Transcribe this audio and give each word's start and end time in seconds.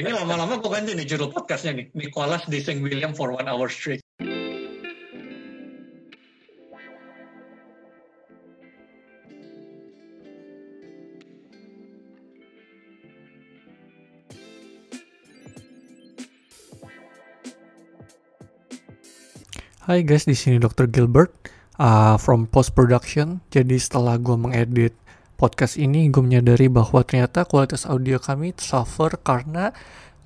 Ini 0.00 0.16
lama-lama 0.16 0.56
gue 0.56 0.70
ganti 0.72 0.96
nih 0.96 1.04
judul 1.04 1.28
podcastnya 1.28 1.76
nih. 1.76 1.92
Nicholas 1.92 2.48
dissing 2.48 2.80
William 2.80 3.12
for 3.12 3.36
one 3.36 3.44
hour 3.44 3.68
straight. 3.68 4.00
Hai 19.84 20.00
guys, 20.00 20.24
di 20.24 20.32
sini 20.32 20.56
Dr. 20.56 20.88
Gilbert 20.88 21.36
uh, 21.76 22.16
from 22.16 22.48
post 22.48 22.72
production. 22.72 23.44
Jadi 23.52 23.76
setelah 23.76 24.16
gue 24.16 24.32
mengedit 24.32 24.96
podcast 25.40 25.80
ini, 25.80 26.12
gue 26.12 26.20
menyadari 26.20 26.68
bahwa 26.68 27.00
ternyata 27.00 27.48
kualitas 27.48 27.88
audio 27.88 28.20
kami 28.20 28.52
suffer 28.60 29.16
karena 29.24 29.72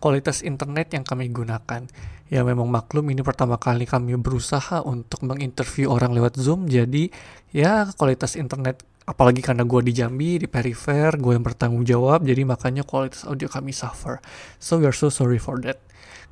kualitas 0.03 0.43
internet 0.43 0.91
yang 0.91 1.07
kami 1.07 1.31
gunakan. 1.31 1.87
Ya 2.27 2.43
memang 2.43 2.67
maklum 2.67 3.15
ini 3.15 3.23
pertama 3.23 3.55
kali 3.63 3.87
kami 3.87 4.19
berusaha 4.19 4.83
untuk 4.83 5.23
menginterview 5.23 5.87
orang 5.87 6.19
lewat 6.19 6.35
Zoom. 6.35 6.67
Jadi 6.67 7.15
ya 7.55 7.87
kualitas 7.95 8.35
internet 8.35 8.83
apalagi 9.07 9.39
karena 9.39 9.63
gue 9.63 9.87
di 9.87 9.95
Jambi, 9.95 10.43
di 10.43 10.51
perifer, 10.51 11.15
gue 11.15 11.39
yang 11.39 11.47
bertanggung 11.47 11.87
jawab, 11.87 12.27
jadi 12.27 12.43
makanya 12.43 12.83
kualitas 12.83 13.23
audio 13.23 13.47
kami 13.47 13.71
suffer. 13.71 14.19
So 14.59 14.83
we 14.83 14.91
are 14.91 14.97
so 14.97 15.15
sorry 15.15 15.39
for 15.39 15.63
that. 15.63 15.79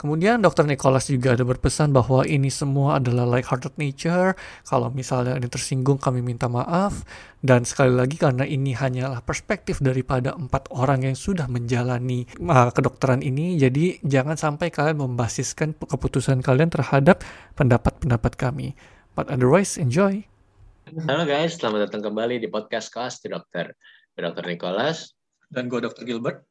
Kemudian 0.03 0.43
Dr. 0.43 0.67
Nicholas 0.67 1.07
juga 1.07 1.39
ada 1.39 1.47
berpesan 1.47 1.95
bahwa 1.95 2.27
ini 2.27 2.51
semua 2.51 2.99
adalah 2.99 3.23
like-hearted 3.23 3.79
nature. 3.79 4.35
Kalau 4.67 4.91
misalnya 4.91 5.39
ini 5.39 5.47
tersinggung 5.47 6.03
kami 6.03 6.19
minta 6.27 6.51
maaf. 6.51 7.07
Dan 7.39 7.63
sekali 7.63 7.95
lagi 7.95 8.19
karena 8.19 8.43
ini 8.43 8.75
hanyalah 8.75 9.23
perspektif 9.23 9.79
daripada 9.79 10.35
empat 10.35 10.75
orang 10.75 11.07
yang 11.07 11.15
sudah 11.15 11.47
menjalani 11.47 12.27
uh, 12.43 12.75
kedokteran 12.75 13.23
ini. 13.23 13.55
Jadi 13.55 14.03
jangan 14.03 14.35
sampai 14.35 14.75
kalian 14.75 15.07
membasiskan 15.07 15.79
keputusan 15.79 16.43
kalian 16.43 16.75
terhadap 16.75 17.23
pendapat-pendapat 17.55 18.35
kami. 18.35 18.75
But 19.15 19.31
otherwise, 19.31 19.79
enjoy. 19.79 20.27
Halo 21.07 21.23
guys, 21.31 21.63
selamat 21.63 21.87
datang 21.87 22.11
kembali 22.11 22.43
di 22.43 22.51
podcast 22.51 22.91
Kelas 22.91 23.23
di 23.23 23.31
Dokter. 23.31 23.71
Dr. 24.19 24.51
Nicholas. 24.51 25.15
Dan 25.47 25.71
gue 25.71 25.79
Dr. 25.79 26.03
Gilbert. 26.03 26.43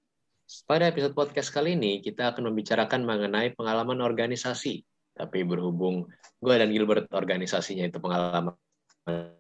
Pada 0.68 0.92
episode 0.92 1.16
podcast 1.16 1.48
kali 1.48 1.80
ini, 1.80 2.04
kita 2.04 2.36
akan 2.36 2.52
membicarakan 2.52 3.08
mengenai 3.08 3.56
pengalaman 3.56 4.04
organisasi. 4.04 4.84
Tapi 5.16 5.48
berhubung 5.48 6.12
gue 6.44 6.56
dan 6.60 6.68
Gilbert 6.76 7.08
organisasinya 7.16 7.88
itu 7.88 8.04
pengalaman 8.04 8.52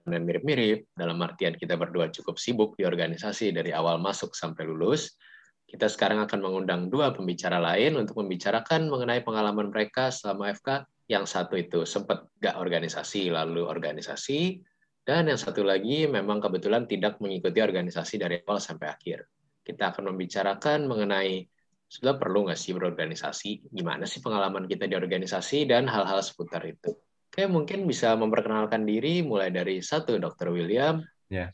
yang 0.07 0.23
mirip-mirip, 0.23 0.87
dalam 0.95 1.19
artian 1.19 1.59
kita 1.59 1.75
berdua 1.75 2.07
cukup 2.15 2.39
sibuk 2.39 2.79
di 2.79 2.87
organisasi 2.87 3.51
dari 3.51 3.75
awal 3.75 3.99
masuk 3.99 4.31
sampai 4.31 4.63
lulus, 4.63 5.19
kita 5.67 5.91
sekarang 5.91 6.23
akan 6.23 6.39
mengundang 6.39 6.87
dua 6.87 7.11
pembicara 7.11 7.59
lain 7.59 7.99
untuk 7.99 8.23
membicarakan 8.23 8.87
mengenai 8.87 9.19
pengalaman 9.19 9.67
mereka 9.67 10.15
selama 10.15 10.47
FK. 10.55 10.87
Yang 11.11 11.25
satu 11.27 11.59
itu 11.59 11.83
sempat 11.83 12.23
gak 12.39 12.55
organisasi, 12.55 13.35
lalu 13.35 13.67
organisasi, 13.67 14.63
dan 15.03 15.27
yang 15.27 15.35
satu 15.35 15.67
lagi 15.67 16.07
memang 16.07 16.39
kebetulan 16.39 16.87
tidak 16.87 17.19
mengikuti 17.19 17.59
organisasi 17.59 18.15
dari 18.15 18.39
awal 18.47 18.63
sampai 18.63 18.87
akhir 18.87 19.27
kita 19.61 19.93
akan 19.93 20.13
membicarakan 20.13 20.89
mengenai 20.89 21.45
sudah 21.91 22.15
perlu 22.15 22.47
nggak 22.47 22.55
sih 22.55 22.71
berorganisasi, 22.71 23.67
gimana 23.67 24.07
sih 24.07 24.23
pengalaman 24.23 24.63
kita 24.63 24.87
di 24.87 24.95
organisasi, 24.95 25.67
dan 25.67 25.91
hal-hal 25.91 26.23
seputar 26.23 26.63
itu. 26.63 26.95
Oke, 27.27 27.47
mungkin 27.51 27.83
bisa 27.83 28.15
memperkenalkan 28.15 28.87
diri 28.87 29.19
mulai 29.19 29.51
dari 29.51 29.83
satu, 29.83 30.15
Dr. 30.15 30.55
William. 30.55 31.03
Ya, 31.27 31.51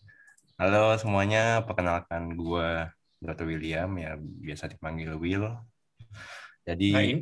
halo 0.62 0.94
semuanya, 1.02 1.66
perkenalkan 1.66 2.38
gue 2.38 2.86
Dr. 3.18 3.50
William, 3.50 3.90
ya 3.98 4.14
biasa 4.18 4.70
dipanggil 4.70 5.18
Will. 5.18 5.50
Jadi... 6.70 6.90
Ini, 6.94 7.14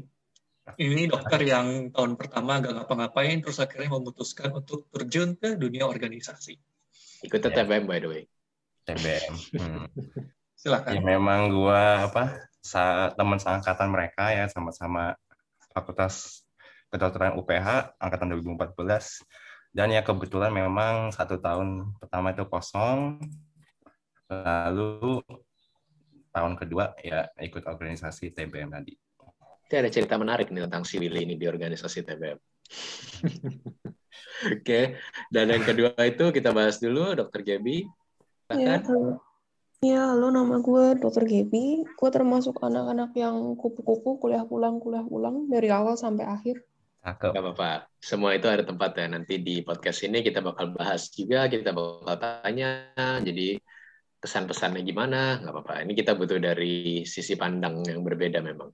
ini 0.82 1.04
dokter 1.08 1.40
yang 1.46 1.96
tahun 1.96 2.20
pertama 2.20 2.60
gak 2.60 2.84
ngapa-ngapain, 2.84 3.40
terus 3.40 3.64
akhirnya 3.64 3.96
memutuskan 3.96 4.52
untuk 4.52 4.92
terjun 4.92 5.40
ke 5.40 5.56
dunia 5.56 5.88
organisasi. 5.88 6.60
Ikut 7.24 7.40
ya. 7.40 7.64
TBM, 7.64 7.88
by 7.88 8.00
the 8.04 8.10
way. 8.12 8.24
TBM. 8.84 9.34
Hmm. 9.56 9.88
Silakan. 10.56 10.92
Ya 10.96 11.02
memang 11.04 11.52
gua 11.52 12.08
apa 12.08 12.48
sa 12.64 13.14
teman 13.14 13.38
seangkatan 13.38 13.94
mereka 13.94 14.34
ya 14.34 14.50
sama-sama 14.50 15.14
Fakultas 15.70 16.48
Kedokteran 16.90 17.36
UPH 17.36 18.00
angkatan 18.00 18.32
2014 18.40 18.76
dan 19.76 19.92
ya 19.92 20.00
kebetulan 20.00 20.56
memang 20.56 21.12
satu 21.12 21.36
tahun 21.36 21.92
pertama 22.00 22.32
itu 22.32 22.48
kosong 22.48 23.20
lalu 24.32 25.20
tahun 26.32 26.54
kedua 26.56 26.96
ya 27.04 27.28
ikut 27.40 27.68
organisasi 27.68 28.32
TBM 28.32 28.72
tadi. 28.72 28.96
Itu 29.66 29.74
ada 29.76 29.90
cerita 29.92 30.16
menarik 30.16 30.54
nih 30.54 30.68
tentang 30.70 30.88
si 30.88 30.96
Willy 31.02 31.28
ini 31.28 31.36
di 31.36 31.46
organisasi 31.46 32.08
TBM. 32.08 32.40
Oke, 34.46 34.62
okay. 34.62 34.86
dan 35.32 35.52
yang 35.52 35.64
kedua 35.64 35.96
itu 36.02 36.32
kita 36.32 36.52
bahas 36.52 36.80
dulu 36.80 37.16
Dokter 37.16 37.44
Gaby. 37.44 37.88
Ya, 38.54 38.80
Ya, 39.86 40.18
halo 40.18 40.34
nama 40.34 40.58
gue 40.66 40.98
Dr. 40.98 41.30
Gaby. 41.30 41.86
Gue 41.86 42.10
termasuk 42.10 42.58
anak-anak 42.58 43.14
yang 43.14 43.54
kupu-kupu 43.54 44.18
kuliah 44.18 44.42
pulang, 44.42 44.82
kuliah 44.82 45.06
pulang 45.06 45.46
dari 45.46 45.70
awal 45.70 45.94
sampai 45.94 46.26
akhir. 46.26 46.66
Cakep. 47.06 47.38
Gak 47.38 47.44
apa-apa. 47.46 47.86
Semua 48.02 48.34
itu 48.34 48.50
ada 48.50 48.66
tempatnya. 48.66 49.14
Nanti 49.14 49.38
di 49.38 49.62
podcast 49.62 50.02
ini 50.10 50.26
kita 50.26 50.42
bakal 50.42 50.74
bahas 50.74 51.14
juga, 51.14 51.46
kita 51.46 51.70
bakal 51.70 52.18
tanya. 52.18 52.98
Jadi 52.98 53.62
kesan-pesannya 54.18 54.82
gimana, 54.82 55.38
nggak 55.46 55.54
apa-apa. 55.54 55.86
Ini 55.86 55.94
kita 55.94 56.18
butuh 56.18 56.42
dari 56.42 57.06
sisi 57.06 57.38
pandang 57.38 57.86
yang 57.86 58.02
berbeda 58.02 58.42
memang. 58.42 58.74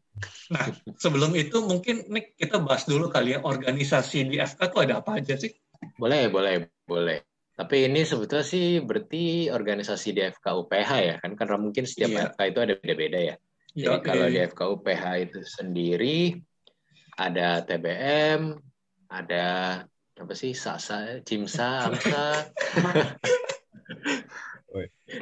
Nah, 0.55 0.63
sebelum 0.95 1.35
itu 1.35 1.59
mungkin 1.59 2.07
nih 2.07 2.39
kita 2.39 2.63
bahas 2.63 2.87
dulu 2.87 3.11
kali 3.11 3.35
ya, 3.35 3.43
organisasi 3.43 4.31
di 4.31 4.39
FK 4.39 4.63
itu 4.63 4.77
ada 4.79 5.03
apa 5.03 5.19
aja 5.19 5.35
sih? 5.35 5.51
Boleh, 5.99 6.31
boleh, 6.31 6.71
boleh. 6.87 7.30
Tapi 7.61 7.85
ini 7.85 8.01
sebetulnya 8.01 8.41
sih 8.41 8.81
berarti 8.81 9.53
organisasi 9.53 10.17
di 10.17 10.21
FK 10.33 10.65
UPH 10.65 10.91
ya 10.97 11.15
kan 11.21 11.37
karena 11.37 11.61
mungkin 11.61 11.85
setiap 11.85 12.09
iya. 12.09 12.33
FK 12.33 12.39
itu 12.49 12.59
ada 12.65 12.73
beda-beda 12.73 13.19
ya. 13.21 13.35
Jadi 13.77 13.85
okay. 14.01 14.07
kalau 14.09 14.25
di 14.33 14.39
FK 14.49 14.61
UPH 14.81 15.03
itu 15.29 15.39
sendiri 15.45 16.41
ada 17.21 17.61
TBM, 17.61 18.57
ada 19.13 19.45
apa 20.17 20.33
sih 20.33 20.57
Sasa, 20.57 21.21
Cimsa, 21.21 21.85
Amsa. 21.85 22.25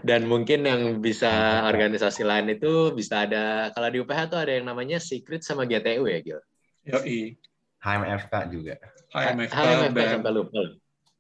Dan 0.08 0.24
mungkin 0.32 0.64
yang 0.64 1.04
bisa 1.04 1.68
organisasi 1.68 2.24
lain 2.24 2.56
itu 2.56 2.96
bisa 2.96 3.28
ada 3.28 3.68
kalau 3.76 3.92
di 3.92 4.00
UPH 4.00 4.32
tuh 4.32 4.40
ada 4.40 4.56
yang 4.56 4.72
namanya 4.72 4.96
Secret 4.96 5.44
sama 5.44 5.68
GTU 5.68 6.08
ya, 6.08 6.24
Gil. 6.24 6.40
Yoi. 6.88 7.36
HMFK 7.84 8.34
juga. 8.48 8.80
HMFK, 9.12 9.60
HMFK 9.60 10.00
sampai 10.16 10.32
lupa 10.32 10.60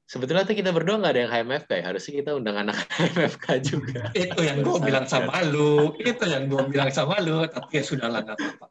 sebetulnya 0.09 0.42
tuh 0.42 0.58
kita 0.58 0.74
berdua 0.74 0.97
nggak 0.97 1.14
ada 1.14 1.22
yang 1.22 1.31
HMFK 1.31 1.72
ya. 1.78 1.84
Harusnya 1.94 2.14
kita 2.25 2.31
undang 2.34 2.58
anak 2.58 2.81
HMFK 2.97 3.46
juga. 3.62 4.09
itu 4.18 4.42
yang 4.42 4.66
gue 4.66 4.78
bilang 4.81 5.06
sama 5.06 5.46
lu. 5.46 5.94
Itu 6.02 6.25
yang 6.25 6.50
gue 6.50 6.64
bilang 6.66 6.90
sama 6.90 7.22
lu. 7.22 7.46
Tapi 7.46 7.70
ya 7.78 7.84
sudah 7.86 8.09
lah, 8.09 8.25
nggak 8.25 8.38
apa-apa. 8.42 8.66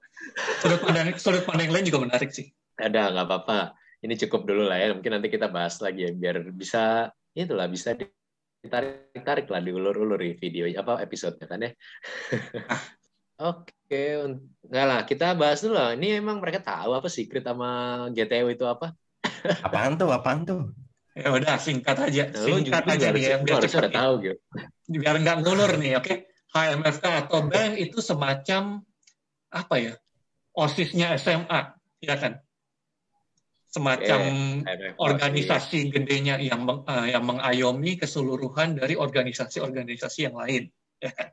Sudut 0.58 0.80
pandang, 0.82 1.06
sudut 1.14 1.42
pandang 1.46 1.70
lain 1.70 1.86
juga 1.86 2.02
menarik 2.02 2.34
sih. 2.34 2.50
Ada, 2.74 3.14
nggak 3.14 3.26
apa-apa. 3.30 3.78
Ini 4.02 4.14
cukup 4.26 4.50
dulu 4.50 4.66
lah 4.66 4.82
ya. 4.82 4.90
Mungkin 4.90 5.14
nanti 5.14 5.30
kita 5.30 5.46
bahas 5.46 5.78
lagi 5.78 6.10
ya. 6.10 6.10
Biar 6.10 6.42
bisa, 6.50 7.14
itulah 7.38 7.70
bisa 7.70 7.94
ditarik-tarik 7.94 9.46
lah, 9.46 9.62
diulur-ulur 9.62 10.18
di 10.18 10.34
video 10.34 10.66
apa 10.74 10.98
episodenya 11.06 11.46
kan 11.46 11.62
ya. 11.62 11.70
Oke, 13.38 14.02
nggak 14.66 14.86
lah. 14.90 15.00
Kita 15.06 15.38
bahas 15.38 15.62
dulu 15.62 15.78
lah. 15.78 15.94
Ini 15.94 16.18
emang 16.18 16.42
mereka 16.42 16.58
tahu 16.58 16.98
apa 16.98 17.06
secret 17.06 17.46
sama 17.46 18.10
GTW 18.10 18.58
itu 18.58 18.66
apa? 18.66 18.90
apaan 19.62 19.94
tuh? 19.94 20.10
Apaan 20.10 20.42
tuh? 20.42 20.74
Ya 21.18 21.28
udah 21.34 21.58
singkat 21.58 21.96
aja, 21.98 22.30
singkat 22.30 22.82
Lalu 22.86 22.94
aja 22.94 23.06
nih 23.10 23.22
ya, 23.26 23.36
biar 23.42 23.58
cepat 23.66 23.90
tahu 23.90 24.12
gitu. 24.22 24.38
Biar 24.86 25.14
nggak 25.18 25.36
ngulur 25.42 25.74
nih, 25.82 25.98
oke? 25.98 26.06
Okay? 26.06 26.18
HMFK 26.54 27.04
atau 27.26 27.44
bank 27.50 27.72
itu 27.76 27.98
semacam 27.98 28.86
apa 29.50 29.74
ya? 29.76 29.94
OSISnya 30.54 31.18
SMA, 31.18 31.60
ya 32.02 32.14
kan? 32.14 32.32
Semacam 33.68 34.20
yeah, 34.64 34.96
organisasi 34.96 35.90
yeah. 35.90 35.92
gedenya 35.92 36.34
yang 36.40 36.64
meng, 36.64 36.88
uh, 36.88 37.04
yang 37.04 37.26
mengayomi 37.26 38.00
keseluruhan 38.00 38.78
dari 38.78 38.96
organisasi-organisasi 38.96 40.18
yang 40.30 40.38
lain, 40.38 40.72
ya 41.02 41.10
kan? 41.12 41.28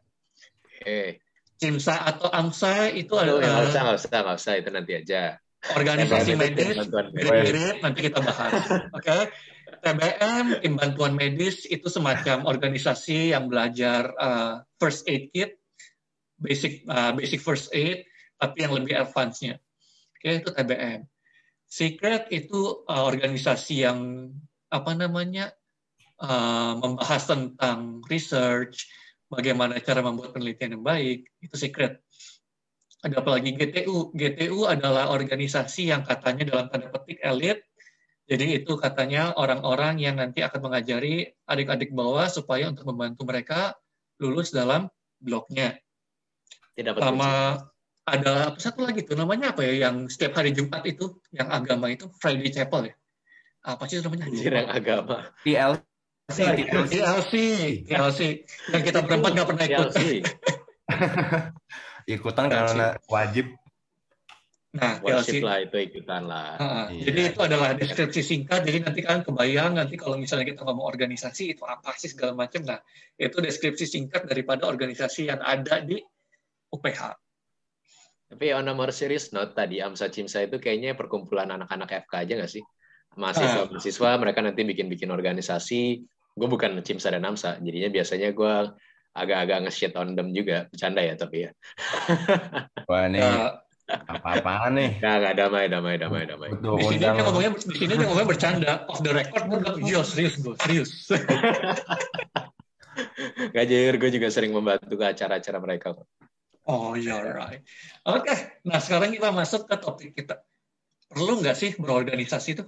Okay. 0.65 1.23
CIMSA 1.55 1.95
atau 2.03 2.27
AMSA 2.27 2.91
itu 2.91 3.15
oh, 3.15 3.23
adalah 3.23 3.39
nggak 3.39 3.65
usah, 3.71 3.81
nggak 3.87 3.97
usah, 4.03 4.19
nggak 4.19 4.37
usah 4.43 4.53
itu 4.59 4.69
nanti 4.73 4.91
aja. 4.99 5.21
Organisasi 5.65 6.31
medis, 6.37 6.77
mirip-mirip 7.15 7.81
nanti 7.81 7.99
kita 8.05 8.19
bahas, 8.21 8.51
oke? 8.91 9.01
Okay? 9.01 9.21
TBM, 9.85 10.65
tim 10.65 10.73
bantuan 10.81 11.13
medis 11.13 11.69
itu 11.69 11.85
semacam 11.93 12.49
organisasi 12.49 13.37
yang 13.37 13.45
belajar 13.45 14.09
uh, 14.17 14.65
first 14.81 15.05
aid 15.05 15.29
kit, 15.29 15.61
basic 16.41 16.81
uh, 16.89 17.13
basic 17.13 17.37
first 17.37 17.69
aid, 17.69 18.01
tapi 18.41 18.65
yang 18.65 18.73
lebih 18.73 18.97
advance-nya. 18.97 19.61
Oke, 20.17 20.25
okay, 20.25 20.33
itu 20.41 20.49
TBM. 20.49 21.05
Secret 21.69 22.33
itu 22.33 22.81
uh, 22.89 23.05
organisasi 23.05 23.85
yang 23.85 24.33
apa 24.73 24.91
namanya 24.97 25.53
uh, 26.17 26.73
membahas 26.81 27.29
tentang 27.29 28.01
research, 28.09 28.89
bagaimana 29.29 29.77
cara 29.85 30.01
membuat 30.01 30.33
penelitian 30.33 30.81
yang 30.81 30.85
baik, 30.85 31.29
itu 31.45 31.55
secret. 31.61 32.01
ada 33.05 33.21
apa 33.21 33.37
lagi 33.37 33.53
GTU. 33.53 34.17
GTU 34.17 34.65
adalah 34.65 35.13
organisasi 35.13 35.93
yang 35.93 36.01
katanya 36.01 36.41
dalam 36.49 36.65
tanda 36.73 36.89
petik 36.89 37.21
elit. 37.21 37.61
Jadi 38.25 38.57
itu 38.57 38.73
katanya 38.81 39.37
orang-orang 39.37 40.01
yang 40.01 40.17
nanti 40.17 40.41
akan 40.41 40.65
mengajari 40.65 41.29
adik-adik 41.45 41.93
bawah 41.93 42.25
supaya 42.25 42.73
untuk 42.73 42.89
membantu 42.89 43.21
mereka 43.29 43.77
lulus 44.17 44.49
dalam 44.49 44.89
blognya. 45.21 45.77
Tidak 46.73 46.97
Sama 46.97 47.61
ada 48.05 48.53
apa 48.53 48.59
satu 48.61 48.85
lagi 48.85 49.01
tuh 49.01 49.17
namanya 49.17 49.53
apa 49.53 49.65
ya 49.65 49.89
yang 49.89 50.05
setiap 50.05 50.37
hari 50.37 50.53
Jumat 50.53 50.85
itu 50.85 51.17
yang 51.33 51.49
agama 51.49 51.89
itu 51.89 52.05
Friday 52.21 52.53
Chapel 52.53 52.89
ya. 52.89 52.93
Apa 53.65 53.89
sih 53.89 53.97
namanya? 54.01 54.29
Anjir 54.29 54.53
yang 54.53 54.69
agama. 54.69 55.17
TLC. 55.41 56.37
TLC. 56.89 57.33
TLC. 57.89 58.21
Yang 58.69 58.83
kita 58.85 58.99
berempat 59.05 59.31
nggak 59.33 59.49
pernah 59.49 59.65
ikut. 59.65 59.89
ikutan 62.13 62.45
karena 62.45 62.87
wajib. 63.09 63.57
Nah, 64.75 64.99
wajib 64.99 65.39
lah 65.39 65.63
itu 65.63 65.77
ikutan 65.79 66.27
lah. 66.27 66.59
Nah, 66.59 66.87
iya. 66.91 67.07
Jadi 67.07 67.19
itu 67.31 67.39
adalah 67.39 67.71
deskripsi 67.79 68.19
singkat. 68.19 68.59
Jadi 68.67 68.83
nanti 68.83 68.99
kalian 68.99 69.23
kebayang 69.23 69.71
nanti 69.79 69.95
kalau 69.95 70.19
misalnya 70.19 70.43
kita 70.51 70.67
ngomong 70.67 70.83
organisasi 70.83 71.55
itu 71.55 71.63
apa 71.63 71.95
sih 71.95 72.11
segala 72.11 72.35
macam. 72.35 72.67
Nah, 72.67 72.83
itu 73.15 73.39
deskripsi 73.39 73.87
singkat 73.87 74.27
daripada 74.27 74.67
organisasi 74.67 75.31
yang 75.31 75.39
ada 75.39 75.79
di 75.79 75.95
UPH. 76.75 77.01
Tapi 78.35 78.45
on 78.51 78.67
a 78.67 78.75
more 78.75 78.91
serious 78.91 79.31
note 79.31 79.55
tadi 79.55 79.79
Amsa 79.79 80.11
Cimsa 80.11 80.43
itu 80.43 80.59
kayaknya 80.59 80.91
perkumpulan 80.97 81.47
anak-anak 81.55 82.03
FK 82.03 82.13
aja 82.27 82.33
nggak 82.43 82.51
sih? 82.51 82.63
Mahasiswa 83.15 83.71
mahasiswa 83.71 84.09
mereka 84.19 84.43
nanti 84.43 84.61
bikin-bikin 84.67 85.07
organisasi. 85.07 86.03
Gue 86.35 86.47
bukan 86.51 86.83
Cimsa 86.83 87.15
dan 87.15 87.23
Amsa, 87.23 87.63
jadinya 87.63 87.87
biasanya 87.87 88.35
gue 88.35 88.55
agak-agak 89.15 89.57
nge-shit 89.63 89.95
on 89.95 90.19
them 90.19 90.35
juga. 90.35 90.67
Bercanda 90.67 90.99
ya 90.99 91.15
tapi 91.15 91.47
ya. 91.47 91.51
Wah 92.91 93.07
ini 93.07 93.23
ya. 93.23 93.63
Apa-apaan 93.85 94.71
nih? 94.77 94.89
Nggak, 94.97 95.15
nggak 95.21 95.33
damai, 95.37 95.65
damai, 95.69 95.95
damai, 96.01 96.23
damai. 96.25 96.49
Betul, 96.57 96.77
di 96.81 96.83
sini 96.89 97.05
dia 97.05 97.21
ngomongnya, 97.21 97.51
di 97.53 97.77
sini 97.77 97.93
dia 97.93 98.05
ngomongnya 98.09 98.29
bercanda. 98.29 98.73
Off 98.89 98.99
the 99.05 99.11
record, 99.13 99.43
gue 99.45 99.57
bilang, 99.61 99.77
iya 99.85 100.01
serius 100.01 100.35
gue, 100.41 100.55
serius. 100.65 100.91
Gak 103.55 103.65
jujur, 103.67 103.95
gue 103.99 104.09
juga 104.15 104.27
sering 104.31 104.55
membantu 104.55 104.95
ke 104.95 105.05
acara-acara 105.05 105.57
mereka. 105.59 105.93
Oh 106.65 106.97
iya, 106.97 107.21
right. 107.21 107.61
Oke, 108.09 108.25
okay. 108.25 108.37
nah 108.65 108.81
sekarang 108.81 109.13
kita 109.13 109.29
masuk 109.29 109.69
ke 109.69 109.75
topik 109.77 110.11
kita. 110.17 110.41
Perlu 111.05 111.45
nggak 111.45 111.53
sih 111.53 111.77
berorganisasi 111.77 112.49
itu? 112.57 112.65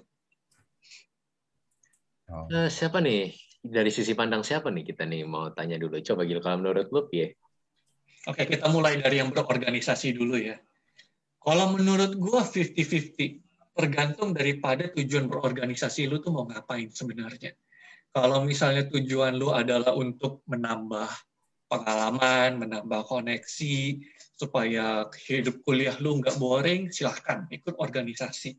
Oh. 2.30 2.46
Uh, 2.52 2.70
siapa 2.70 3.02
nih 3.02 3.34
dari 3.64 3.90
sisi 3.90 4.14
pandang 4.14 4.46
siapa 4.46 4.70
nih 4.70 4.86
kita 4.86 5.08
nih 5.10 5.26
mau 5.26 5.50
tanya 5.50 5.82
dulu. 5.82 5.98
Coba 6.04 6.30
Gil, 6.30 6.44
kalau 6.46 6.62
menurut 6.62 6.88
lu 6.94 7.10
ya. 7.10 7.34
Oke, 8.28 8.44
kita 8.46 8.68
mulai 8.70 9.00
dari 9.00 9.18
yang 9.24 9.34
berorganisasi 9.34 10.14
dulu 10.14 10.38
ya. 10.38 10.60
Kalau 11.48 11.72
menurut 11.72 12.12
gua 12.20 12.44
50-50. 12.44 13.40
Tergantung 13.72 14.36
daripada 14.36 14.92
tujuan 14.92 15.32
berorganisasi 15.32 16.12
lu 16.12 16.20
tuh 16.20 16.36
mau 16.36 16.44
ngapain 16.44 16.92
sebenarnya. 16.92 17.56
Kalau 18.12 18.44
misalnya 18.44 18.90
tujuan 18.92 19.40
lu 19.40 19.56
adalah 19.56 19.96
untuk 19.96 20.44
menambah 20.50 21.08
pengalaman, 21.72 22.60
menambah 22.60 23.08
koneksi, 23.08 24.02
supaya 24.36 25.08
hidup 25.30 25.64
kuliah 25.64 25.96
lu 26.04 26.20
nggak 26.20 26.36
boring, 26.36 26.92
silahkan 26.92 27.48
ikut 27.48 27.80
organisasi. 27.80 28.58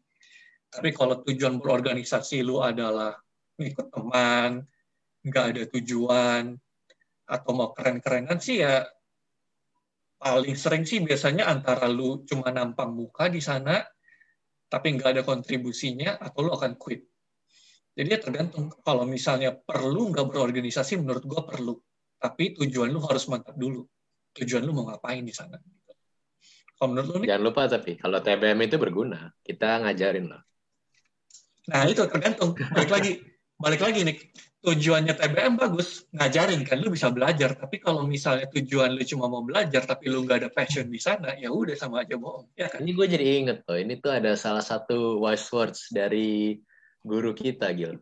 Tapi 0.72 0.88
kalau 0.96 1.20
tujuan 1.28 1.60
berorganisasi 1.60 2.40
lu 2.40 2.64
adalah 2.64 3.12
ikut 3.60 3.92
teman, 3.92 4.64
nggak 5.28 5.44
ada 5.44 5.62
tujuan 5.76 6.56
atau 7.28 7.50
mau 7.52 7.76
keren-kerenan 7.76 8.40
sih 8.40 8.64
ya 8.64 8.80
paling 10.18 10.58
sering 10.58 10.82
sih 10.82 10.98
biasanya 10.98 11.46
antara 11.46 11.86
lu 11.86 12.26
cuma 12.26 12.50
nampang 12.50 12.90
muka 12.90 13.30
di 13.30 13.38
sana 13.38 13.78
tapi 14.68 14.98
nggak 14.98 15.10
ada 15.16 15.22
kontribusinya 15.24 16.18
atau 16.20 16.44
lu 16.44 16.50
akan 16.52 16.76
quit. 16.76 17.06
Jadi 17.98 18.08
ya 18.14 18.18
tergantung 18.20 18.70
kalau 18.84 19.08
misalnya 19.08 19.54
perlu 19.54 20.12
nggak 20.12 20.26
berorganisasi 20.28 21.00
menurut 21.00 21.24
gua 21.24 21.42
perlu. 21.46 21.74
Tapi 22.18 22.58
tujuan 22.58 22.90
lu 22.90 23.00
harus 23.02 23.24
mantap 23.30 23.54
dulu. 23.54 23.86
Tujuan 24.36 24.66
lu 24.66 24.74
mau 24.74 24.90
ngapain 24.90 25.22
di 25.22 25.32
sana. 25.32 25.56
Kalau 26.78 26.94
menurut 26.94 27.08
lu 27.10 27.16
nih? 27.24 27.28
Jangan 27.32 27.42
lupa 27.42 27.62
tapi 27.70 27.96
kalau 27.96 28.18
TBM 28.20 28.60
itu 28.66 28.76
berguna, 28.76 29.32
kita 29.42 29.82
ngajarin 29.82 30.26
lah. 30.30 30.42
Nah 31.72 31.82
itu 31.88 32.02
tergantung. 32.06 32.54
Balik 32.54 32.90
lagi, 32.90 33.12
balik 33.56 33.80
lagi 33.82 34.00
nih 34.04 34.16
tujuannya 34.58 35.14
TBM 35.14 35.54
bagus, 35.54 36.08
ngajarin 36.10 36.66
kan, 36.66 36.82
lu 36.82 36.90
bisa 36.90 37.08
belajar. 37.14 37.54
Tapi 37.54 37.78
kalau 37.78 38.02
misalnya 38.04 38.50
tujuan 38.50 38.94
lu 38.98 39.02
cuma 39.06 39.30
mau 39.30 39.46
belajar, 39.46 39.86
tapi 39.86 40.10
lu 40.10 40.26
nggak 40.26 40.38
ada 40.46 40.50
passion 40.50 40.90
di 40.90 40.98
sana, 40.98 41.38
ya 41.38 41.54
udah 41.54 41.78
sama 41.78 42.02
aja 42.02 42.18
bohong. 42.18 42.50
Ya 42.58 42.66
kan? 42.66 42.82
Ini 42.82 42.90
gue 42.92 43.06
jadi 43.06 43.26
inget 43.38 43.58
tuh, 43.62 43.78
ini 43.78 44.02
tuh 44.02 44.18
ada 44.18 44.34
salah 44.34 44.62
satu 44.62 45.22
wise 45.22 45.46
words 45.54 45.88
dari 45.94 46.58
guru 47.06 47.30
kita, 47.32 47.70
Gil. 47.72 47.96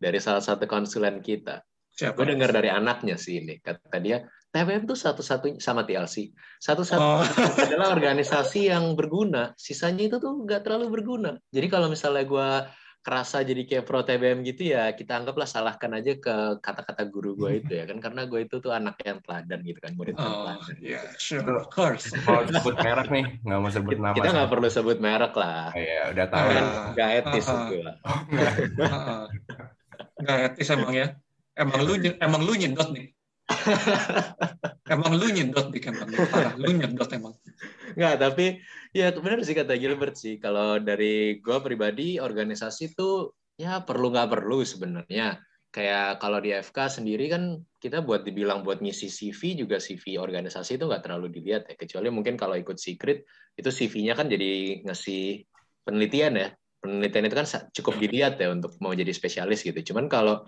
Dari 0.00 0.18
salah 0.18 0.42
satu 0.42 0.66
konsulen 0.66 1.22
kita. 1.22 1.62
Siapa? 1.94 2.16
Gue 2.16 2.32
dengar 2.32 2.50
dari 2.50 2.72
anaknya 2.72 3.14
sih 3.20 3.44
ini. 3.44 3.60
Kata 3.60 4.00
dia, 4.00 4.24
TBM 4.50 4.82
tuh 4.88 4.98
satu-satunya 4.98 5.62
sama 5.62 5.86
TLC. 5.86 6.34
Satu-satu 6.58 6.98
oh. 6.98 7.22
adalah 7.70 7.94
organisasi 7.94 8.72
yang 8.72 8.98
berguna. 8.98 9.54
Sisanya 9.54 10.10
itu 10.10 10.16
tuh 10.18 10.42
nggak 10.42 10.66
terlalu 10.66 10.90
berguna. 10.90 11.38
Jadi 11.54 11.66
kalau 11.70 11.86
misalnya 11.86 12.24
gue 12.26 12.48
kerasa 13.00 13.40
jadi 13.40 13.64
kayak 13.64 13.84
pro 13.88 14.04
TBM 14.04 14.44
gitu 14.44 14.76
ya 14.76 14.92
kita 14.92 15.16
anggaplah 15.16 15.48
salahkan 15.48 15.88
aja 15.96 16.20
ke 16.20 16.60
kata-kata 16.60 17.08
guru 17.08 17.32
gue 17.32 17.64
itu 17.64 17.72
ya 17.80 17.88
kan 17.88 17.96
karena 17.96 18.28
gue 18.28 18.44
itu 18.44 18.60
tuh 18.60 18.76
anak 18.76 19.00
yang 19.00 19.24
teladan 19.24 19.64
gitu 19.64 19.80
kan 19.80 19.92
murid 19.96 20.14
oh, 20.16 20.20
yang 20.20 20.36
teladan. 20.44 20.76
Yeah, 20.84 21.04
sure, 21.16 21.44
of 21.48 21.72
course. 21.72 22.12
Mau 22.28 22.44
sebut 22.44 22.76
merek 22.76 23.08
nih, 23.08 23.24
nggak 23.40 23.58
mau 23.60 23.70
sebut 23.72 23.96
nama. 23.96 24.16
Kita 24.16 24.28
nggak 24.36 24.50
perlu 24.52 24.68
sebut 24.68 24.98
merek 25.00 25.32
lah. 25.32 25.72
Iya, 25.72 26.12
udah 26.12 26.26
tahu. 26.28 26.48
Kan 26.52 26.64
nggak 26.92 27.10
etis 27.24 27.46
uh, 27.48 27.56
itu 27.56 27.76
lah. 27.80 27.96
Nggak 30.20 30.38
etis 30.52 30.68
emang 30.68 30.92
ya. 30.92 31.06
Emang 31.56 31.80
lu 31.84 31.94
emang 32.00 32.40
lu 32.44 32.52
nyedot 32.52 32.88
nih. 32.92 33.16
emang 34.94 35.12
lu 35.16 35.26
nyedot 35.30 35.70
nih 35.70 35.82
emang 35.90 36.08
parah. 36.30 36.54
Lu 36.56 36.70
nyedot 36.70 37.10
emang. 37.10 37.34
Nggak, 37.94 38.14
tapi 38.22 38.46
ya 38.94 39.10
benar 39.14 39.42
sih 39.42 39.56
kata 39.56 39.74
Gilbert 39.76 40.16
sih. 40.16 40.38
Kalau 40.38 40.78
dari 40.78 41.38
gue 41.38 41.58
pribadi, 41.62 42.18
organisasi 42.22 42.94
tuh 42.94 43.34
ya 43.58 43.82
perlu 43.82 44.10
nggak 44.14 44.30
perlu 44.30 44.62
sebenarnya. 44.62 45.38
Kayak 45.70 46.18
kalau 46.18 46.42
di 46.42 46.50
FK 46.50 46.98
sendiri 46.98 47.30
kan 47.30 47.62
kita 47.78 48.02
buat 48.02 48.26
dibilang 48.26 48.66
buat 48.66 48.82
ngisi 48.82 49.06
CV 49.06 49.54
juga 49.54 49.78
CV 49.78 50.18
organisasi 50.18 50.74
itu 50.74 50.84
nggak 50.90 51.06
terlalu 51.06 51.30
dilihat 51.30 51.70
ya. 51.70 51.74
Kecuali 51.78 52.10
mungkin 52.10 52.34
kalau 52.34 52.58
ikut 52.58 52.78
secret 52.78 53.22
itu 53.54 53.70
CV-nya 53.70 54.18
kan 54.18 54.26
jadi 54.26 54.82
ngasih 54.82 55.46
penelitian 55.86 56.34
ya. 56.34 56.48
Penelitian 56.80 57.24
itu 57.28 57.36
kan 57.36 57.46
cukup 57.70 57.94
dilihat 58.02 58.40
ya 58.40 58.50
untuk 58.50 58.74
mau 58.82 58.90
jadi 58.96 59.12
spesialis 59.14 59.62
gitu. 59.62 59.78
Cuman 59.92 60.10
kalau 60.10 60.42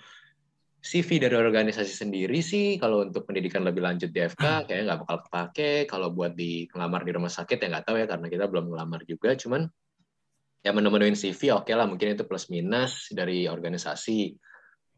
CV 0.83 1.23
dari 1.23 1.39
organisasi 1.39 1.95
sendiri 1.95 2.43
sih 2.43 2.75
kalau 2.75 3.07
untuk 3.07 3.23
pendidikan 3.23 3.62
lebih 3.62 3.87
lanjut 3.87 4.11
di 4.11 4.19
FK 4.19 4.43
hmm. 4.43 4.62
kayaknya 4.67 4.85
nggak 4.91 5.01
bakal 5.07 5.19
kepake. 5.31 5.73
Kalau 5.87 6.11
buat 6.11 6.35
di 6.35 6.67
ngelamar 6.67 7.07
di 7.07 7.12
rumah 7.15 7.31
sakit 7.31 7.55
ya 7.55 7.67
nggak 7.71 7.87
tahu 7.87 7.97
ya 8.03 8.07
karena 8.11 8.27
kita 8.27 8.45
belum 8.51 8.67
ngelamar 8.75 9.07
juga. 9.07 9.39
Cuman 9.39 9.71
ya 10.62 10.71
menu-menuin 10.75 11.15
CV 11.15 11.55
oke 11.55 11.71
okay 11.71 11.75
lah 11.79 11.87
mungkin 11.87 12.19
itu 12.19 12.27
plus 12.27 12.51
minus 12.51 13.15
dari 13.15 13.47
organisasi. 13.47 14.35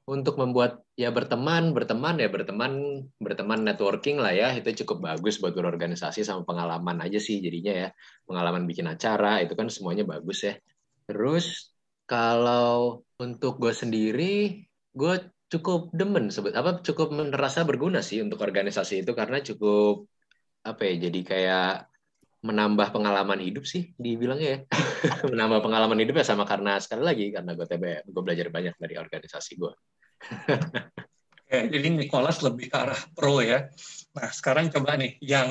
Untuk 0.04 0.36
membuat 0.36 0.84
ya 0.96 1.08
berteman, 1.08 1.72
berteman 1.72 2.20
ya 2.20 2.28
berteman, 2.28 3.04
berteman 3.16 3.60
networking 3.64 4.20
lah 4.20 4.36
ya 4.36 4.52
itu 4.52 4.84
cukup 4.84 5.00
bagus 5.00 5.40
buat 5.40 5.56
berorganisasi 5.56 6.20
sama 6.20 6.44
pengalaman 6.44 7.00
aja 7.00 7.16
sih 7.16 7.40
jadinya 7.40 7.72
ya 7.72 7.88
pengalaman 8.28 8.68
bikin 8.68 8.84
acara 8.84 9.40
itu 9.40 9.52
kan 9.56 9.68
semuanya 9.68 10.04
bagus 10.04 10.44
ya. 10.44 10.56
Terus 11.08 11.72
kalau 12.04 13.00
untuk 13.16 13.56
gue 13.56 13.72
sendiri, 13.72 14.64
gue 14.92 15.14
cukup 15.54 15.94
demen 15.94 16.34
sebut 16.34 16.50
apa 16.50 16.82
cukup 16.82 17.14
merasa 17.14 17.62
berguna 17.62 18.02
sih 18.02 18.18
untuk 18.18 18.42
organisasi 18.42 19.06
itu 19.06 19.12
karena 19.14 19.38
cukup 19.38 20.10
apa 20.66 20.82
ya 20.82 20.94
jadi 21.06 21.20
kayak 21.22 21.72
menambah 22.44 22.92
pengalaman 22.92 23.40
hidup 23.40 23.64
sih 23.64 23.94
dibilangnya 23.96 24.48
ya 24.48 24.58
menambah 25.32 25.64
pengalaman 25.64 26.02
hidup 26.02 26.20
ya 26.20 26.26
sama 26.26 26.44
karena 26.44 26.76
sekali 26.82 27.02
lagi 27.06 27.26
karena 27.32 27.56
gue 27.56 27.66
TB 27.66 27.84
gue 28.10 28.22
belajar 28.24 28.46
banyak 28.52 28.74
dari 28.76 28.94
organisasi 28.98 29.52
gue 29.56 29.72
Oke, 31.44 31.70
jadi 31.70 31.92
Nicholas 31.92 32.40
lebih 32.40 32.72
ke 32.72 32.76
arah 32.80 32.96
pro 33.12 33.44
ya. 33.44 33.68
Nah, 34.16 34.32
sekarang 34.32 34.72
coba 34.72 34.96
nih, 34.96 35.20
yang 35.20 35.50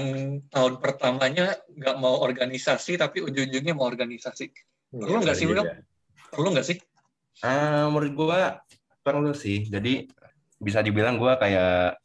tahun 0.50 0.82
pertamanya 0.82 1.54
nggak 1.70 1.98
mau 2.02 2.18
organisasi, 2.18 2.98
tapi 2.98 3.22
ujung-ujungnya 3.22 3.78
mau 3.78 3.86
organisasi. 3.86 4.50
Perlu 4.90 5.22
nggak 5.22 5.38
sih, 5.38 5.46
Will? 5.46 5.62
Perlu 6.34 6.50
nggak 6.50 6.66
sih? 6.66 6.82
Uh, 7.46 7.94
menurut 7.94 8.14
gue 8.18 8.40
perlu 9.04 9.36
sih. 9.36 9.68
Jadi 9.68 10.08
bisa 10.58 10.80
dibilang 10.80 11.20
gue 11.20 11.34
kayak 11.36 12.00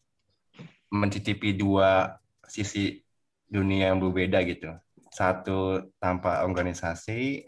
mencicipi 0.90 1.54
dua 1.54 2.18
sisi 2.44 2.98
dunia 3.46 3.94
yang 3.94 4.02
berbeda 4.02 4.42
gitu. 4.44 4.74
Satu 5.08 5.88
tanpa 6.02 6.44
organisasi, 6.44 7.46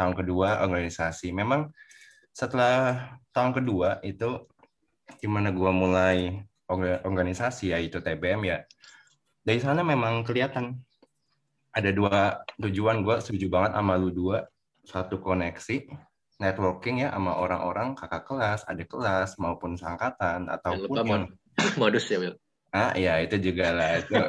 tahun 0.00 0.14
kedua 0.16 0.64
organisasi. 0.64 1.30
Memang 1.30 1.70
setelah 2.32 3.16
tahun 3.30 3.52
kedua 3.56 4.00
itu 4.02 4.48
gimana 5.22 5.52
gue 5.52 5.70
mulai 5.70 6.18
organisasi 7.04 7.70
yaitu 7.76 8.02
TBM 8.02 8.42
ya. 8.44 8.58
Dari 9.46 9.62
sana 9.62 9.86
memang 9.86 10.26
kelihatan 10.26 10.74
ada 11.70 11.90
dua 11.92 12.40
tujuan 12.58 13.04
gue 13.04 13.16
setuju 13.20 13.46
banget 13.52 13.76
sama 13.76 13.94
lu 14.00 14.10
dua 14.10 14.48
satu 14.86 15.20
koneksi 15.20 15.86
networking 16.36 17.04
ya 17.04 17.12
sama 17.12 17.36
orang-orang 17.36 17.96
kakak 17.96 18.28
kelas 18.28 18.64
adik 18.68 18.92
kelas 18.92 19.40
maupun 19.40 19.76
sangkatan 19.76 20.52
ataupun 20.52 20.96
yang... 21.06 21.24
modus 21.80 22.08
ya 22.12 22.20
Will 22.20 22.36
ah 22.76 22.92
ya 22.92 23.24
itu 23.24 23.40
juga 23.40 23.72
lah 23.72 23.90
itu. 24.04 24.14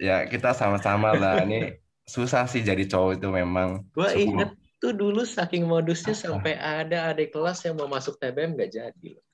Ya 0.00 0.28
kita 0.28 0.52
sama-sama 0.52 1.16
lah. 1.16 1.44
Ini 1.44 1.80
susah 2.04 2.44
sih 2.44 2.60
jadi 2.60 2.84
cowok 2.84 3.20
itu 3.20 3.28
memang. 3.28 3.84
Gue 3.92 4.08
inget 4.16 4.52
tuh 4.80 4.96
dulu 4.96 5.24
saking 5.24 5.68
modusnya 5.68 6.16
sampai 6.16 6.56
ada 6.56 7.12
adik 7.12 7.36
kelas 7.36 7.60
yang 7.68 7.76
mau 7.76 7.88
masuk 7.88 8.16
TBM 8.16 8.56
gak 8.56 8.72
jadi 8.72 9.08
loh 9.12 9.24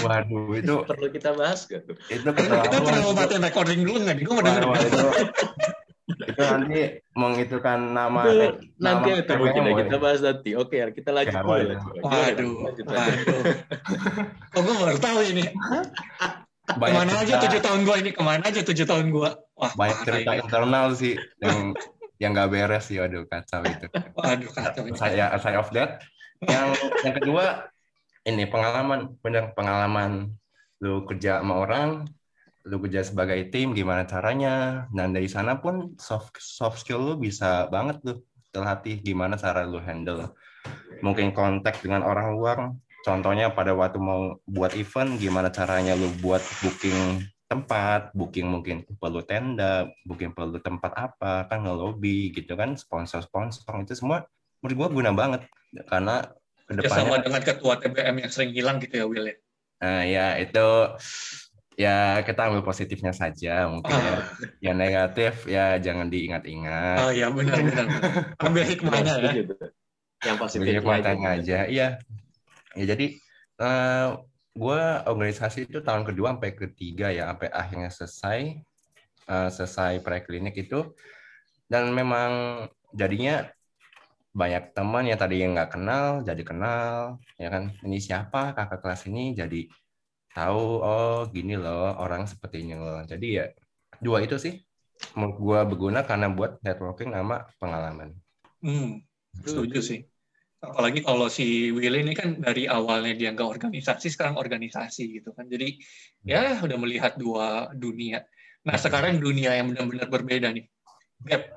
Waduh, 0.00 0.56
itu 0.56 0.74
perlu 0.90 1.06
kita 1.12 1.36
bahas 1.36 1.68
gak 1.68 1.84
tuh? 1.86 1.94
Itu 2.08 2.32
kita 2.32 2.80
perlu 2.82 3.12
matiin 3.12 3.44
recording 3.44 3.80
dulu 3.84 3.98
nggak? 4.08 4.16
Gue 4.24 4.34
mau 4.34 4.42
denger 4.42 4.64
itu 6.04 6.42
nanti 6.44 6.80
mengitukan 7.16 7.80
nama 7.96 8.28
itu, 8.28 8.60
nanti 8.76 9.08
nama 9.24 9.40
mungkin 9.40 9.62
ya, 9.64 9.72
kita 9.88 9.96
bahas 9.96 10.20
nanti. 10.20 10.50
Oke 10.52 10.76
ya 10.76 10.92
kita 10.92 11.10
lanjut 11.16 11.32
ya, 11.32 11.40
waduh. 11.40 11.80
waduh 12.04 12.52
waduh 12.60 12.94
kok 14.52 14.60
gue 14.60 14.74
baru 14.76 14.98
tahu 15.00 15.18
ini? 15.32 15.44
Banyak 16.64 16.92
ke 16.92 16.96
mana 16.96 17.12
cerita, 17.12 17.24
aja 17.24 17.34
tujuh 17.48 17.60
tahun 17.60 17.80
gue 17.84 17.96
ini? 18.04 18.10
Ke 18.12 18.22
mana 18.24 18.42
aja 18.44 18.60
tujuh 18.60 18.86
tahun 18.88 19.06
gue 19.12 19.30
wah 19.56 19.72
banyak 19.72 19.98
cerita 20.04 20.30
ini. 20.36 20.40
internal 20.44 20.86
sih 20.92 21.14
yang 21.40 21.72
yang 22.20 22.30
nggak 22.36 22.50
beres 22.52 22.84
sih. 22.92 23.00
Waduh 23.00 23.24
kacau 23.24 23.64
itu. 23.64 23.86
Waduh 24.12 24.50
kacau 24.52 24.82
saya 24.96 25.32
aside 25.32 25.56
of 25.56 25.72
that. 25.72 26.04
Yang 26.44 26.68
yang 27.00 27.14
kedua 27.16 27.44
ini 28.28 28.44
pengalaman. 28.44 29.16
Benar 29.24 29.56
pengalaman 29.56 30.36
lu 30.84 31.08
kerja 31.08 31.40
sama 31.40 31.64
orang 31.64 32.04
lu 32.64 32.80
kerja 32.80 33.04
sebagai 33.04 33.52
tim 33.52 33.76
gimana 33.76 34.08
caranya? 34.08 34.88
Dan 34.88 35.12
dari 35.12 35.28
sana 35.28 35.60
pun 35.60 35.96
soft 36.00 36.40
soft 36.40 36.80
skill 36.80 37.00
lu 37.00 37.14
bisa 37.20 37.68
banget 37.68 38.00
tuh 38.00 38.24
terlatih 38.54 39.02
gimana 39.04 39.36
cara 39.36 39.68
lu 39.68 39.82
handle. 39.82 40.32
Mungkin 41.04 41.36
kontak 41.36 41.84
dengan 41.84 42.06
orang 42.06 42.32
luar 42.32 42.58
contohnya 43.04 43.52
pada 43.52 43.76
waktu 43.76 44.00
mau 44.00 44.40
buat 44.48 44.72
event 44.80 45.20
gimana 45.20 45.52
caranya 45.52 45.92
lu 45.92 46.08
buat 46.24 46.40
booking 46.64 47.20
tempat 47.44 48.08
booking 48.16 48.48
mungkin 48.48 48.88
perlu 48.96 49.20
tenda 49.20 49.84
booking 50.08 50.32
perlu 50.32 50.56
tempat 50.64 50.96
apa 50.96 51.44
kan 51.44 51.60
ngelobi 51.60 52.32
gitu 52.32 52.56
kan 52.56 52.72
sponsor 52.80 53.20
sponsor 53.20 53.60
itu 53.84 53.92
semua 53.92 54.24
menurut 54.64 54.76
gua 54.80 54.88
guna 54.88 55.10
banget. 55.12 55.44
Karena 55.84 56.24
ke 56.64 56.80
depannya 56.80 57.12
sama 57.12 57.16
dengan 57.20 57.42
ketua 57.44 57.76
TBM 57.76 58.16
yang 58.24 58.32
sering 58.32 58.50
hilang 58.56 58.80
gitu 58.80 58.94
ya 58.96 59.04
Will 59.04 59.28
ya? 59.28 59.36
Nah 59.84 60.02
ya 60.08 60.26
itu 60.40 60.66
ya 61.74 62.22
kita 62.22 62.50
ambil 62.50 62.62
positifnya 62.62 63.10
saja 63.10 63.66
mungkin 63.66 63.90
ya. 63.90 63.98
oh. 63.98 64.04
ya. 64.04 64.18
Yang 64.62 64.76
negatif 64.78 65.32
ya 65.50 65.64
jangan 65.82 66.06
diingat-ingat. 66.08 66.98
Oh 67.02 67.12
ya 67.12 67.28
benar 67.30 67.58
benar. 67.60 67.86
ambil 68.38 68.64
hikmahnya 68.72 69.14
ya. 69.20 69.32
Yang 70.24 70.36
positifnya 70.38 70.80
aja. 70.80 71.12
aja. 71.12 71.58
Iya. 71.66 71.88
Ya 72.74 72.84
jadi 72.84 73.06
uh, 73.58 73.66
eh, 73.66 74.08
gue 74.54 74.82
organisasi 75.10 75.66
itu 75.66 75.82
tahun 75.82 76.06
kedua 76.06 76.38
sampai 76.38 76.54
ketiga 76.54 77.10
ya 77.10 77.26
sampai 77.34 77.50
akhirnya 77.50 77.90
selesai 77.90 78.38
uh, 79.26 79.50
selesai 79.50 79.98
preklinik 79.98 80.54
itu 80.54 80.94
dan 81.66 81.90
memang 81.90 82.64
jadinya 82.94 83.50
banyak 84.34 84.74
teman 84.74 85.06
yang 85.06 85.18
tadi 85.18 85.42
yang 85.42 85.54
nggak 85.54 85.78
kenal 85.78 86.22
jadi 86.26 86.42
kenal 86.42 87.22
ya 87.38 87.48
kan 87.50 87.70
ini 87.86 87.98
siapa 88.02 88.54
kakak 88.54 88.82
kelas 88.82 89.06
ini 89.06 89.34
jadi 89.34 89.70
tahu 90.34 90.82
oh 90.82 91.30
gini 91.30 91.54
loh 91.54 91.94
orang 91.96 92.26
seperti 92.26 92.66
ini 92.66 92.74
loh. 92.74 93.00
Jadi 93.06 93.26
ya 93.38 93.46
dua 94.02 94.20
itu 94.26 94.36
sih 94.36 94.58
menurut 95.14 95.36
gue 95.38 95.58
berguna 95.74 96.00
karena 96.02 96.30
buat 96.30 96.58
networking 96.60 97.14
sama 97.14 97.46
pengalaman. 97.58 98.12
Hmm 98.60 99.02
setuju 99.42 99.80
sih. 99.82 100.00
Apalagi 100.64 101.04
kalau 101.04 101.28
si 101.28 101.68
Willy 101.74 102.08
ini 102.08 102.14
kan 102.16 102.40
dari 102.40 102.64
awalnya 102.64 103.12
dia 103.12 103.36
nggak 103.36 103.50
organisasi 103.60 104.08
sekarang 104.08 104.40
organisasi 104.40 105.20
gitu 105.20 105.36
kan. 105.36 105.50
Jadi 105.50 105.76
hmm. 105.76 106.24
ya 106.24 106.62
udah 106.62 106.78
melihat 106.80 107.20
dua 107.20 107.68
dunia. 107.76 108.24
Nah 108.64 108.76
sekarang 108.80 109.20
dunia 109.20 109.52
yang 109.60 109.74
benar-benar 109.74 110.08
berbeda 110.08 110.48
nih. 110.54 110.64
Gap. 111.24 111.56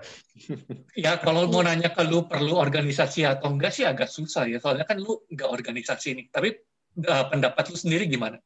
ya 1.03 1.19
kalau 1.23 1.47
mau 1.47 1.63
nanya 1.63 1.91
ke 1.91 2.03
lu 2.03 2.27
perlu 2.27 2.55
organisasi 2.59 3.23
atau 3.27 3.51
enggak 3.55 3.71
sih 3.71 3.87
agak 3.87 4.11
susah 4.11 4.43
ya. 4.47 4.59
Soalnya 4.59 4.83
kan 4.83 4.99
lu 4.99 5.23
nggak 5.31 5.47
organisasi 5.47 6.19
nih. 6.19 6.25
Tapi 6.27 6.66
uh, 7.05 7.25
pendapat 7.29 7.63
lu 7.69 7.77
sendiri 7.77 8.09
gimana? 8.09 8.41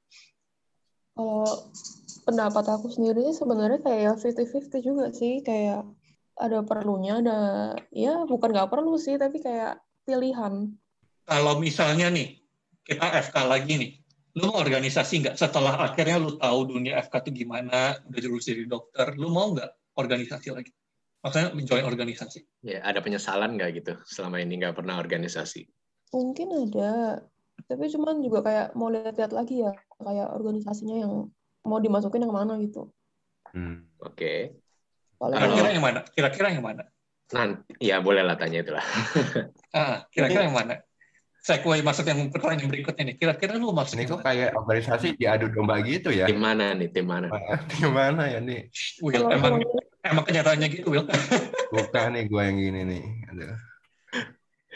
Kalau 1.16 1.72
pendapat 2.28 2.66
aku 2.68 2.88
sendiri 2.92 3.32
sebenarnya 3.32 3.80
kayak 3.84 4.20
50-50 4.20 4.88
juga 4.88 5.06
sih. 5.16 5.40
Kayak 5.44 5.88
ada 6.40 6.66
perlunya 6.66 7.22
ada 7.22 7.40
ya 7.94 8.26
bukan 8.26 8.50
nggak 8.56 8.72
perlu 8.72 8.98
sih 8.98 9.20
tapi 9.20 9.40
kayak 9.44 9.80
pilihan. 10.08 10.74
Kalau 11.28 11.54
misalnya 11.62 12.10
nih 12.10 12.42
kita 12.82 13.06
FK 13.30 13.36
lagi 13.46 13.74
nih 13.78 13.92
lu 14.40 14.48
mau 14.48 14.64
organisasi 14.64 15.14
nggak? 15.28 15.36
Setelah 15.36 15.92
akhirnya 15.92 16.18
lu 16.18 16.40
tahu 16.40 16.60
dunia 16.72 16.98
FK 17.04 17.28
itu 17.28 17.46
gimana 17.46 18.00
udah 18.08 18.20
jurus 18.20 18.48
jadi 18.48 18.64
dokter 18.64 19.14
lu 19.20 19.28
mau 19.28 19.52
nggak 19.52 20.00
organisasi 20.00 20.56
lagi? 20.56 20.72
Maksudnya 21.22 21.54
join 21.68 21.86
organisasi? 21.86 22.40
Ya 22.66 22.82
ada 22.82 23.04
penyesalan 23.04 23.54
nggak 23.60 23.70
gitu 23.84 23.94
selama 24.08 24.42
ini 24.42 24.58
nggak 24.58 24.74
pernah 24.74 24.98
organisasi? 24.98 25.70
Mungkin 26.12 26.48
ada 26.68 27.22
tapi 27.68 27.86
cuman 27.92 28.22
juga 28.22 28.40
kayak 28.46 28.68
mau 28.78 28.90
lihat-lihat 28.90 29.32
lagi 29.34 29.66
ya 29.66 29.72
kayak 30.00 30.28
organisasinya 30.34 30.96
yang 30.98 31.14
mau 31.66 31.80
dimasukin 31.82 32.26
yang 32.26 32.34
mana 32.34 32.58
gitu 32.62 32.90
hmm. 33.54 33.86
oke 34.02 34.16
okay. 34.18 34.56
kira-kira 35.20 35.70
yang 35.74 35.84
mana 35.84 36.00
kira-kira 36.14 36.48
yang 36.54 36.66
mana 36.66 36.84
nanti 37.32 37.74
ya 37.80 38.04
boleh 38.04 38.24
lah 38.26 38.36
tanya 38.36 38.62
itulah 38.64 38.86
ah 39.78 40.04
kira-kira 40.12 40.50
yang 40.50 40.58
mana 40.58 40.82
segue 41.42 41.82
masuk 41.82 42.06
yang 42.06 42.30
pertanyaan 42.30 42.70
berikutnya 42.70 43.04
nih. 43.12 43.16
Kira-kira 43.18 43.58
lu 43.58 43.74
maksud 43.74 43.98
ini 43.98 44.06
kok 44.06 44.22
kayak 44.22 44.54
organisasi 44.54 45.18
diadu 45.18 45.50
domba 45.50 45.82
gitu 45.82 46.14
ya? 46.14 46.30
Tim 46.30 46.38
mana 46.38 46.78
nih? 46.78 46.94
Tim 46.94 47.10
mana? 47.10 47.34
Tim 47.74 47.90
mana 47.90 48.30
ya 48.30 48.38
nih? 48.38 48.70
Will, 49.02 49.26
emang 49.26 49.58
emang 50.06 50.24
kenyataannya 50.30 50.68
gitu, 50.70 50.94
Will. 50.94 51.10
Bukan 51.74 52.08
nih 52.14 52.30
gue 52.30 52.42
yang 52.46 52.58
gini 52.62 52.82
nih. 52.86 53.04
Aduh. 53.34 53.58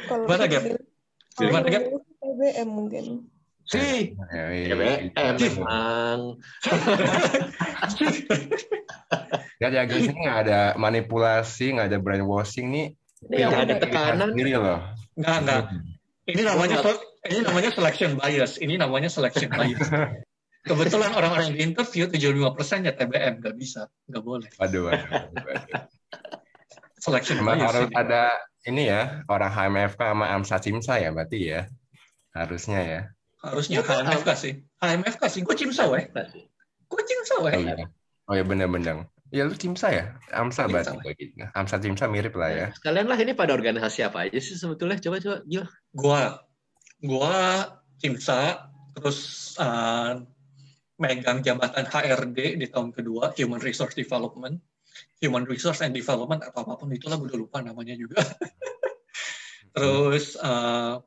Kalau 0.10 0.26
Gimana, 0.26 0.46
Gap? 0.50 0.64
Gimana, 1.38 1.68
Gap? 1.70 1.84
TBM 2.36 2.68
mungkin. 2.68 3.06
Si. 3.64 4.12
TBM 4.12 5.36
memang. 5.40 6.36
Gak 9.56 9.72
ya 9.72 9.84
guys, 9.88 10.04
ini 10.04 10.20
nggak 10.20 10.40
ada 10.46 10.62
manipulasi, 10.76 11.80
nggak 11.80 11.88
ada 11.96 12.00
brainwashing 12.04 12.68
nih. 12.76 12.88
Nggak 13.24 13.64
ada 13.72 13.76
tekanan. 13.80 14.30
Sendiri 14.36 14.60
loh. 14.60 14.84
Nggak, 15.16 15.38
nggak. 15.48 15.62
Ini 16.26 16.42
namanya 16.44 16.78
ini 17.32 17.40
namanya 17.42 17.70
selection 17.72 18.12
bias. 18.20 18.60
Ini 18.60 18.76
namanya 18.76 19.08
selection 19.08 19.48
bias. 19.48 19.88
Kebetulan 20.66 21.14
orang-orang 21.14 21.54
yang 21.54 21.72
diinterview 21.72 22.10
75% 22.10 22.90
ya 22.90 22.94
TBM, 22.98 23.38
nggak 23.38 23.56
bisa, 23.56 23.86
nggak 24.10 24.24
boleh. 24.26 24.50
Waduh, 24.58 24.90
waduh, 24.90 25.10
waduh. 25.30 25.82
Selection 26.98 27.38
Memang 27.40 27.62
bias. 27.62 27.70
harus 27.70 27.90
ada 27.94 28.34
ini 28.66 28.90
ya, 28.90 29.22
orang 29.30 29.54
HMFK 29.54 30.02
sama 30.02 30.26
AMSA 30.34 30.58
CIMSA 30.58 30.94
ya 31.06 31.10
berarti 31.14 31.38
ya. 31.54 31.70
Harusnya 32.36 32.80
ya. 32.84 33.02
Harusnya 33.40 33.80
HMFK 33.80 34.30
sih. 34.36 34.54
HMFK 34.84 35.24
sih. 35.32 35.42
Gue 35.48 35.56
cimsa 35.56 35.88
weh. 35.88 36.04
Gue 36.92 37.02
cimsa 37.08 37.40
weh. 37.40 37.56
Oh 37.56 37.62
iya, 37.64 37.76
oh, 38.28 38.34
iya 38.36 38.44
bener-bener. 38.44 39.08
Ya 39.32 39.48
lu 39.48 39.56
cimsa 39.56 39.90
ya? 39.90 40.20
Amsa 40.36 40.68
berarti 40.68 41.00
gitu. 41.16 41.48
Amsa 41.56 41.80
cimsa 41.80 42.12
mirip 42.12 42.36
lah 42.36 42.52
ya. 42.52 42.68
Sekalian 42.76 43.08
lah 43.08 43.18
ini 43.18 43.32
pada 43.34 43.56
organisasi 43.56 44.04
apa 44.04 44.28
aja 44.28 44.38
sih 44.38 44.60
sebetulnya? 44.60 45.00
Coba 45.00 45.18
coba 45.24 45.38
gila. 45.48 45.68
Gua 45.96 46.22
gua 47.00 47.36
cimsa 47.98 48.70
terus 48.96 49.52
uh, 49.60 50.20
megang 51.00 51.44
jabatan 51.44 51.88
HRD 51.88 52.60
di 52.60 52.68
tahun 52.72 52.92
kedua 52.96 53.32
Human 53.40 53.64
Resource 53.64 53.96
Development. 53.96 54.60
Human 55.20 55.44
Resource 55.44 55.84
and 55.84 55.92
Development 55.92 56.40
atau 56.40 56.64
apa 56.64 56.80
pun 56.80 56.88
itulah 56.92 57.20
gue 57.20 57.28
udah 57.28 57.40
lupa 57.40 57.60
namanya 57.60 57.96
juga. 58.00 58.24
terus 59.76 60.40
uh, 60.40 61.04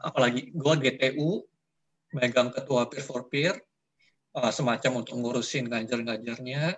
apalagi 0.00 0.54
gue 0.54 0.74
GTU 0.80 1.44
megang 2.16 2.48
ketua 2.48 2.88
peer 2.88 3.04
for 3.04 3.28
peer 3.28 3.54
uh, 4.38 4.52
semacam 4.52 5.04
untuk 5.04 5.14
ngurusin 5.20 5.68
ngajar-ngajarnya. 5.68 6.76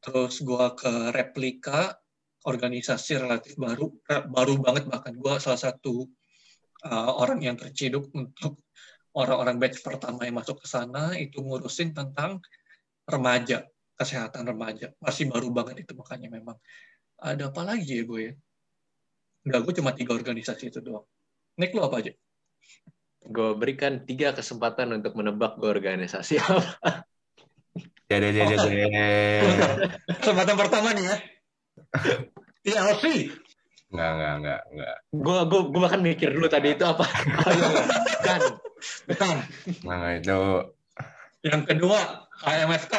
Terus 0.00 0.40
gue 0.40 0.66
ke 0.74 0.92
replika 1.12 1.92
organisasi 2.44 3.20
relatif 3.20 3.54
baru 3.60 3.92
baru 4.08 4.54
banget 4.58 4.84
bahkan. 4.88 5.14
Gue 5.14 5.38
salah 5.38 5.60
satu 5.60 6.08
uh, 6.88 7.12
orang 7.20 7.44
yang 7.44 7.56
terciduk 7.56 8.10
untuk 8.16 8.64
orang-orang 9.14 9.62
batch 9.62 9.84
pertama 9.84 10.26
yang 10.26 10.40
masuk 10.40 10.58
ke 10.58 10.66
sana 10.66 11.14
itu 11.14 11.38
ngurusin 11.38 11.94
tentang 11.94 12.42
remaja 13.06 13.68
kesehatan 13.94 14.50
remaja. 14.50 14.90
Masih 14.98 15.30
baru 15.30 15.52
banget 15.54 15.86
itu 15.86 15.92
makanya 15.94 16.32
memang. 16.32 16.58
Ada 17.14 17.54
apa 17.54 17.62
lagi 17.62 18.02
ya 18.02 18.04
gue 18.04 18.20
ya 18.26 18.34
Enggak, 19.46 19.60
gue 19.70 19.74
cuma 19.78 19.94
tiga 19.94 20.18
organisasi 20.18 20.72
itu 20.72 20.82
doang 20.82 21.06
Nick 21.54 21.70
lo 21.74 21.86
apa 21.86 22.02
aja? 22.02 22.12
Gue 23.24 23.56
berikan 23.56 24.04
tiga 24.04 24.34
kesempatan 24.36 25.00
untuk 25.00 25.16
menebak 25.16 25.56
gue 25.56 25.70
organisasi 25.70 26.36
apa. 26.42 27.06
Dede, 28.04 28.36
dede, 28.36 28.56
dede. 28.60 29.08
Kesempatan 30.20 30.56
pertama 30.60 30.92
nih 30.92 31.04
ya. 31.08 31.16
TLC. 32.64 33.04
Enggak, 33.94 34.10
enggak, 34.18 34.32
enggak, 34.42 34.60
enggak. 34.74 34.96
Gue 35.14 35.38
gue 35.46 35.60
gue 35.70 35.80
bahkan 35.80 36.00
mikir 36.02 36.28
dulu 36.34 36.46
tadi 36.50 36.74
itu 36.74 36.84
apa. 36.84 37.06
Oh, 37.06 37.52
iya, 37.54 37.66
iya. 37.70 37.84
Bukan. 38.18 38.40
Bukan. 39.08 39.36
Nah, 39.86 40.12
itu 40.18 40.38
Yang 41.44 41.62
kedua, 41.68 41.98
HMFK. 42.40 42.94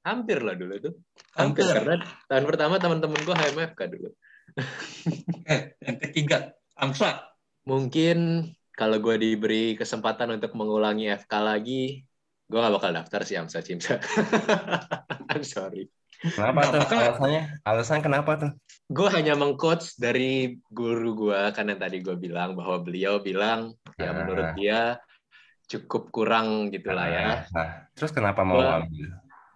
hampir 0.00 0.40
lah 0.40 0.56
dulu 0.56 0.72
itu. 0.74 0.90
Hampir. 1.36 1.68
Hampir 1.68 1.76
karena 1.76 1.94
tahun 2.26 2.44
pertama 2.48 2.74
teman-teman 2.80 3.20
gue 3.20 3.36
HMFK 3.36 3.80
dulu. 3.92 4.08
Eh, 5.46 5.60
yang 5.84 5.96
ketiga, 6.00 6.38
AMSA. 6.80 7.10
Mungkin 7.68 8.48
kalau 8.72 8.96
gue 8.98 9.16
diberi 9.20 9.76
kesempatan 9.76 10.32
untuk 10.32 10.56
mengulangi 10.56 11.12
FK 11.12 11.32
lagi, 11.38 12.02
gue 12.48 12.58
gak 12.58 12.72
bakal 12.72 12.90
daftar 12.96 13.20
sih 13.22 13.36
Amsa 13.36 13.60
Cimsa. 13.60 14.00
I'm 15.32 15.44
sorry. 15.44 15.92
kenapa 16.20 16.68
tuh? 16.68 16.80
Alasannya? 16.84 17.42
Alasan 17.64 18.00
kenapa 18.00 18.32
tuh? 18.36 18.50
Gue 18.88 19.08
hanya 19.12 19.36
mengcoach 19.36 19.96
dari 19.96 20.56
guru 20.68 21.28
gue, 21.28 21.40
karena 21.52 21.76
tadi 21.76 22.00
gue 22.00 22.16
bilang 22.16 22.56
bahwa 22.56 22.80
beliau 22.80 23.20
bilang, 23.20 23.76
ya 23.96 24.10
Ah. 24.10 24.16
menurut 24.16 24.48
dia 24.56 24.80
cukup 25.70 26.10
kurang 26.10 26.72
gitu 26.74 26.90
lah 26.90 27.06
ya. 27.06 27.26
Nah, 27.54 27.68
terus 27.94 28.10
kenapa 28.10 28.42
mau 28.42 28.58
Gua- 28.58 28.82
ambil? 28.82 29.06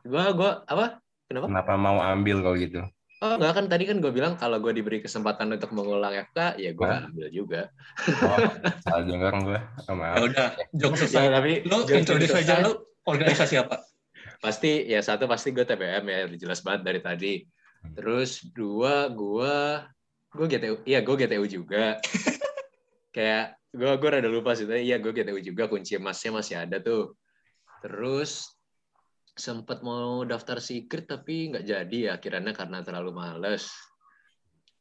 Gue, 0.04 0.24
gue, 0.36 0.50
apa? 0.68 0.86
Kenapa? 1.26 1.46
Kenapa 1.48 1.72
mau 1.80 1.98
ambil 1.98 2.36
kalau 2.44 2.56
gitu? 2.60 2.80
Oh 3.24 3.40
enggak 3.40 3.56
kan 3.56 3.64
tadi 3.66 3.88
kan 3.88 4.04
gue 4.04 4.12
bilang 4.12 4.36
kalau 4.36 4.60
gue 4.60 4.68
diberi 4.70 5.00
kesempatan 5.00 5.48
untuk 5.48 5.72
mengulang 5.72 6.12
FK, 6.28 6.60
ya 6.60 6.70
gue 6.70 6.84
Hah? 6.84 7.08
ambil 7.08 7.28
juga. 7.32 7.72
Oh, 8.20 8.36
salah 8.84 9.00
dengar 9.02 9.32
gue. 9.40 9.58
Oh, 9.88 9.88
Ya 9.88 9.92
maaf. 9.96 10.16
udah, 10.20 10.48
jok 10.76 10.92
Ya, 10.92 10.98
selesai. 11.00 11.26
tapi 11.32 11.52
Lu 11.64 11.76
jangan 11.82 12.00
introduce 12.04 12.34
aja 12.36 12.54
lu 12.60 12.72
organisasi 13.02 13.54
apa? 13.58 13.80
pasti 14.36 14.84
ya 14.84 15.00
satu 15.00 15.24
pasti 15.24 15.56
gue 15.56 15.64
TBM 15.64 16.04
ya 16.04 16.18
udah 16.28 16.36
jelas 16.36 16.60
banget 16.60 16.84
dari 16.84 17.00
tadi 17.00 17.34
terus 17.96 18.44
dua 18.44 19.08
gue 19.08 19.56
gue 20.30 20.46
GTU 20.46 20.74
iya 20.84 21.00
gue 21.00 21.14
GTU 21.16 21.44
juga 21.48 21.96
kayak 23.16 23.56
gue 23.72 23.88
gue 23.96 24.08
rada 24.10 24.28
lupa 24.28 24.52
sih 24.52 24.68
tapi 24.68 24.84
iya 24.84 25.00
gue 25.00 25.10
GTU 25.10 25.40
juga 25.40 25.64
kunci 25.64 25.96
emasnya 25.96 26.30
masih 26.30 26.56
ada 26.60 26.76
tuh 26.76 27.16
terus 27.80 28.53
sempet 29.34 29.82
mau 29.82 30.22
daftar 30.22 30.58
secret 30.58 31.04
tapi 31.04 31.50
nggak 31.50 31.64
jadi 31.64 31.98
ya 31.98 32.10
akhirnya 32.16 32.54
karena 32.54 32.78
terlalu 32.80 33.10
males 33.12 33.66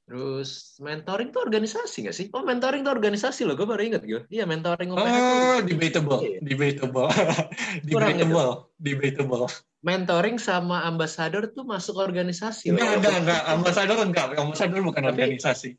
terus 0.03 0.75
mentoring 0.77 1.31
tuh 1.31 1.41
organisasi 1.41 2.03
nggak 2.03 2.13
sih 2.13 2.27
oh 2.36 2.43
mentoring 2.43 2.83
tuh 2.83 2.91
organisasi 2.91 3.48
loh 3.48 3.55
gue 3.55 3.63
baru 3.63 3.81
inget 3.81 4.03
gue 4.03 4.22
iya 4.29 4.43
mentoring 4.43 4.91
UPH 4.91 5.00
tuh 5.07 5.31
Oh, 5.33 5.60
debatable, 5.63 6.19
Iya. 6.22 6.39
debatable, 6.43 7.07
debatable, 7.88 8.51
debatable. 8.77 9.45
mentoring 9.81 10.38
sama 10.38 10.83
ambasador 10.83 11.51
tuh 11.51 11.63
masuk 11.63 12.00
organisasi 12.00 12.72
loh. 12.72 12.79
Enggak, 12.79 12.93
enggak, 13.00 13.15
enggak. 13.19 13.41
Ambasador 13.51 13.98
enggak. 14.00 14.25
Ambasador 14.36 14.79
bukan 14.79 15.03
Tapi- 15.03 15.12
organisasi. 15.13 15.69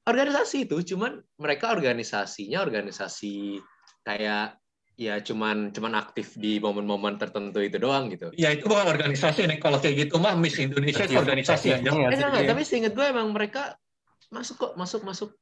organisasi 0.00 0.56
itu 0.66 0.76
cuman 0.94 1.18
mereka 1.34 1.70
organisasinya 1.70 2.58
organisasi 2.60 3.58
kayak 4.02 4.56
ya 5.00 5.16
cuman 5.18 5.72
cuman 5.72 5.96
aktif 5.96 6.36
di 6.36 6.60
momen-momen 6.60 7.16
tertentu 7.16 7.64
itu 7.64 7.80
doang 7.80 8.12
gitu. 8.12 8.28
Ya 8.36 8.52
itu 8.52 8.68
bukan 8.68 8.84
organisasi 8.84 9.48
nih. 9.48 9.56
Kalau 9.56 9.80
kayak 9.80 9.96
gitu 9.96 10.20
mah 10.20 10.36
Miss 10.36 10.60
Indonesia 10.60 11.08
itu 11.08 11.16
organisasi. 11.16 11.72
Iya, 11.72 11.80
Eh, 11.80 11.88
enggak, 11.88 12.36
iya. 12.36 12.48
tapi 12.52 12.60
seinget 12.62 12.92
gue 12.92 13.06
emang 13.08 13.32
mereka 13.32 13.80
masuk 14.28 14.60
kok, 14.60 14.72
masuk 14.76 15.00
masuk. 15.02 15.32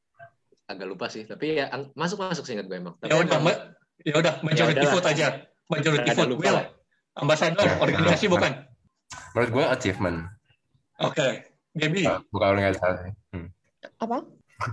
Agak 0.65 0.87
lupa 0.87 1.11
sih, 1.11 1.25
tapi 1.25 1.59
ya 1.59 1.67
masuk 1.93 2.23
masuk 2.23 2.47
seinget 2.47 2.71
gue 2.71 2.79
emang. 2.79 2.95
Tapi 2.97 3.11
Ya 3.11 3.19
udah, 3.19 3.35
emang- 3.35 3.45
Ma- 3.51 3.63
ya 3.99 4.15
udah 4.15 4.35
majority 4.41 4.79
udahlah. 4.79 4.95
vote 4.95 5.09
aja. 5.11 5.27
Majority 5.67 6.11
vote 6.15 6.35
will. 6.39 6.55
lah. 6.55 6.67
Ambasador 7.19 7.69
organisasi 7.83 8.27
bukan. 8.31 8.53
Menurut 9.35 9.51
gue 9.51 9.65
achievement, 9.67 10.19
Oke. 11.01 11.51
Gaby, 11.75 12.07
uh, 12.07 12.23
bukan 12.31 12.49
organisasi. 12.55 13.09
Hmm. 13.35 13.49
Apa? 13.99 14.23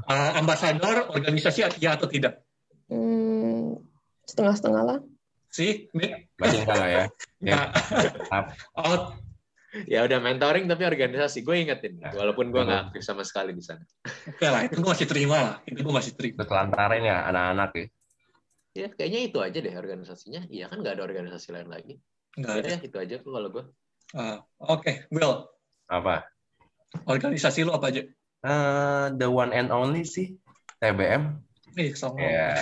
uh, 0.05 0.31
ambasador 0.35 1.09
organisasi 1.09 1.65
ya 1.77 1.97
atau 1.97 2.05
tidak? 2.05 2.41
Hmm, 2.85 3.77
setengah-setengah 4.25 4.83
lah. 4.83 4.99
Si, 5.49 5.87
Nick? 5.95 6.35
Berarti 6.35 6.57
enggak 6.61 6.77
lah 6.77 6.89
ya. 6.89 7.03
Ya. 7.45 7.69
Nah, 8.33 8.49
out. 8.73 9.21
ya 9.85 10.01
udah 10.07 10.17
mentoring 10.17 10.65
tapi 10.65 10.81
organisasi. 10.87 11.45
Gue 11.45 11.61
ingetin, 11.61 12.01
Ya. 12.01 12.09
walaupun 12.17 12.49
gue 12.49 12.57
nggak 12.57 12.89
aktif 12.89 13.05
sama 13.05 13.21
sekali 13.21 13.53
di 13.53 13.61
sana. 13.61 13.85
Oke 14.25 14.49
lah, 14.49 14.65
itu 14.65 14.81
gue 14.81 14.89
masih 14.89 15.05
terima 15.05 15.37
lah. 15.37 15.55
Itu 15.69 15.85
gue 15.85 15.93
masih 15.93 16.17
terima. 16.17 16.41
Ketelantaran 16.41 17.05
ya 17.05 17.29
anak-anak 17.29 17.69
ya. 17.77 17.85
Ya 18.75 18.87
kayaknya 18.91 19.19
itu 19.29 19.37
aja 19.39 19.57
deh 19.61 19.75
organisasinya. 19.77 20.41
Iya 20.49 20.67
kan 20.73 20.81
nggak 20.81 20.99
ada 20.99 21.03
organisasi 21.05 21.47
lain 21.53 21.69
lagi. 21.69 21.93
Enggak 22.35 22.53
ada. 22.59 22.67
Ya 22.67 22.77
itu 22.81 22.97
aja 22.97 23.15
tuh 23.21 23.31
kalau 23.31 23.49
gue. 23.53 23.63
Ah, 24.17 24.37
Oke, 24.59 25.05
Will. 25.13 25.47
Apa? 25.85 26.25
Organisasi 27.05 27.63
lu 27.67 27.71
apa 27.71 27.93
aja? 27.93 28.01
Eh, 28.45 29.05
the 29.21 29.29
one 29.29 29.53
and 29.53 29.69
only 29.69 30.01
sih. 30.01 30.33
TBM. 30.81 31.44
Nih, 31.75 31.91
songong. 31.91 32.23
Ya. 32.23 32.55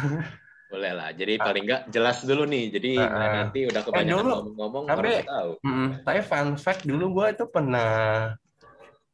Boleh 0.70 0.92
lah. 0.94 1.10
Jadi 1.10 1.34
paling 1.34 1.64
nggak 1.66 1.82
jelas 1.90 2.22
dulu 2.22 2.46
nih. 2.46 2.64
Jadi 2.70 2.92
Ah, 2.96 3.04
ah. 3.10 3.32
nanti 3.42 3.66
udah 3.66 3.82
kebanyakan 3.82 4.06
Eh, 4.06 4.14
dulu. 4.22 4.30
ngomong-ngomong 4.30 4.84
Tapi- 4.86 4.98
orang 5.02 5.12
nggak 5.18 5.28
tahu. 5.28 5.52
Mm, 5.66 5.88
tapi 6.06 6.20
fun 6.22 6.48
fact 6.56 6.82
dulu 6.86 7.04
gue 7.20 7.26
itu 7.34 7.44
pernah 7.50 7.90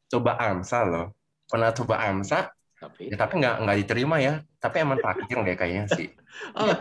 coba 0.07 0.33
AMSA 0.39 0.81
loh. 0.85 1.07
Pernah 1.49 1.71
coba 1.73 1.95
AMSA, 2.05 2.41
Tapi 2.77 3.09
ya, 3.09 3.17
tapi 3.17 3.33
nggak 3.41 3.55
nggak 3.65 3.77
diterima 3.83 4.17
ya. 4.21 4.35
Tapi 4.61 4.77
emang 4.85 5.01
takdir 5.01 5.39
deh 5.41 5.57
kayaknya 5.57 5.85
sih. 5.97 6.09
oh, 6.61 6.77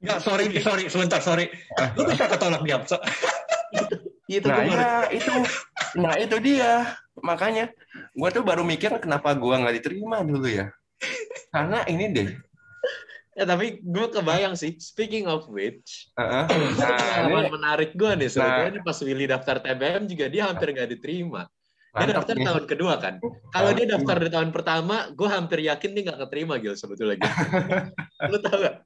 Enggak, 0.00 0.18
sorry, 0.24 0.48
sorry, 0.56 0.84
sebentar, 0.88 1.20
sorry. 1.20 1.52
Lu 2.00 2.08
bisa 2.08 2.24
ketolak 2.26 2.64
di 2.64 2.72
APSA. 2.72 2.96
itu 4.30 4.46
Nah 4.46 4.62
ya 4.62 4.90
itu, 5.10 5.34
nah 5.98 6.14
itu 6.16 6.36
dia. 6.40 6.96
Makanya 7.20 7.68
gue 8.16 8.28
tuh 8.32 8.40
baru 8.40 8.64
mikir 8.64 8.96
kenapa 9.02 9.36
gue 9.36 9.52
nggak 9.52 9.74
diterima 9.76 10.24
dulu 10.24 10.48
ya. 10.48 10.72
Karena 11.54 11.82
ini 11.88 12.04
deh. 12.12 12.30
Ya 13.38 13.46
tapi 13.46 13.78
gue 13.80 14.06
kebayang 14.10 14.58
sih. 14.58 14.76
Speaking 14.76 15.30
of 15.30 15.46
which, 15.48 16.10
Heeh. 16.18 16.44
Nah, 16.80 17.30
ini 17.30 17.48
menarik 17.48 17.90
gue 17.94 18.10
nih 18.18 18.28
sebetulnya 18.28 18.68
Nah. 18.68 18.72
ini 18.74 18.80
pas 18.82 18.98
Willy 19.00 19.26
daftar 19.30 19.56
TBM 19.62 20.04
juga 20.10 20.26
dia 20.28 20.42
hampir 20.50 20.74
nggak 20.74 20.90
diterima. 20.98 21.46
Dia 21.90 22.06
mantap 22.06 22.16
daftar 22.22 22.36
nih. 22.38 22.46
tahun 22.46 22.64
kedua 22.70 22.94
kan. 23.02 23.14
Kalau 23.50 23.70
dia 23.74 23.86
daftar 23.90 24.16
di 24.22 24.30
tahun 24.30 24.50
pertama, 24.54 24.96
gue 25.10 25.28
hampir 25.30 25.58
yakin 25.66 25.90
dia 25.90 26.02
nggak 26.06 26.20
keterima 26.26 26.54
Gil 26.62 26.78
sebetulnya. 26.78 27.18
Gil. 27.18 27.34
Lu 28.30 28.38
tau 28.38 28.56
gak? 28.62 28.76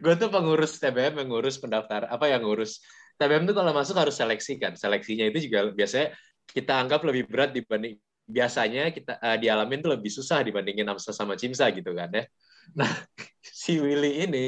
Gue 0.00 0.14
tuh 0.16 0.32
pengurus 0.32 0.80
TBM 0.80 1.20
yang 1.20 1.28
ngurus 1.28 1.60
pendaftar 1.60 2.08
apa 2.08 2.32
yang 2.32 2.40
ngurus 2.48 2.80
TBM 3.20 3.44
tuh 3.44 3.52
kalau 3.52 3.76
masuk 3.76 3.96
harus 4.00 4.16
seleksi 4.16 4.56
kan. 4.56 4.72
Seleksinya 4.72 5.28
itu 5.28 5.52
juga 5.52 5.68
biasanya 5.68 6.16
kita 6.48 6.80
anggap 6.80 7.04
lebih 7.04 7.28
berat 7.28 7.52
dibanding 7.52 8.00
biasanya 8.26 8.90
kita 8.90 9.16
eh, 9.16 9.38
dialamin 9.38 9.80
tuh 9.80 9.94
lebih 9.94 10.10
susah 10.10 10.42
dibandingin 10.42 10.84
Amsa 10.84 11.14
sama 11.14 11.34
Cimsa 11.34 11.70
gitu 11.70 11.94
kan 11.94 12.10
ya. 12.10 12.24
Nah 12.74 12.90
si 13.42 13.78
Willy 13.78 14.26
ini 14.26 14.46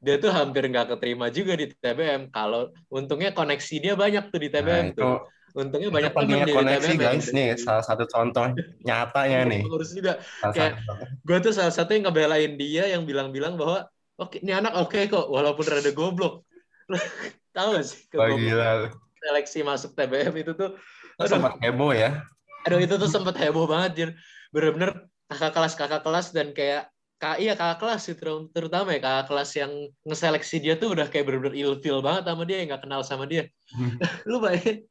dia 0.00 0.16
tuh 0.16 0.32
hampir 0.32 0.66
nggak 0.66 0.96
keterima 0.96 1.30
juga 1.30 1.54
di 1.54 1.70
TBM. 1.70 2.28
Kalau 2.28 2.72
untungnya 2.88 3.30
koneksi 3.30 3.74
dia 3.78 3.94
banyak 3.94 4.28
tuh 4.28 4.40
di 4.40 4.48
Nah, 4.48 4.54
TBM 4.58 4.86
itu 4.90 5.00
tuh. 5.00 5.16
Untungnya 5.52 5.92
banyak 5.92 6.12
teman 6.16 6.48
di 6.48 6.54
koneksi 6.56 6.92
TBM. 6.96 7.02
guys 7.12 7.28
nih 7.28 7.48
salah 7.60 7.84
satu 7.84 8.08
contoh 8.08 8.56
nyatanya 8.80 9.44
nih. 9.46 9.60
Pengurus 9.62 9.92
juga. 9.92 10.16
Salah 10.40 10.54
Kayak- 10.56 10.76
satu- 10.80 11.06
Gue 11.22 11.38
tuh 11.38 11.52
salah 11.52 11.70
satu 11.70 11.90
yang 11.92 12.04
ngebelain 12.08 12.52
dia 12.56 12.84
yang 12.88 13.04
bilang-bilang 13.04 13.54
bahwa 13.54 13.84
oke 14.16 14.40
ini 14.40 14.48
anak 14.50 14.72
oke 14.74 14.96
kok 15.06 15.28
walaupun 15.28 15.64
rada 15.68 15.92
goblok. 15.92 16.42
Tahu 17.52 17.68
gak 17.76 17.84
sih 17.84 18.00
Oh, 18.16 18.32
gila. 18.32 18.88
seleksi 19.20 19.60
masuk 19.60 19.92
TBM 19.92 20.32
itu 20.34 20.56
tuh 20.56 20.72
Itu 21.14 21.28
sempat 21.28 21.60
heboh 21.60 21.92
ya. 21.92 22.24
Aduh 22.62 22.80
itu 22.82 22.94
tuh 22.98 23.10
sempet 23.10 23.34
heboh 23.38 23.66
banget 23.66 23.90
Jir. 23.94 24.10
Bener-bener 24.54 25.06
kakak 25.30 25.52
kelas 25.54 25.74
kakak 25.74 26.02
kelas 26.04 26.26
dan 26.30 26.52
kayak 26.52 26.92
kak 27.22 27.38
iya 27.38 27.54
kakak 27.54 27.78
kelas 27.78 28.00
sih 28.10 28.16
ter- 28.18 28.50
terutama 28.50 28.92
ya 28.94 29.00
kakak 29.00 29.26
kelas 29.30 29.50
yang 29.54 29.72
ngeseleksi 30.02 30.56
dia 30.58 30.74
tuh 30.74 30.94
udah 30.94 31.06
kayak 31.06 31.24
bener-bener 31.30 31.54
ilfeel 31.54 32.02
banget 32.02 32.26
sama 32.26 32.42
dia 32.42 32.56
yang 32.62 32.68
nggak 32.74 32.82
kenal 32.82 33.00
sama 33.06 33.24
dia. 33.30 33.46
Lu 34.30 34.42
bayangin 34.42 34.86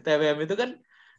TBM 0.00 0.38
itu 0.48 0.54
kan 0.56 0.70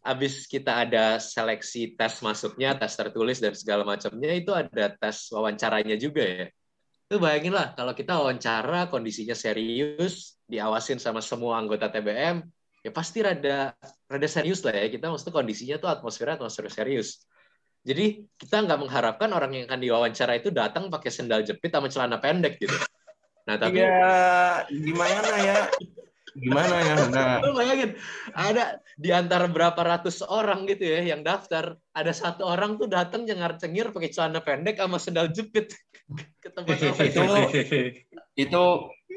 abis 0.06 0.46
kita 0.46 0.86
ada 0.86 1.18
seleksi 1.18 1.98
tes 1.98 2.22
masuknya 2.22 2.78
tes 2.78 2.94
tertulis 2.94 3.42
dan 3.42 3.58
segala 3.58 3.82
macamnya 3.82 4.32
itu 4.38 4.54
ada 4.54 4.94
tes 4.94 5.30
wawancaranya 5.34 5.98
juga 5.98 6.22
ya. 6.22 6.46
Lu 7.14 7.22
bayangin 7.22 7.54
lah 7.54 7.74
kalau 7.78 7.94
kita 7.94 8.18
wawancara 8.18 8.90
kondisinya 8.90 9.38
serius 9.38 10.42
diawasin 10.50 10.98
sama 10.98 11.22
semua 11.22 11.58
anggota 11.62 11.90
TBM 11.90 12.42
ya 12.86 12.94
pasti 12.94 13.26
rada 13.26 13.74
rada 14.06 14.28
serius 14.30 14.62
lah 14.62 14.78
ya 14.78 14.94
kita 14.94 15.10
maksudnya 15.10 15.34
kondisinya 15.34 15.76
tuh 15.82 15.90
atmosfernya 15.90 16.38
atmosfer 16.38 16.70
serius 16.70 17.26
jadi 17.82 18.22
kita 18.38 18.62
nggak 18.62 18.80
mengharapkan 18.86 19.30
orang 19.34 19.58
yang 19.58 19.66
akan 19.66 19.82
diwawancara 19.82 20.38
itu 20.38 20.54
datang 20.54 20.94
pakai 20.94 21.10
sendal 21.10 21.42
jepit 21.42 21.74
sama 21.74 21.90
celana 21.90 22.22
pendek 22.22 22.62
gitu 22.62 22.78
nah 23.50 23.58
tapi 23.58 23.82
Iya, 23.82 24.70
gimana 24.70 25.34
ya? 25.42 25.58
Gimana 26.36 26.76
ya? 26.84 26.96
Nah, 27.10 27.38
lu 27.46 27.58
bayangin 27.58 27.96
ada 28.36 28.84
di 29.00 29.10
antara 29.10 29.48
berapa 29.48 29.78
ratus 29.78 30.22
orang 30.22 30.70
gitu 30.70 30.86
ya 30.86 31.02
yang 31.16 31.26
daftar 31.26 31.80
ada 31.96 32.12
satu 32.14 32.46
orang 32.46 32.78
tuh 32.78 32.86
datang 32.86 33.26
cengar 33.26 33.58
cengir 33.58 33.90
pakai 33.90 34.14
celana 34.14 34.46
pendek 34.46 34.78
sama 34.78 34.98
sendal 35.02 35.34
jepit 35.34 35.74
ke 36.44 36.54
tempat 36.54 36.78
itu 36.78 37.22
itu 38.36 38.64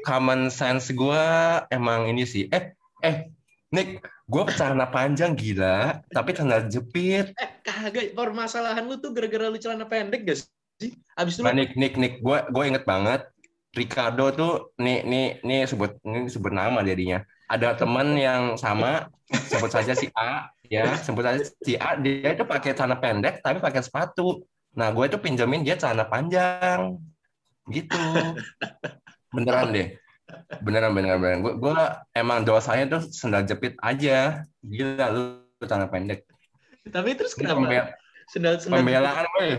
common 0.07 0.47
sense 0.47 0.89
gue 0.95 1.25
emang 1.69 2.07
ini 2.07 2.23
sih. 2.23 2.47
Eh, 2.49 2.71
eh, 3.03 3.29
Nick, 3.69 4.01
gue 4.01 4.43
celana 4.57 4.89
panjang 4.89 5.37
gila, 5.37 6.01
tapi 6.09 6.33
celana 6.33 6.65
jepit. 6.65 7.29
Eh, 7.37 7.49
kagak. 7.61 8.17
Permasalahan 8.17 8.81
lu 8.89 8.97
tuh 8.97 9.13
gara-gara 9.13 9.45
lu 9.45 9.61
celana 9.61 9.85
pendek 9.85 10.25
gak 10.25 10.41
sih? 10.41 10.97
Abis 11.13 11.37
itu 11.37 11.45
nah, 11.45 11.53
Nick, 11.53 11.77
Nick, 11.77 11.93
Nick, 11.93 12.13
gue 12.25 12.37
gue 12.49 12.63
inget 12.65 12.83
banget. 12.89 13.29
Ricardo 13.77 14.33
tuh, 14.33 14.53
nih, 14.81 15.05
nih, 15.05 15.27
nih 15.45 15.69
sebut, 15.69 16.01
ini 16.01 16.25
sebut 16.25 16.49
nama 16.49 16.81
jadinya. 16.81 17.21
Ada 17.45 17.77
teman 17.77 18.17
yang 18.17 18.57
sama, 18.57 19.13
sebut 19.29 19.69
saja 19.69 19.93
si 19.93 20.09
A, 20.17 20.49
ya, 20.65 20.97
sebut 20.97 21.21
saja 21.21 21.45
si 21.45 21.77
A. 21.77 21.93
Dia 22.01 22.33
itu 22.33 22.49
pakai 22.49 22.73
celana 22.73 22.97
pendek, 22.97 23.45
tapi 23.45 23.61
pakai 23.61 23.85
sepatu. 23.85 24.41
Nah, 24.73 24.89
gue 24.89 25.05
itu 25.05 25.21
pinjemin 25.21 25.61
dia 25.61 25.77
celana 25.77 26.09
panjang, 26.09 26.97
gitu. 27.69 28.01
Beneran 29.37 29.69
deh 29.69 29.93
beneran 30.61 30.91
beneran 30.93 31.19
beneran. 31.19 31.39
Gue 31.45 31.53
gue 31.57 31.75
emang 32.15 32.43
dosanya 32.43 32.99
tuh 32.99 33.01
sendal 33.09 33.45
jepit 33.45 33.75
aja. 33.79 34.43
Gila 34.63 35.07
lu, 35.11 35.23
lu 35.45 35.65
tanah 35.65 35.89
pendek. 35.89 36.25
Tapi 36.89 37.15
terus 37.15 37.35
kenapa? 37.35 37.59
Pembel 37.61 37.85
sendal 38.29 38.55
sendal 38.61 38.85
pembelaan 38.85 39.25
weh. 39.41 39.57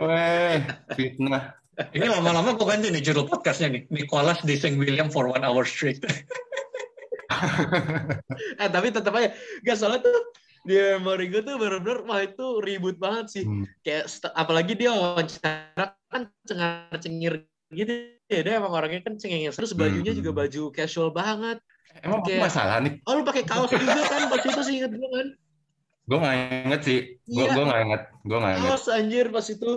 Weh 0.00 0.56
fitnah. 0.92 1.56
Ini 1.74 2.06
lama-lama 2.06 2.54
gue 2.54 2.66
ganti 2.68 2.88
nih 2.92 3.02
judul 3.02 3.26
podcastnya 3.26 3.72
nih. 3.72 3.82
Nicholas 3.90 4.38
Dising 4.46 4.78
William 4.78 5.10
for 5.10 5.26
one 5.26 5.42
hour 5.42 5.66
straight. 5.66 6.00
Eh 8.62 8.70
tapi 8.70 8.94
tetap 8.94 9.10
aja. 9.16 9.34
Gak 9.66 9.76
soalnya 9.76 10.06
tuh 10.06 10.16
di 10.64 10.80
memori 10.80 11.28
gue 11.28 11.44
tuh 11.44 11.60
bener-bener 11.60 12.06
wah 12.08 12.22
itu 12.24 12.62
ribut 12.62 12.96
banget 12.96 13.26
sih. 13.28 13.44
Hmm. 13.44 13.66
kayak 13.84 14.08
apalagi 14.32 14.72
dia 14.78 14.94
wawancara 14.94 15.92
kan 16.08 16.30
cengar-cengir 16.46 17.44
gitu 17.74 18.13
ya 18.28 18.40
dia 18.40 18.52
emang 18.56 18.72
orangnya 18.72 19.04
kan 19.04 19.14
cengengnya 19.20 19.52
terus 19.52 19.76
bajunya 19.76 20.12
hmm. 20.16 20.20
juga 20.20 20.30
baju 20.32 20.62
casual 20.72 21.10
banget. 21.12 21.58
Emang 22.02 22.26
kayak, 22.26 22.42
masalah 22.42 22.82
nih? 22.82 22.98
Oh 23.06 23.14
lu 23.14 23.22
pakai 23.22 23.44
kaos 23.46 23.70
juga 23.70 24.02
kan? 24.02 24.26
Pas 24.26 24.42
itu 24.42 24.62
sih 24.66 24.74
inget 24.82 24.92
gue 24.96 25.10
kan. 25.14 25.28
Gue 26.04 26.18
gak 26.20 26.36
inget 26.66 26.80
sih. 26.82 26.98
Gue 27.24 27.44
iya. 27.46 27.54
gue 27.54 27.64
gak 27.64 27.80
inget 27.86 28.02
gue 28.24 28.38
gak 28.40 28.52
inget 28.58 28.70
kaos 28.74 28.84
anjir 28.90 29.26
pas 29.30 29.46
itu. 29.46 29.72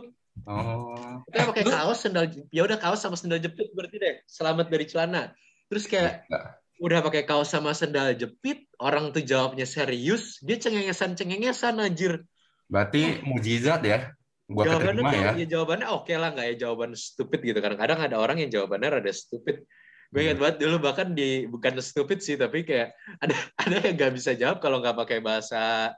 Oh. 0.45 1.21
Kita 1.29 1.43
pakai 1.49 1.65
kaos 1.65 1.99
sendal 2.01 2.25
ya 2.49 2.61
udah 2.65 2.77
kaos 2.81 2.99
sama 3.01 3.17
sendal 3.19 3.37
jepit 3.37 3.69
berarti 3.77 3.97
deh. 4.01 4.15
Selamat 4.25 4.65
dari 4.71 4.85
celana. 4.89 5.29
Terus 5.69 5.85
kayak 5.85 6.25
ya. 6.25 6.57
udah 6.81 6.99
pakai 7.05 7.23
kaos 7.27 7.53
sama 7.53 7.75
sendal 7.77 8.17
jepit 8.17 8.65
orang 8.81 9.13
tuh 9.13 9.21
jawabnya 9.21 9.67
serius 9.69 10.41
dia 10.41 10.57
cengengesan 10.57 11.13
cengengesan 11.13 11.77
anjir. 11.77 12.25
Berarti 12.65 13.21
mujizat 13.23 13.85
ya 13.85 14.16
gua 14.47 14.63
jawabannya 14.63 15.03
tuh, 15.03 15.19
ya. 15.19 15.31
ya 15.35 15.45
jawabannya 15.45 15.87
oke 15.91 16.03
okay 16.07 16.15
lah 16.15 16.29
nggak 16.31 16.47
ya 16.51 16.55
jawaban 16.67 16.91
stupid 16.95 17.39
gitu 17.43 17.59
kadang-kadang 17.59 17.99
ada 17.99 18.15
orang 18.15 18.39
yang 18.39 18.51
jawabannya 18.51 18.89
rada 18.99 19.11
stupid 19.11 19.67
gue 20.07 20.21
ingat 20.23 20.39
hmm. 20.39 20.43
banget 20.43 20.57
dulu 20.63 20.75
bahkan 20.79 21.07
di 21.11 21.51
bukan 21.51 21.83
stupid 21.83 22.23
sih 22.23 22.39
tapi 22.39 22.63
kayak 22.63 22.95
ada 23.19 23.35
ada 23.67 23.75
yang 23.83 23.95
nggak 23.99 24.13
bisa 24.15 24.31
jawab 24.39 24.63
kalau 24.63 24.79
nggak 24.79 24.95
pakai 24.95 25.19
bahasa 25.19 25.91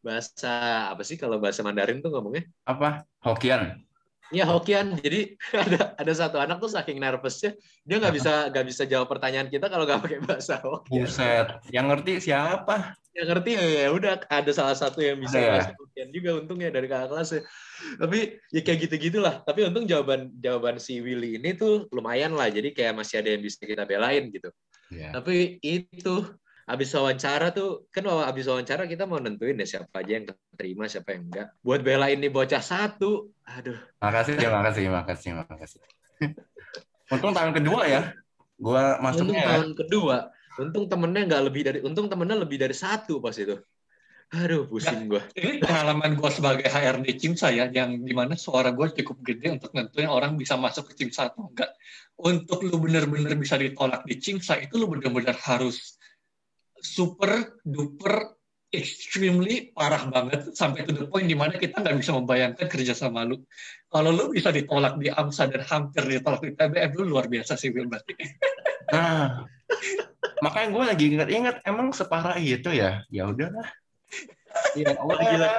bahasa 0.00 0.88
apa 0.88 1.04
sih 1.04 1.20
kalau 1.20 1.36
bahasa 1.36 1.60
Mandarin 1.60 2.00
tuh 2.00 2.08
ngomongnya 2.08 2.48
apa 2.64 3.04
Hokkien 3.20 3.84
Iya 4.30 4.46
Hokian. 4.46 4.94
Jadi 4.94 5.34
ada 5.66 5.98
ada 5.98 6.12
satu 6.14 6.38
anak 6.38 6.62
tuh 6.62 6.70
saking 6.70 7.02
nervousnya 7.02 7.58
dia 7.82 7.98
nggak 7.98 8.14
bisa 8.14 8.32
nggak 8.54 8.66
bisa 8.70 8.82
jawab 8.86 9.10
pertanyaan 9.10 9.50
kita 9.50 9.66
kalau 9.66 9.82
nggak 9.82 10.00
pakai 10.06 10.20
bahasa 10.22 10.62
Hokian. 10.62 11.02
Buset. 11.02 11.46
Yang 11.74 11.86
ngerti 11.90 12.12
siapa? 12.30 12.94
Yang 13.10 13.26
ngerti 13.26 13.50
ya, 13.58 13.64
ya 13.66 13.88
udah 13.90 14.12
ada 14.30 14.52
salah 14.54 14.76
satu 14.78 15.02
yang 15.02 15.18
bisa 15.18 15.38
ya. 15.38 15.74
Hokian 15.74 16.14
juga 16.14 16.38
untungnya 16.38 16.70
dari 16.70 16.86
kakak 16.86 17.10
kelasnya. 17.10 17.42
Tapi 17.98 18.38
ya 18.54 18.60
kayak 18.62 18.78
gitu 18.86 18.94
gitulah. 19.10 19.42
Tapi 19.42 19.66
untung 19.66 19.84
jawaban 19.84 20.30
jawaban 20.38 20.78
si 20.78 21.02
Willy 21.02 21.42
ini 21.42 21.58
tuh 21.58 21.90
lumayan 21.90 22.38
lah. 22.38 22.46
Jadi 22.46 22.70
kayak 22.70 22.94
masih 22.94 23.18
ada 23.18 23.34
yang 23.34 23.42
bisa 23.42 23.66
kita 23.66 23.82
belain 23.82 24.30
gitu. 24.30 24.54
Yeah. 24.94 25.10
Tapi 25.10 25.58
itu 25.62 26.22
habis 26.70 26.94
wawancara 26.94 27.50
tuh 27.50 27.90
kan 27.90 28.06
habis 28.06 28.46
wawancara 28.46 28.86
kita 28.86 29.02
mau 29.02 29.18
nentuin 29.18 29.58
ya 29.58 29.66
siapa 29.66 30.06
aja 30.06 30.22
yang 30.22 30.26
terima 30.54 30.86
siapa 30.86 31.18
yang 31.18 31.26
enggak 31.26 31.50
buat 31.66 31.82
belain 31.82 32.22
nih 32.22 32.30
bocah 32.30 32.62
satu 32.62 33.34
aduh 33.42 33.74
makasih 33.98 34.38
ya 34.38 34.54
makasih 34.54 34.86
makasih 34.86 35.30
makasih 35.34 35.80
untung 37.10 37.34
tahun 37.34 37.58
kedua 37.58 37.82
ya 37.90 38.14
gua 38.54 39.02
masuknya 39.02 39.26
untung 39.26 39.40
ya. 39.42 39.48
tahun 39.50 39.70
kedua 39.74 40.16
untung 40.58 40.90
temennya 40.90 41.22
nggak 41.30 41.42
lebih 41.46 41.62
dari 41.62 41.78
untung 41.84 42.10
temennya 42.10 42.42
lebih 42.42 42.58
dari 42.58 42.74
satu 42.74 43.22
pas 43.22 43.36
itu 43.38 43.54
Aduh, 44.30 44.62
pusing 44.70 45.10
gue. 45.10 45.18
Ini 45.34 45.58
pengalaman 45.58 46.14
gue 46.14 46.30
sebagai 46.30 46.62
HRD 46.70 47.18
Cimsa 47.18 47.50
ya, 47.50 47.66
yang 47.66 48.06
di 48.06 48.14
mana 48.14 48.38
suara 48.38 48.70
gue 48.70 48.86
cukup 49.02 49.26
gede 49.26 49.58
untuk 49.58 49.74
nentuin 49.74 50.06
orang 50.06 50.38
bisa 50.38 50.54
masuk 50.54 50.94
ke 50.94 51.02
Cimsa 51.02 51.34
atau 51.34 51.50
enggak. 51.50 51.74
Untuk 52.14 52.62
lu 52.62 52.78
bener-bener 52.78 53.34
bisa 53.34 53.58
ditolak 53.58 54.06
di 54.06 54.22
Cimsa, 54.22 54.54
itu 54.62 54.78
lu 54.78 54.86
bener-bener 54.86 55.34
harus 55.34 55.98
super 56.78 57.58
duper 57.66 58.38
extremely 58.70 59.74
parah 59.74 60.06
banget 60.06 60.54
sampai 60.54 60.86
to 60.86 60.94
the 60.94 61.10
point 61.10 61.26
di 61.26 61.34
mana 61.34 61.58
kita 61.58 61.82
nggak 61.82 61.98
bisa 61.98 62.14
membayangkan 62.14 62.70
kerja 62.70 62.94
sama 62.94 63.26
lu. 63.26 63.42
Kalau 63.90 64.14
lu 64.14 64.30
bisa 64.30 64.54
ditolak 64.54 64.94
di 65.02 65.10
AMSA 65.10 65.50
dan 65.50 65.66
hampir 65.66 66.06
ditolak 66.06 66.38
di 66.46 66.54
TBM, 66.54 66.90
lu 67.02 67.18
luar 67.18 67.26
biasa 67.26 67.58
sih 67.58 67.74
Will 67.74 67.90
berarti. 67.90 68.14
Nah, 68.94 69.42
makanya 70.40 70.68
gue 70.72 70.84
lagi 70.84 71.04
ingat-ingat 71.16 71.56
emang 71.64 71.92
separah 71.92 72.36
itu 72.40 72.72
ya. 72.72 73.04
Ya 73.12 73.28
udahlah. 73.28 73.68
Iya, 74.74 74.98
oh, 75.02 75.14
gila. 75.14 75.50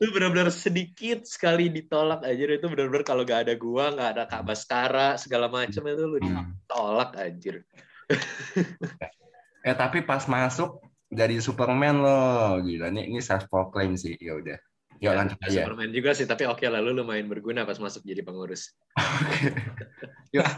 Itu 0.00 0.10
benar-benar 0.16 0.48
sedikit 0.48 1.28
sekali 1.28 1.68
ditolak 1.68 2.24
aja 2.24 2.42
itu 2.56 2.66
benar-benar 2.66 3.04
kalau 3.04 3.22
gak 3.22 3.48
ada 3.48 3.54
gua, 3.60 3.92
nggak 3.92 4.10
ada 4.16 4.24
Kak 4.24 4.42
Baskara 4.48 5.20
segala 5.20 5.52
macam 5.52 5.82
itu 5.84 6.02
lu 6.08 6.18
hmm. 6.18 6.24
ditolak 6.24 7.10
anjir. 7.20 7.62
Eh 9.60 9.76
tapi 9.76 10.00
pas 10.00 10.24
masuk 10.24 10.80
jadi 11.12 11.36
Superman 11.36 12.00
loh, 12.00 12.64
gila. 12.64 12.88
Ini 12.88 13.12
ini 13.12 13.20
self 13.20 13.44
proclaim 13.52 13.92
sih. 13.92 14.16
Ya 14.16 14.40
udah. 14.40 14.56
Ya, 15.04 15.12
lanjut 15.12 15.36
aja. 15.44 15.68
Superman 15.68 15.92
juga 15.92 16.16
sih, 16.16 16.24
tapi 16.24 16.48
oke 16.48 16.64
lah 16.64 16.80
lu 16.80 16.96
lumayan 16.96 17.28
berguna 17.28 17.68
pas 17.68 17.76
masuk 17.76 18.00
jadi 18.00 18.24
pengurus. 18.24 18.72
Yuk. 20.36 20.48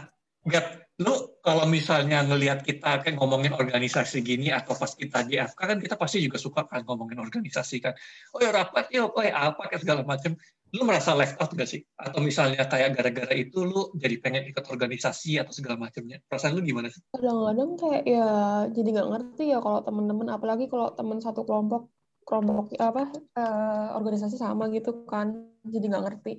Gap, 0.43 0.65
lu 0.99 1.39
kalau 1.39 1.63
misalnya 1.65 2.19
ngelihat 2.27 2.67
kita 2.67 2.99
kan 2.99 3.15
ngomongin 3.15 3.55
organisasi 3.55 4.19
gini 4.19 4.51
atau 4.51 4.75
pas 4.75 4.91
kita 4.91 5.23
di 5.23 5.39
FK 5.39 5.55
kan 5.55 5.79
kita 5.79 5.95
pasti 5.95 6.19
juga 6.19 6.35
suka 6.35 6.67
kan 6.67 6.83
ngomongin 6.83 7.23
organisasi 7.23 7.79
kan. 7.79 7.95
Oh 8.35 8.43
ya 8.43 8.51
rapat 8.51 8.91
yuk, 8.91 9.15
oh 9.15 9.23
ya 9.23 9.51
apa 9.55 9.71
kayak 9.71 9.81
segala 9.87 10.03
macam 10.03 10.35
lu 10.73 10.83
merasa 10.89 11.13
left 11.13 11.37
out 11.37 11.53
gak 11.53 11.69
sih? 11.69 11.85
Atau 11.95 12.19
misalnya 12.19 12.65
kayak 12.65 12.97
gara-gara 12.97 13.33
itu 13.37 13.61
lu 13.61 13.93
jadi 13.93 14.17
pengen 14.19 14.49
ikut 14.49 14.65
organisasi 14.67 15.37
atau 15.37 15.53
segala 15.53 15.77
macamnya? 15.77 16.19
Perasaan 16.25 16.57
lu 16.57 16.65
gimana 16.65 16.89
sih? 16.89 16.99
Kadang-kadang 17.13 17.71
kayak 17.77 18.03
ya 18.09 18.29
jadi 18.73 18.89
nggak 18.99 19.09
ngerti 19.13 19.43
ya 19.53 19.59
kalau 19.61 19.79
temen-temen, 19.85 20.27
apalagi 20.33 20.65
kalau 20.67 20.91
temen 20.97 21.21
satu 21.21 21.45
kelompok 21.45 21.87
kelompok 22.23 22.71
apa 22.79 23.11
uh, 23.35 23.99
organisasi 23.99 24.39
sama 24.39 24.71
gitu 24.71 25.03
kan, 25.05 25.45
jadi 25.67 25.85
nggak 25.91 26.05
ngerti. 26.09 26.33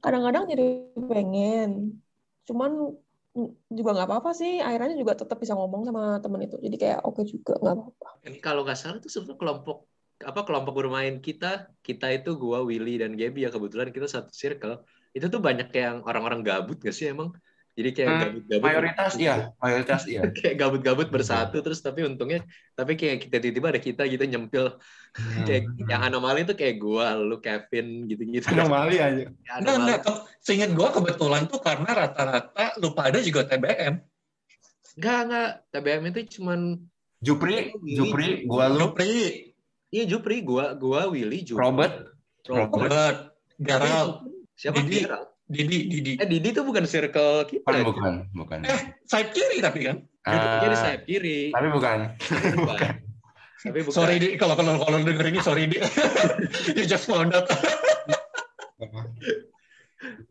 Kadang-kadang 0.00 0.50
jadi 0.50 0.66
pengen, 0.96 2.00
cuman 2.48 2.96
juga 3.66 3.90
nggak 3.98 4.08
apa-apa 4.08 4.30
sih 4.30 4.62
akhirnya 4.62 4.94
juga 4.94 5.18
tetap 5.18 5.42
bisa 5.42 5.58
ngomong 5.58 5.82
sama 5.82 6.22
temen 6.22 6.46
itu. 6.46 6.56
Jadi 6.62 6.76
kayak 6.78 7.00
oke 7.02 7.18
okay 7.18 7.24
juga 7.26 7.58
nggak 7.58 7.74
apa-apa. 7.74 8.08
Ini 8.30 8.38
kalau 8.38 8.62
nggak 8.62 8.78
salah 8.78 8.98
tuh 9.02 9.10
sebetulnya 9.10 9.38
kelompok 9.42 9.90
apa 10.22 10.40
kelompok 10.46 10.74
bermain 10.78 11.18
kita 11.18 11.74
kita 11.82 12.06
itu 12.14 12.38
gua 12.38 12.62
Willy 12.62 13.02
dan 13.02 13.18
Gaby 13.18 13.44
ya 13.44 13.50
kebetulan 13.50 13.90
kita 13.90 14.06
satu 14.06 14.30
circle. 14.30 14.86
Itu 15.10 15.26
tuh 15.30 15.42
banyak 15.42 15.68
yang 15.74 16.06
orang-orang 16.06 16.42
gabut 16.46 16.78
gak 16.82 16.94
sih 16.94 17.10
emang 17.10 17.34
jadi 17.74 17.90
kayak 17.90 18.08
hmm, 18.08 18.22
gabut-gabut 18.22 18.64
mayoritas 18.64 19.12
iya 19.18 19.34
mayoritas 19.58 20.02
iya 20.06 20.22
kayak 20.38 20.54
gabut-gabut 20.58 21.08
bersatu 21.10 21.58
terus 21.58 21.82
tapi 21.82 22.06
untungnya 22.06 22.46
tapi 22.78 22.94
kayak 22.94 23.26
kita 23.26 23.42
tiba-tiba 23.42 23.68
ada 23.74 23.80
kita 23.82 24.02
gitu 24.06 24.24
nyempil 24.24 24.78
hmm. 25.18 25.44
kayak 25.46 25.62
yang 25.90 26.02
anomali 26.06 26.46
itu 26.46 26.54
kayak 26.54 26.76
gua 26.78 27.18
lu 27.18 27.42
Kevin 27.42 28.06
gitu-gitu 28.06 28.46
anomali 28.54 29.02
aja 29.02 29.26
ya, 29.46 29.52
enggak 29.58 29.76
enggak 29.82 30.00
seingat 30.40 30.70
gua 30.72 30.94
kebetulan 30.94 31.50
tuh 31.50 31.58
karena 31.58 31.90
rata-rata 31.90 32.78
lu 32.78 32.94
pada 32.94 33.18
juga 33.18 33.42
TBM 33.44 33.98
enggak 34.98 35.18
enggak 35.26 35.50
TBM 35.74 36.02
itu 36.14 36.20
cuman 36.40 36.78
Jupri, 37.24 37.72
Jupri, 37.80 38.44
gua 38.44 38.68
lu. 38.68 38.92
Jupri, 38.92 39.56
Iya 39.88 40.04
Jupri, 40.10 40.44
gua 40.44 40.76
gua 40.76 41.08
Willy, 41.08 41.40
Jupri. 41.40 41.62
Robert. 41.62 41.94
Robert. 42.44 42.68
Robert. 42.68 43.18
Garal. 43.56 44.26
Siapa 44.58 44.82
Didi. 44.82 45.06
Didi, 45.44 45.92
Didi. 45.92 46.12
Eh 46.16 46.24
Didi 46.28 46.48
itu 46.56 46.62
bukan 46.64 46.88
circle 46.88 47.44
kita. 47.44 47.68
Bukan, 47.68 47.84
bukan, 47.84 48.12
bukan. 48.32 48.58
Eh, 48.64 48.96
sayap 49.04 49.36
kiri 49.36 49.60
tapi 49.60 49.84
kan? 49.84 49.96
Uh, 50.24 50.64
jadi 50.64 50.76
sayap 50.80 51.02
kiri. 51.04 51.52
Tapi 51.52 51.68
bukan. 51.68 51.98
bukan. 52.64 52.92
Tapi 53.60 53.80
bukan. 53.84 53.96
Sorry 53.96 54.16
Di, 54.16 54.28
kalau 54.40 54.56
kalau 54.56 54.80
kalau 54.80 54.98
denger 55.04 55.28
ini 55.28 55.40
sorry 55.44 55.68
Di. 55.68 55.84
you 56.80 56.88
just 56.88 57.04
found 57.04 57.36
out. 57.36 57.44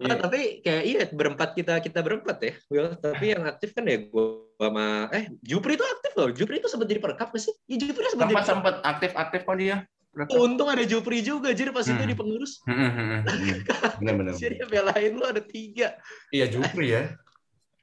Yeah. 0.01 0.17
tapi 0.25 0.65
kayak 0.65 0.83
iya 0.85 1.01
berempat 1.13 1.53
kita 1.53 1.77
kita 1.85 2.01
berempat 2.01 2.37
ya, 2.41 2.53
Will. 2.73 2.97
Tapi 2.97 3.37
yang 3.37 3.45
aktif 3.45 3.77
kan 3.77 3.85
ya 3.85 4.01
gue 4.01 4.25
sama 4.57 5.13
eh 5.13 5.29
Jupri 5.45 5.77
itu 5.77 5.85
aktif 5.85 6.11
loh. 6.17 6.33
Jupri 6.33 6.57
itu 6.57 6.65
sempat 6.65 6.89
jadi 6.89 7.01
perekap 7.01 7.29
gak 7.29 7.41
sih? 7.41 7.53
Ya, 7.69 7.77
Jupri 7.77 8.09
sempat, 8.09 8.49
sempat 8.49 8.81
aktif 8.81 9.13
aktif 9.13 9.45
kok 9.45 9.57
dia. 9.61 9.85
Oh, 10.13 10.45
untung 10.45 10.69
ada 10.69 10.85
Jupri 10.85 11.25
juga, 11.25 11.57
jadi 11.57 11.73
pas 11.73 11.89
hmm. 11.89 11.97
itu 11.97 12.03
di 12.05 12.15
pengurus. 12.15 12.61
Hmm, 12.69 12.77
hmm, 12.77 12.91
hmm, 12.93 13.21
hmm. 13.25 13.59
Benar-benar. 14.01 14.33
jadi 14.37 14.55
belain 14.69 15.11
lu 15.17 15.25
ada 15.25 15.41
tiga. 15.41 15.97
Iya 16.29 16.53
Jupri 16.53 16.93
ya. 16.93 17.17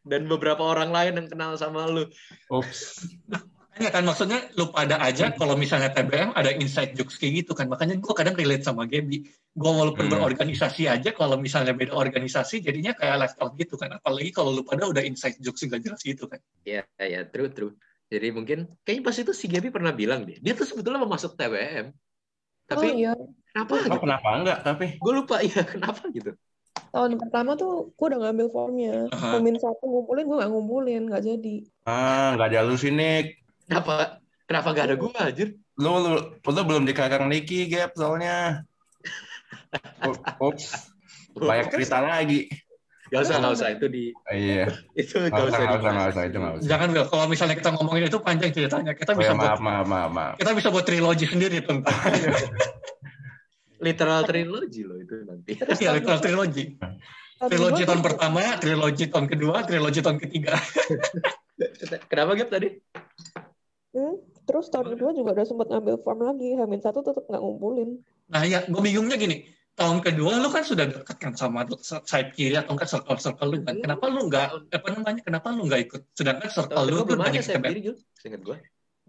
Dan 0.06 0.30
beberapa 0.30 0.62
orang 0.62 0.94
lain 0.94 1.18
yang 1.18 1.28
kenal 1.28 1.58
sama 1.58 1.90
lu. 1.90 2.06
Ups. 2.46 3.02
Makanya 3.80 3.96
kan 3.96 4.04
maksudnya 4.04 4.38
lu 4.60 4.68
pada 4.68 5.00
aja 5.00 5.32
kalau 5.32 5.56
misalnya 5.56 5.88
TBM 5.88 6.36
ada 6.36 6.52
inside 6.52 6.92
jokes 6.92 7.16
kayak 7.16 7.42
gitu 7.42 7.56
kan. 7.56 7.64
Makanya 7.64 7.96
gue 7.96 8.12
kadang 8.12 8.36
relate 8.36 8.60
sama 8.60 8.84
Gaby. 8.84 9.24
Gue 9.56 9.72
walaupun 9.72 10.04
hmm. 10.04 10.20
berorganisasi 10.20 10.84
aja, 10.84 11.16
kalau 11.16 11.40
misalnya 11.40 11.72
beda 11.72 11.96
organisasi 11.96 12.60
jadinya 12.60 12.92
kayak 12.92 13.16
left 13.24 13.38
out 13.40 13.56
gitu 13.56 13.80
kan. 13.80 13.96
Apalagi 13.96 14.36
kalau 14.36 14.52
lu 14.52 14.68
pada 14.68 14.84
udah 14.84 15.00
inside 15.00 15.40
jokes 15.40 15.64
nggak 15.64 15.80
jelas 15.80 16.00
gitu 16.04 16.28
kan. 16.28 16.44
Iya, 16.68 16.84
yeah, 16.84 16.84
iya, 17.00 17.08
yeah, 17.08 17.22
true, 17.24 17.48
true. 17.48 17.72
Jadi 18.12 18.28
mungkin 18.34 18.68
kayaknya 18.84 19.02
pas 19.06 19.16
itu 19.16 19.32
si 19.32 19.46
Gaby 19.48 19.72
pernah 19.72 19.96
bilang 19.96 20.28
deh, 20.28 20.36
dia 20.44 20.52
tuh 20.52 20.68
sebetulnya 20.68 21.00
mau 21.00 21.16
masuk 21.16 21.40
TBM. 21.40 21.94
Tapi 22.70 22.86
oh, 22.86 22.94
iya. 22.94 23.12
kenapa? 23.50 23.72
Oh, 23.74 23.78
gitu? 23.82 23.98
Kenapa 23.98 24.28
enggak? 24.38 24.58
Tapi 24.62 24.84
gue 24.96 25.12
lupa 25.12 25.36
ya 25.42 25.62
kenapa 25.74 26.06
gitu 26.14 26.32
tahun 26.90 27.22
pertama 27.22 27.54
tuh 27.54 27.94
gue 27.94 28.06
udah 28.10 28.18
ngambil 28.18 28.46
formnya 28.50 29.06
uh 29.14 29.38
-huh. 29.38 29.58
satu 29.62 29.84
ngumpulin 29.86 30.26
gue 30.26 30.36
nggak 30.42 30.50
ngumpulin 30.50 31.02
nggak 31.06 31.22
jadi 31.22 31.56
ah 31.86 32.34
nggak 32.34 32.50
ada 32.50 32.66
lu 32.66 32.74
sini 32.74 33.30
kenapa 33.70 34.18
kenapa 34.50 34.68
gak 34.74 34.86
ada 34.90 34.96
gue 34.98 35.10
anjir 35.14 35.48
lu 35.78 35.90
lu, 36.02 36.12
lu 36.34 36.62
belum 36.66 36.82
dikakang 36.90 37.30
Niki 37.30 37.70
gap 37.70 37.94
soalnya 37.94 38.66
Ups. 40.46 40.92
Banyak 41.36 41.72
cerita 41.72 42.02
lagi. 42.02 42.50
Gak 43.10 43.20
usah, 43.26 43.36
gak 43.42 43.52
usah. 43.58 43.68
Itu 43.74 43.86
di... 43.90 44.14
Iya. 44.30 44.70
itu 44.94 45.14
gak, 45.28 45.50
usah, 45.50 45.58
gak 45.58 45.78
usah, 45.82 45.90
gak 45.90 46.10
usah, 46.14 46.22
itu 46.30 46.36
gak 46.38 46.52
usah. 46.58 46.68
Jangan, 46.70 46.88
Bill. 46.94 47.06
Kalau 47.10 47.24
misalnya 47.26 47.56
kita 47.58 47.70
ngomongin 47.74 48.06
itu 48.06 48.18
panjang 48.22 48.50
ceritanya. 48.54 48.92
Kita 48.94 49.12
bisa 49.18 49.34
oh, 49.34 49.34
ya, 49.34 49.38
maaf, 49.38 49.58
buat, 49.58 49.60
maaf, 49.66 49.86
maaf, 49.90 50.10
maaf. 50.14 50.34
Kita 50.38 50.50
bisa 50.54 50.68
buat 50.70 50.84
trilogi 50.86 51.26
sendiri 51.26 51.58
tentang 51.66 51.90
literal 53.80 54.20
trilogy 54.28 54.82
loh 54.84 54.96
itu 55.00 55.14
nanti. 55.24 55.56
Iya, 55.56 55.90
literal 55.96 56.20
trilogy. 56.24 56.76
Trilogi 57.40 57.82
tahun 57.88 58.04
pertama, 58.04 58.60
trilogi 58.60 59.08
tahun 59.08 59.26
kedua, 59.26 59.64
trilogi 59.64 60.00
tahun 60.04 60.20
ketiga. 60.20 60.60
Kenapa 62.12 62.36
Gap 62.36 62.52
tadi? 62.52 62.68
Hmm, 63.96 64.20
terus 64.44 64.68
tahun 64.68 64.92
kedua 64.92 65.16
juga 65.16 65.32
udah 65.32 65.46
sempat 65.48 65.72
ngambil 65.72 66.04
form 66.04 66.20
lagi, 66.20 66.52
Hamin 66.60 66.84
satu 66.84 67.00
tetap 67.00 67.24
nggak 67.32 67.40
ngumpulin. 67.40 68.04
Nah 68.28 68.44
ya, 68.44 68.60
gue 68.68 68.80
bingungnya 68.84 69.16
gini, 69.16 69.48
tahun 69.80 70.04
kedua 70.04 70.44
lu 70.44 70.52
kan 70.52 70.60
sudah 70.60 70.84
dekat 70.92 71.16
kan 71.16 71.32
sama 71.32 71.64
side 72.04 72.36
kiri 72.36 72.60
atau 72.60 72.76
enggak 72.76 72.92
circle 72.92 73.16
circle 73.16 73.48
lu 73.48 73.64
kan. 73.64 73.80
Kenapa 73.80 74.04
lu 74.12 74.28
nggak 74.28 74.68
apa 74.76 74.86
namanya? 74.92 75.20
Kenapa 75.24 75.48
lu 75.56 75.64
nggak 75.64 75.80
ikut? 75.88 76.02
Sedangkan 76.12 76.52
circle 76.52 76.84
lu 76.84 77.08
belum 77.08 77.24
banyak 77.24 77.40
side 77.40 77.64
kiri 77.64 77.80
juga, 77.80 78.00
ingat 78.28 78.40
gue. 78.44 78.56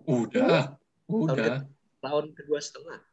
Udah, 0.08 0.80
udah. 1.12 1.68
Tahun 2.02 2.26
kedua 2.34 2.58
setengah 2.64 3.12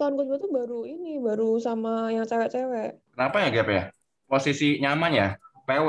tahun 0.00 0.16
kedua 0.16 0.36
tuh 0.40 0.48
baru 0.48 0.80
ini 0.88 1.20
baru 1.20 1.60
sama 1.60 2.08
yang 2.08 2.24
cewek-cewek 2.24 2.96
kenapa 3.12 3.36
ya 3.44 3.48
Gap 3.52 3.68
ya 3.68 3.84
posisi 4.24 4.80
nyaman 4.80 5.12
ya 5.12 5.28
PW 5.68 5.88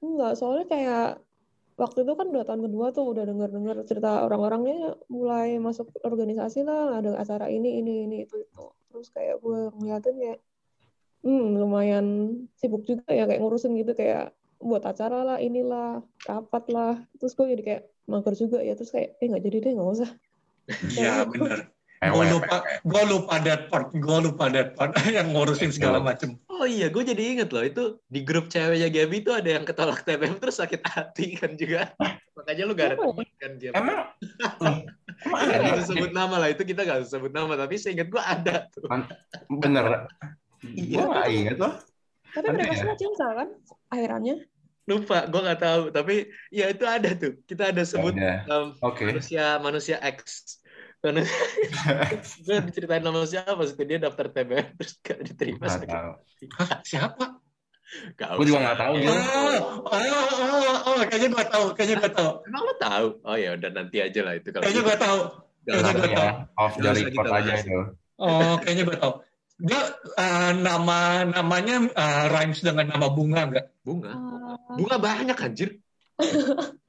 enggak 0.00 0.32
soalnya 0.40 0.64
kayak 0.72 1.08
waktu 1.76 2.08
itu 2.08 2.12
kan 2.16 2.26
udah 2.32 2.44
tahun 2.48 2.62
kedua 2.64 2.86
tuh 2.96 3.04
udah 3.12 3.28
denger-dengar 3.28 3.76
cerita 3.84 4.24
orang-orangnya 4.24 4.96
mulai 5.12 5.60
masuk 5.60 5.92
organisasi 6.00 6.64
lah 6.64 7.04
ada 7.04 7.20
acara 7.20 7.52
ini 7.52 7.84
ini 7.84 8.08
ini 8.08 8.16
itu 8.24 8.40
itu 8.40 8.64
terus 8.94 9.10
kayak 9.10 9.42
gue 9.42 9.74
ngeliatin 9.74 10.14
kayak 10.14 10.38
hmm 11.26 11.58
lumayan 11.58 12.06
sibuk 12.54 12.86
juga 12.86 13.10
ya 13.10 13.26
kayak 13.26 13.42
ngurusin 13.42 13.74
gitu 13.74 13.90
kayak 13.98 14.30
buat 14.62 14.86
acara 14.86 15.26
lah 15.26 15.38
inilah 15.42 16.06
rapat 16.22 16.64
lah. 16.70 16.94
Terus 17.18 17.34
gue 17.34 17.46
jadi 17.58 17.62
kayak 17.66 17.82
mager 18.06 18.34
juga 18.38 18.62
ya 18.62 18.78
terus 18.78 18.94
kayak 18.94 19.18
eh 19.18 19.26
nggak 19.26 19.42
jadi 19.42 19.56
deh 19.66 19.72
nggak 19.74 19.90
usah. 19.98 20.10
Iya 20.94 21.26
benar 21.26 21.74
gue 22.12 22.24
lupa 22.28 22.56
gue 22.84 23.02
lupa 23.08 23.34
that 23.40 23.62
part 23.72 23.88
gue 23.94 24.18
lupa 24.20 24.44
that 24.52 24.76
part 24.76 24.92
yang 25.16 25.32
ngurusin 25.32 25.72
segala 25.72 26.02
macem. 26.02 26.36
Oh 26.50 26.68
iya 26.68 26.92
gue 26.92 27.00
jadi 27.00 27.22
inget 27.38 27.48
loh 27.54 27.64
itu 27.64 27.84
di 28.10 28.20
grup 28.26 28.52
ceweknya 28.52 28.92
Gaby 28.92 29.24
tuh 29.24 29.34
ada 29.40 29.48
yang 29.60 29.64
ketolak 29.64 30.04
TBM 30.04 30.36
terus 30.40 30.60
sakit 30.60 30.80
hati 30.84 31.38
kan 31.38 31.56
juga. 31.56 31.92
Makanya 32.34 32.62
lu 32.66 32.72
gak 32.76 32.88
ada 32.92 32.96
teman 33.00 33.28
kan 33.40 33.52
dia. 33.56 33.70
Emang 33.72 33.98
emang 35.22 35.40
ada 35.46 35.82
sebut 35.86 36.10
nama 36.10 36.36
lah 36.42 36.48
itu 36.50 36.62
kita 36.66 36.82
gak 36.82 37.06
sebut 37.06 37.30
nama 37.30 37.54
tapi 37.54 37.78
seinget 37.78 38.10
gue 38.10 38.22
ada 38.22 38.66
tuh. 38.74 38.88
Bener. 39.48 40.10
Iya. 40.64 40.98
Gue 41.04 41.14
gak 41.14 41.28
inget 41.30 41.56
loh. 41.60 41.74
Tapi 42.34 42.46
mereka 42.50 42.74
ya? 42.74 42.80
semua 42.82 42.96
cinta 42.98 43.26
kan 43.30 43.48
akhirannya 43.94 44.36
lupa 44.84 45.24
gue 45.28 45.40
nggak 45.40 45.60
tahu. 45.60 45.82
Tapi 45.92 46.14
ya 46.52 46.68
itu 46.68 46.84
ada 46.84 47.10
tuh. 47.16 47.40
Kita 47.48 47.72
ada 47.72 47.82
sebut 47.84 48.14
um, 48.50 48.76
okay. 48.84 49.08
manusia 49.08 49.56
manusia 49.60 49.96
X. 50.00 50.58
Karena 51.04 51.20
gue 52.48 52.56
diceritain 52.72 53.04
nama 53.04 53.24
siapa 53.28 53.60
sih? 53.68 53.76
Dia 53.84 54.00
daftar 54.00 54.32
TBM 54.32 54.72
terus 54.80 54.96
gak 55.04 55.20
diterima 55.20 55.68
Hah, 55.68 56.80
siapa? 56.80 57.44
Gak 58.16 58.40
gue 58.40 58.46
juga 58.48 58.72
gak 58.72 58.78
tahu 58.80 58.94
ya. 58.96 59.12
Oh, 59.12 59.84
oh, 59.84 60.23
kayaknya 61.08 61.28
gue 61.32 61.44
tahu, 61.48 61.64
kayaknya 61.76 61.96
gue 62.02 62.12
tahu. 62.12 62.30
Emang 62.48 62.62
lo 62.64 62.74
tahu? 62.76 63.06
Oh 63.24 63.36
ya 63.36 63.50
udah 63.56 63.70
nanti 63.72 63.96
aja 64.00 64.20
lah 64.22 64.34
itu 64.36 64.48
kalau. 64.50 64.64
Kayaknya 64.64 64.82
gue 64.82 64.96
tahu. 64.98 65.20
Kayaknya 65.64 65.92
gue 65.92 66.10
tahu. 66.12 66.30
Off 66.60 66.74
dari 66.80 67.00
record 67.08 67.28
aja 67.32 67.52
itu. 67.60 67.78
Oh, 68.20 68.54
kayaknya 68.62 68.84
gue 68.86 68.98
tahu. 68.98 69.12
Dia 69.54 69.80
uh, 70.18 70.50
nama 70.52 71.22
namanya 71.22 71.76
uh, 71.94 72.24
rhymes 72.34 72.60
dengan 72.60 72.90
nama 72.90 73.06
bunga 73.06 73.40
enggak? 73.46 73.66
Bunga. 73.86 74.12
Bunga 74.74 74.96
banyak 74.98 75.38
anjir. 75.38 75.78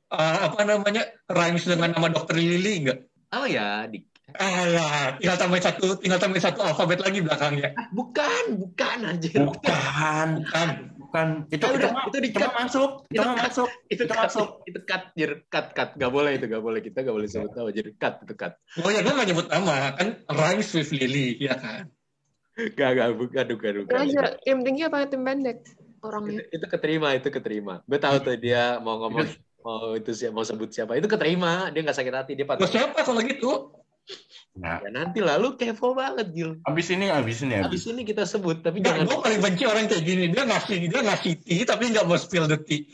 uh, 0.10 0.38
apa 0.49 0.62
namanya? 0.65 1.06
Rhymes 1.30 1.65
dengan 1.69 1.93
nama 1.93 2.10
dokter 2.10 2.38
Lili 2.41 2.86
enggak? 2.86 2.99
Oh 3.36 3.45
ya, 3.45 3.86
di 3.86 4.01
Ah, 4.36 4.67
ya. 4.67 4.88
tinggal 5.15 5.38
tambah 5.39 5.60
satu, 5.63 5.95
tinggal 6.01 6.19
tambah 6.19 6.41
satu 6.43 6.60
alfabet 6.60 6.99
lagi 6.99 7.23
belakangnya. 7.23 7.71
Ah, 7.80 7.88
bukan, 7.95 8.60
bukan 8.60 8.97
anjir. 9.08 9.32
Bukan, 9.39 10.28
bukan, 10.43 10.67
bukan. 11.15 11.28
Itu 11.47 11.63
ah, 11.63 11.71
udah, 11.71 11.91
itu, 12.12 12.17
di 12.19 12.30
cut. 12.36 12.51
masuk, 12.51 12.89
itu, 13.08 13.15
itu 13.15 13.32
masuk, 13.32 13.69
itu, 13.88 14.04
itu 14.04 14.13
masuk. 14.13 14.47
Itu 14.67 14.80
cut, 14.84 15.04
jir, 15.15 15.32
cut, 15.47 15.67
cut. 15.71 15.89
Gak 15.95 16.12
boleh 16.12 16.32
itu, 16.36 16.45
gak 16.51 16.63
boleh. 16.63 16.80
Kita 16.84 16.97
gak 17.08 17.15
boleh 17.15 17.28
sebut 17.32 17.51
nama, 17.56 17.69
jadi 17.71 17.91
cut, 17.95 18.15
itu 18.28 18.34
cut. 18.36 18.54
Oh 18.84 18.89
ya, 18.91 18.99
gue 19.01 19.13
gak 19.15 19.28
nyebut 19.28 19.47
nama, 19.47 19.95
kan 19.95 20.08
rhymes 20.28 20.69
with 20.75 20.91
Lily, 20.91 21.39
ya 21.39 21.56
kan? 21.56 21.88
Gak, 22.56 22.89
gak, 22.99 23.08
bukan, 23.15 23.45
bukan, 23.56 23.71
bukan. 23.88 23.95
Aja, 23.95 24.23
tim 24.43 24.60
tinggi 24.63 24.84
apa 24.84 25.08
tim 25.08 25.21
pendek? 25.23 25.63
Orangnya. 26.04 26.43
Itu, 26.43 26.62
itu 26.62 26.65
keterima, 26.67 27.08
itu 27.15 27.28
keterima. 27.32 27.73
Gue 27.88 27.99
tahu 27.99 28.15
tuh 28.21 28.36
dia 28.36 28.78
mau 28.84 28.99
ngomong 28.99 29.28
mau 29.65 29.97
itu 29.97 30.13
siapa 30.13 30.30
mau 30.30 30.45
sebut 30.45 30.69
siapa 30.69 30.93
itu 30.93 31.10
keterima 31.10 31.73
dia 31.73 31.82
nggak 31.82 31.97
sakit 31.97 32.13
hati 32.13 32.32
dia 32.38 32.45
patut 32.45 32.69
siapa 32.69 33.01
kalau 33.01 33.17
gitu 33.25 33.73
Nah, 34.56 34.80
ya 34.80 34.88
nanti 34.88 35.20
lalu 35.20 35.60
kepo 35.60 35.91
banget 35.91 36.32
Gil. 36.32 36.56
Abis 36.63 36.88
ini, 36.96 37.12
abis 37.12 37.44
ini, 37.44 37.60
abis, 37.60 37.68
abis 37.68 37.84
ini 37.91 38.02
kita 38.08 38.24
sebut, 38.24 38.63
tapi 38.63 38.80
nah, 38.80 38.96
jangan. 38.96 39.12
Gue 39.12 39.20
paling 39.20 39.41
benci 39.44 39.63
orang 39.68 39.91
kayak 39.91 40.04
gini, 40.08 40.32
dia 40.32 40.48
ngasih 40.48 40.78
dia 40.88 41.02
ngasih 41.04 41.34
tea 41.44 41.63
tapi 41.68 41.84
nggak 41.91 42.08
mau 42.08 42.15
spill 42.15 42.48
the 42.48 42.56
tea. 42.63 42.88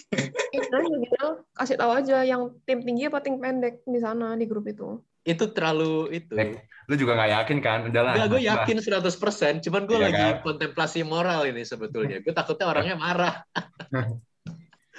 gitu, 1.06 1.26
kasih 1.54 1.78
tahu 1.78 1.92
aja 1.94 2.26
yang 2.26 2.50
tim 2.66 2.82
tinggi 2.82 3.14
apa 3.14 3.22
tim 3.22 3.38
pendek 3.38 3.86
di 3.86 4.00
sana 4.02 4.34
di 4.34 4.50
grup 4.50 4.66
itu. 4.66 5.06
Itu 5.22 5.54
terlalu 5.54 6.10
itu. 6.18 6.34
Eh, 6.34 6.66
lu 6.90 6.98
juga 6.98 7.14
nggak 7.14 7.30
yakin 7.30 7.58
kan? 7.62 7.80
Udahlah. 7.86 8.18
Enggak, 8.18 8.30
gue 8.34 8.42
yakin 8.42 8.78
100%, 8.82 9.62
cuman 9.62 9.82
gue 9.86 9.98
iya, 10.02 10.06
lagi 10.10 10.26
kan? 10.34 10.38
kontemplasi 10.42 11.06
moral 11.06 11.46
ini 11.46 11.62
sebetulnya. 11.62 12.26
Gue 12.26 12.34
takutnya 12.34 12.74
orangnya 12.74 12.98
marah. 12.98 13.46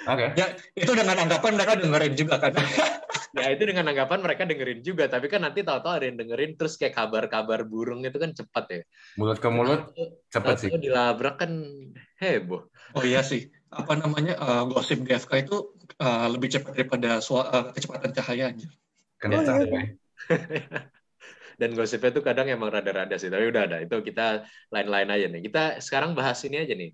Oke. 0.03 0.35
Okay. 0.35 0.39
Ya, 0.39 0.47
itu 0.75 0.91
dengan 0.91 1.15
anggapan 1.15 1.51
mereka 1.55 1.73
dengerin 1.79 2.13
juga 2.19 2.35
kan. 2.43 2.51
ya 3.39 3.47
itu 3.55 3.63
dengan 3.63 3.87
anggapan 3.87 4.19
mereka 4.19 4.43
dengerin 4.43 4.81
juga, 4.83 5.07
tapi 5.07 5.31
kan 5.31 5.47
nanti 5.47 5.63
tahu-tahu 5.63 5.93
ada 5.95 6.05
yang 6.11 6.19
dengerin 6.19 6.59
terus 6.59 6.75
kayak 6.75 6.93
kabar-kabar 6.99 7.63
burung 7.63 8.03
itu 8.03 8.19
kan 8.19 8.35
cepat 8.35 8.65
ya. 8.67 8.81
Mulut 9.15 9.39
ke 9.39 9.47
mulut 9.47 9.81
cepat 10.27 10.59
sih. 10.59 10.69
dilabrak 10.75 11.39
kan 11.39 11.51
heboh. 12.19 12.67
Oh 12.99 13.03
iya 13.03 13.23
sih. 13.23 13.47
Apa 13.71 13.95
namanya 13.95 14.35
uh, 14.37 14.63
gosip 14.67 15.07
DFK 15.07 15.47
itu 15.47 15.71
uh, 16.03 16.27
lebih 16.27 16.51
cepat 16.51 16.75
daripada 16.75 17.23
uh, 17.23 17.71
kecepatan 17.71 18.11
cahaya 18.11 18.45
aja. 18.51 18.67
Kenapa? 19.17 19.55
Oh, 19.55 19.63
iya. 19.63 19.81
Dan 21.59 21.77
gosipnya 21.77 22.11
itu 22.11 22.21
kadang 22.25 22.49
emang 22.49 22.73
rada-rada 22.73 23.15
sih, 23.15 23.31
tapi 23.31 23.47
udah 23.47 23.71
ada. 23.71 23.77
Itu 23.79 24.03
kita 24.03 24.43
lain-lain 24.67 25.09
aja 25.15 25.25
nih. 25.31 25.41
Kita 25.47 25.63
sekarang 25.79 26.11
bahas 26.11 26.41
ini 26.43 26.59
aja 26.59 26.75
nih 26.75 26.91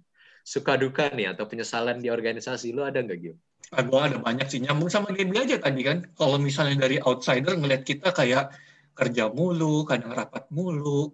suka 0.50 0.74
duka 0.82 1.14
nih 1.14 1.38
atau 1.38 1.46
penyesalan 1.46 2.02
di 2.02 2.10
organisasi 2.10 2.74
lo 2.74 2.82
ada 2.90 3.06
nggak 3.06 3.20
Gil? 3.22 3.38
Ah, 3.70 3.86
gue 3.86 4.02
ada 4.02 4.18
banyak 4.18 4.50
sih 4.50 4.66
nyambung 4.66 4.90
sama 4.90 5.14
Gaby 5.14 5.46
aja 5.46 5.62
tadi 5.62 5.86
kan. 5.86 6.10
Kalau 6.18 6.42
misalnya 6.42 6.90
dari 6.90 6.98
outsider 6.98 7.54
ngeliat 7.54 7.86
kita 7.86 8.10
kayak 8.10 8.50
kerja 8.98 9.30
mulu, 9.30 9.86
kadang 9.86 10.10
rapat 10.10 10.50
mulu, 10.50 11.14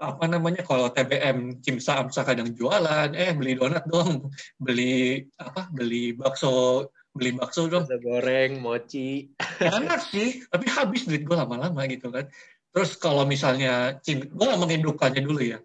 apa 0.00 0.24
namanya 0.24 0.64
kalau 0.64 0.88
TBM 0.88 1.60
Cimsa 1.60 2.00
Amsa 2.00 2.24
kadang 2.24 2.56
jualan, 2.56 3.12
eh 3.12 3.36
beli 3.36 3.60
donat 3.60 3.84
dong, 3.84 4.32
beli 4.56 5.20
apa, 5.36 5.68
beli 5.68 6.16
bakso, 6.16 6.88
beli 7.12 7.36
bakso 7.36 7.68
dong. 7.68 7.84
Bakso 7.84 8.00
goreng, 8.00 8.64
mochi. 8.64 9.28
Enak 9.60 10.00
sih, 10.08 10.48
tapi 10.48 10.66
habis 10.72 11.04
duit 11.04 11.28
gue 11.28 11.36
lama-lama 11.36 11.84
gitu 11.92 12.08
kan. 12.08 12.24
Terus 12.72 12.96
kalau 12.96 13.28
misalnya, 13.28 14.00
gue 14.00 14.46
ngomongin 14.48 14.80
dukanya 14.80 15.20
dulu 15.20 15.44
ya. 15.44 15.60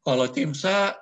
Kalau 0.00 0.24
Cimsa 0.32 0.96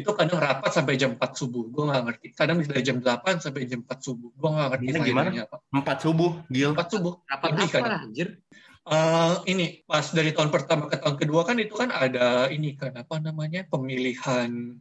itu 0.00 0.10
kadang 0.16 0.40
rapat 0.40 0.70
sampai 0.72 0.94
jam 0.98 1.14
4 1.14 1.38
subuh. 1.38 1.64
Gue 1.70 1.84
nggak 1.86 2.02
ngerti. 2.08 2.26
Kadang 2.34 2.56
bisa 2.58 2.70
dari 2.74 2.84
jam 2.86 2.98
8 2.98 3.44
sampai 3.44 3.62
jam 3.68 3.80
4 3.86 4.00
subuh. 4.00 4.30
Gue 4.34 4.50
nggak 4.50 4.68
ngerti. 4.74 4.86
Ini 4.90 4.98
gimana? 5.04 5.30
Apa. 5.46 5.56
4 5.70 6.04
subuh, 6.04 6.30
Gil. 6.50 6.70
4 6.74 6.92
subuh. 6.92 7.14
Rapat 7.28 7.48
Lebih, 7.54 7.68
apa 7.70 7.88
anjir? 8.02 8.28
Uh, 8.84 9.40
ini 9.48 9.80
pas 9.88 10.04
dari 10.12 10.36
tahun 10.36 10.52
pertama 10.52 10.92
ke 10.92 11.00
tahun 11.00 11.16
kedua 11.16 11.48
kan 11.48 11.56
itu 11.56 11.72
kan 11.72 11.88
ada 11.88 12.52
ini 12.52 12.76
kan 12.76 12.92
apa 12.92 13.16
namanya 13.16 13.64
pemilihan 13.64 14.76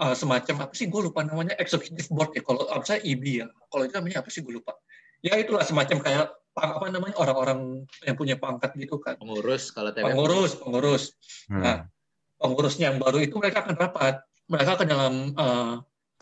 uh, 0.00 0.16
semacam 0.16 0.64
apa 0.64 0.72
sih 0.72 0.88
gue 0.88 1.04
lupa 1.04 1.20
namanya 1.20 1.52
executive 1.60 2.08
board 2.08 2.32
ya 2.32 2.40
kalau 2.40 2.64
apa 2.72 2.80
saya 2.80 3.04
IB 3.04 3.44
ya 3.44 3.52
kalau 3.68 3.84
itu 3.84 3.92
namanya 3.92 4.24
apa 4.24 4.32
sih 4.32 4.40
gue 4.40 4.56
lupa 4.56 4.72
ya 5.20 5.36
itulah 5.36 5.60
semacam 5.68 6.00
kayak 6.00 6.32
apa 6.56 6.86
namanya 6.90 7.14
orang-orang 7.16 7.86
yang 8.02 8.16
punya 8.18 8.36
pangkat 8.36 8.74
gitu 8.74 8.98
kan. 8.98 9.14
Pengurus 9.16 9.70
kalau 9.70 9.94
TBM. 9.94 10.12
Pengurus, 10.12 10.52
pengurus. 10.58 11.02
Hmm. 11.46 11.62
Nah, 11.62 11.76
pengurusnya 12.40 12.90
yang 12.90 12.98
baru 12.98 13.20
itu 13.20 13.36
mereka 13.36 13.62
akan 13.62 13.76
rapat. 13.76 14.24
Mereka 14.50 14.70
akan 14.80 14.88
dalam 14.88 15.14
uh, 15.36 15.74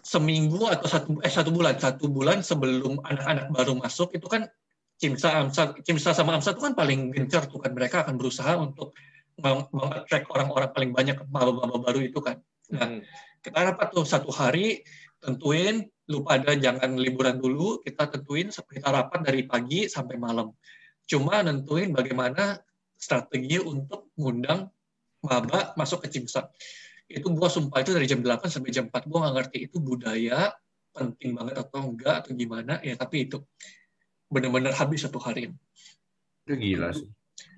seminggu 0.03 0.67
atau 0.69 0.87
satu 0.91 1.09
eh 1.23 1.33
satu 1.33 1.51
bulan 1.55 1.79
satu 1.79 2.11
bulan 2.11 2.43
sebelum 2.43 3.01
anak-anak 3.07 3.55
baru 3.55 3.79
masuk 3.79 4.13
itu 4.19 4.27
kan 4.27 4.51
Cimsa 4.99 5.47
Amsa 5.47 5.79
Cimsa 5.87 6.11
sama 6.11 6.35
Amsa 6.35 6.53
itu 6.53 6.63
kan 6.63 6.75
paling 6.75 7.15
gencar 7.15 7.47
tuh 7.47 7.63
kan 7.63 7.71
mereka 7.71 8.03
akan 8.03 8.19
berusaha 8.19 8.59
untuk 8.59 8.93
mengattract 9.39 10.27
orang-orang 10.35 10.71
paling 10.75 10.91
banyak 10.91 11.17
maba-maba 11.31 11.79
baru 11.79 12.03
itu 12.03 12.19
kan. 12.19 12.43
Nah, 12.75 12.99
hmm. 12.99 13.01
kita 13.39 13.59
rapat 13.71 13.95
tuh 13.95 14.03
satu 14.03 14.35
hari 14.35 14.83
tentuin 15.23 15.87
lu 16.11 16.25
pada 16.27 16.57
jangan 16.59 16.99
liburan 16.99 17.39
dulu, 17.39 17.79
kita 17.85 18.11
tentuin 18.11 18.51
kita 18.51 18.89
rapat 18.89 19.23
dari 19.23 19.47
pagi 19.47 19.87
sampai 19.87 20.19
malam. 20.19 20.51
Cuma 21.07 21.45
nentuin 21.47 21.95
bagaimana 21.95 22.59
strategi 22.99 23.63
untuk 23.63 24.11
ngundang 24.19 24.67
maba 25.25 25.75
masuk 25.75 26.05
ke 26.07 26.09
Cimsa. 26.13 26.51
Itu 27.09 27.33
gua 27.33 27.49
sumpah 27.49 27.81
itu 27.81 27.97
dari 27.97 28.05
jam 28.05 28.21
8 28.21 28.47
sampai 28.53 28.71
jam 28.71 28.87
4 28.93 29.09
gua 29.09 29.29
nggak 29.29 29.35
ngerti 29.41 29.59
itu 29.71 29.77
budaya 29.81 30.53
penting 30.93 31.37
banget 31.37 31.57
atau 31.63 31.81
enggak 31.89 32.25
atau 32.25 32.31
gimana 32.35 32.83
ya 32.83 32.99
tapi 32.99 33.31
itu 33.31 33.41
benar-benar 34.29 34.77
habis 34.77 35.07
satu 35.07 35.17
hari. 35.23 35.49
Itu 36.45 36.55
gila 36.55 36.93
sih. 36.93 37.09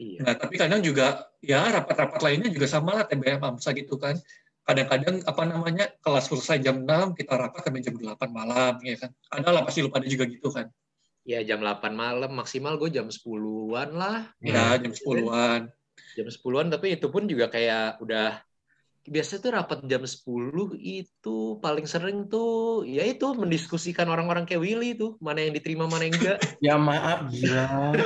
Iya. 0.00 0.20
Nah, 0.24 0.34
tapi 0.36 0.60
kadang 0.60 0.84
juga 0.84 1.28
ya 1.40 1.64
rapat-rapat 1.72 2.20
lainnya 2.20 2.52
juga 2.52 2.68
sama 2.68 3.00
lah 3.00 3.04
TBM 3.08 3.40
AMSA 3.40 3.72
gitu 3.76 3.96
kan 3.96 4.16
kadang-kadang 4.64 5.24
apa 5.24 5.42
namanya 5.48 5.86
kelas 6.04 6.28
selesai 6.30 6.60
jam 6.62 6.84
6 6.84 7.16
kita 7.16 7.34
rapat 7.34 7.64
sampai 7.64 7.82
jam 7.82 7.96
8 7.96 8.30
malam 8.30 8.76
ya 8.84 8.96
kan 9.00 9.10
ada 9.32 9.48
lah 9.50 9.62
pasti 9.64 9.82
lu 9.82 9.90
pada 9.90 10.06
juga 10.06 10.28
gitu 10.28 10.52
kan 10.52 10.68
ya 11.24 11.42
jam 11.42 11.64
8 11.64 11.90
malam 11.96 12.30
maksimal 12.32 12.76
gue 12.76 12.92
jam 12.92 13.08
10-an 13.08 13.90
lah 13.96 14.30
ya 14.44 14.78
jam 14.78 14.92
10-an 14.92 15.72
jam 16.16 16.26
10-an 16.26 16.68
tapi 16.72 16.96
itu 16.98 17.06
pun 17.08 17.26
juga 17.26 17.46
kayak 17.50 18.00
udah 18.02 18.40
biasa 19.10 19.40
tuh 19.40 19.56
rapat 19.56 19.80
jam 19.88 20.04
10 20.04 20.76
itu 20.76 21.56
paling 21.64 21.88
sering 21.88 22.28
tuh 22.28 22.84
ya 22.84 23.02
itu 23.08 23.32
mendiskusikan 23.32 24.04
orang-orang 24.12 24.44
kayak 24.44 24.60
Willy 24.60 24.92
tuh 24.92 25.16
mana 25.24 25.40
yang 25.40 25.56
diterima 25.56 25.88
mana 25.88 26.04
yang 26.06 26.14
enggak. 26.20 26.38
Ya 26.66 26.76
maaf 26.76 27.32
gila. 27.32 27.96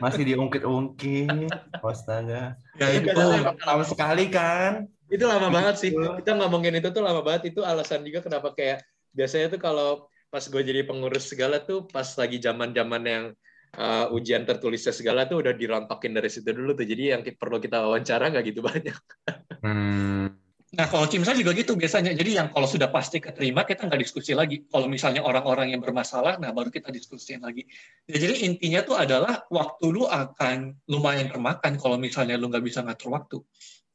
Masih 0.00 0.24
diungkit-ungkit 0.24 1.52
astaga. 1.84 2.56
Ya 2.80 2.86
itu 2.96 3.12
lama 3.62 3.84
sekali 3.84 4.32
kan? 4.32 4.88
Itu 5.12 5.28
lama 5.28 5.52
banget 5.52 5.74
sih. 5.76 5.90
Kita 5.92 6.32
ngomongin 6.40 6.80
itu 6.80 6.88
tuh 6.90 7.04
lama 7.04 7.20
banget. 7.20 7.52
Itu 7.52 7.62
alasan 7.62 8.02
juga 8.08 8.24
kenapa 8.24 8.56
kayak 8.56 8.82
biasanya 9.12 9.52
tuh 9.52 9.60
kalau 9.60 10.08
pas 10.32 10.44
gue 10.44 10.62
jadi 10.64 10.84
pengurus 10.84 11.28
segala 11.28 11.60
tuh 11.60 11.88
pas 11.88 12.08
lagi 12.16 12.40
zaman 12.40 12.72
zaman 12.72 13.02
yang 13.04 13.24
uh, 13.76 14.08
ujian 14.16 14.48
tertulisnya 14.48 14.94
segala 14.94 15.28
tuh 15.28 15.44
udah 15.44 15.52
dirontokin 15.52 16.16
dari 16.16 16.30
situ 16.32 16.48
dulu 16.54 16.72
tuh. 16.72 16.86
Jadi 16.88 17.02
yang 17.12 17.20
perlu 17.20 17.60
kita 17.60 17.84
wawancara 17.84 18.32
nggak 18.32 18.44
gitu 18.48 18.60
banyak. 18.64 18.98
Hmm. 19.58 20.30
nah 20.68 20.84
kalau 20.84 21.08
Cimsa 21.08 21.32
juga 21.32 21.56
gitu 21.56 21.74
biasanya. 21.74 22.12
Jadi 22.12 22.36
yang 22.36 22.52
kalau 22.52 22.68
sudah 22.68 22.92
pasti 22.92 23.18
keterima 23.18 23.64
kita 23.64 23.88
nggak 23.88 24.00
diskusi 24.00 24.36
lagi. 24.36 24.68
Kalau 24.68 24.86
misalnya 24.86 25.24
orang-orang 25.24 25.72
yang 25.72 25.80
bermasalah 25.80 26.36
nah 26.36 26.52
baru 26.52 26.68
kita 26.68 26.92
diskusiin 26.92 27.40
lagi. 27.40 27.64
Ya, 28.04 28.20
jadi 28.20 28.44
intinya 28.44 28.84
tuh 28.84 29.00
adalah 29.00 29.48
waktu 29.48 29.84
lu 29.88 30.04
akan 30.04 30.76
lumayan 30.88 31.32
termakan 31.32 31.80
kalau 31.80 31.96
misalnya 31.96 32.36
lu 32.36 32.52
nggak 32.52 32.64
bisa 32.64 32.84
ngatur 32.84 33.10
waktu. 33.16 33.38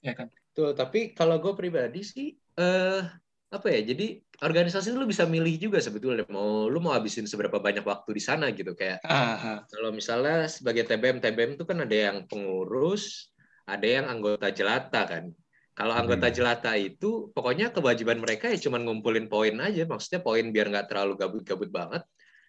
Ya 0.03 0.17
kan? 0.17 0.33
Tuh, 0.53 0.77
tapi 0.77 1.17
kalau 1.17 1.41
gue 1.41 1.53
pribadi 1.57 2.05
sih, 2.05 2.37
eh, 2.37 3.01
apa 3.49 3.67
ya? 3.73 3.81
Jadi 3.81 4.21
organisasi 4.43 4.91
itu 4.91 4.97
lu 4.99 5.07
bisa 5.07 5.23
milih 5.23 5.55
juga 5.55 5.79
sebetulnya 5.79 6.27
mau 6.27 6.67
lu 6.67 6.83
mau 6.83 6.91
habisin 6.91 7.23
seberapa 7.23 7.63
banyak 7.63 7.87
waktu 7.87 8.11
di 8.11 8.21
sana 8.21 8.51
gitu 8.51 8.75
kayak. 8.75 8.99
Aha. 9.07 9.63
Kalau 9.65 9.95
misalnya 9.95 10.51
sebagai 10.51 10.83
TBM, 10.83 11.23
TBM 11.23 11.55
itu 11.55 11.63
kan 11.63 11.79
ada 11.79 11.95
yang 11.95 12.27
pengurus, 12.27 13.31
ada 13.63 13.87
yang 13.87 14.05
anggota 14.11 14.51
jelata 14.51 15.01
kan. 15.07 15.31
Kalau 15.73 15.97
anggota 15.97 16.29
hmm. 16.29 16.35
jelata 16.35 16.71
itu 16.77 17.33
pokoknya 17.33 17.73
kewajiban 17.73 18.21
mereka 18.21 18.51
ya 18.51 18.59
cuma 18.61 18.77
ngumpulin 18.77 19.25
poin 19.31 19.57
aja, 19.57 19.87
maksudnya 19.89 20.21
poin 20.21 20.45
biar 20.53 20.69
nggak 20.69 20.91
terlalu 20.91 21.17
gabut-gabut 21.17 21.71
banget. 21.73 22.03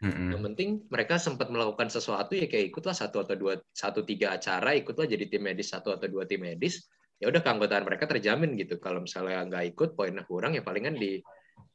hmm 0.04 0.36
Yang 0.36 0.42
penting 0.52 0.68
mereka 0.92 1.16
sempat 1.16 1.48
melakukan 1.48 1.88
sesuatu 1.88 2.36
ya 2.36 2.50
kayak 2.50 2.74
ikutlah 2.74 2.92
satu 2.92 3.24
atau 3.24 3.32
dua, 3.38 3.56
satu 3.72 4.04
tiga 4.04 4.36
acara, 4.36 4.76
ikutlah 4.76 5.08
jadi 5.08 5.24
tim 5.30 5.40
medis 5.40 5.72
satu 5.72 5.96
atau 5.96 6.04
dua 6.10 6.28
tim 6.28 6.44
medis 6.44 6.84
ya 7.22 7.30
udah 7.30 7.40
keanggotaan 7.40 7.86
mereka 7.86 8.04
terjamin 8.10 8.58
gitu 8.58 8.76
kalau 8.82 9.00
misalnya 9.00 9.46
nggak 9.46 9.64
ikut 9.72 9.90
poinnya 9.94 10.26
kurang 10.26 10.58
ya 10.58 10.62
palingan 10.66 10.98
di 10.98 11.22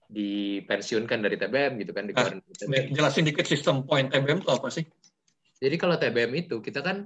dipensiunkan 0.10 1.22
dari 1.22 1.38
TBM 1.38 1.78
gitu 1.86 1.94
kan 1.94 2.10
di 2.10 2.14
ah, 2.18 2.34
TBM. 2.34 2.98
Jelasin 2.98 3.30
dikit 3.30 3.46
sistem 3.46 3.86
poin 3.86 4.10
TBM 4.10 4.42
itu 4.42 4.50
apa 4.50 4.68
sih? 4.74 4.84
Jadi 5.62 5.76
kalau 5.78 5.96
TBM 6.02 6.34
itu 6.50 6.58
kita 6.66 6.82
kan 6.82 7.06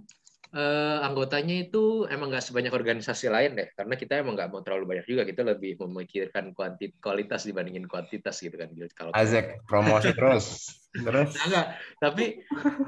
eh, 0.54 0.98
anggotanya 1.04 1.68
itu 1.68 2.06
emang 2.08 2.30
nggak 2.32 2.46
sebanyak 2.46 2.72
organisasi 2.72 3.28
lain 3.28 3.58
deh 3.58 3.68
karena 3.74 3.98
kita 3.98 4.22
emang 4.22 4.38
nggak 4.38 4.50
mau 4.54 4.62
terlalu 4.62 4.96
banyak 4.96 5.06
juga 5.10 5.26
kita 5.26 5.42
lebih 5.42 5.82
memikirkan 5.82 6.54
kuantit 6.54 6.96
kualitas 7.02 7.44
dibandingin 7.44 7.89
kuantitas 7.89 8.39
gitu 8.39 8.54
kan 8.54 8.70
kalau 8.94 9.12
Azek 9.18 9.66
promosi 9.66 10.13
terus 10.13 10.70
terus 10.94 11.34
nah, 11.34 11.44
enggak 11.50 11.68
tapi 11.98 12.26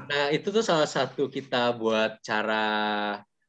nah 0.06 0.30
itu 0.30 0.48
tuh 0.54 0.62
salah 0.62 0.86
satu 0.86 1.26
kita 1.26 1.74
buat 1.74 2.22
cara 2.22 2.64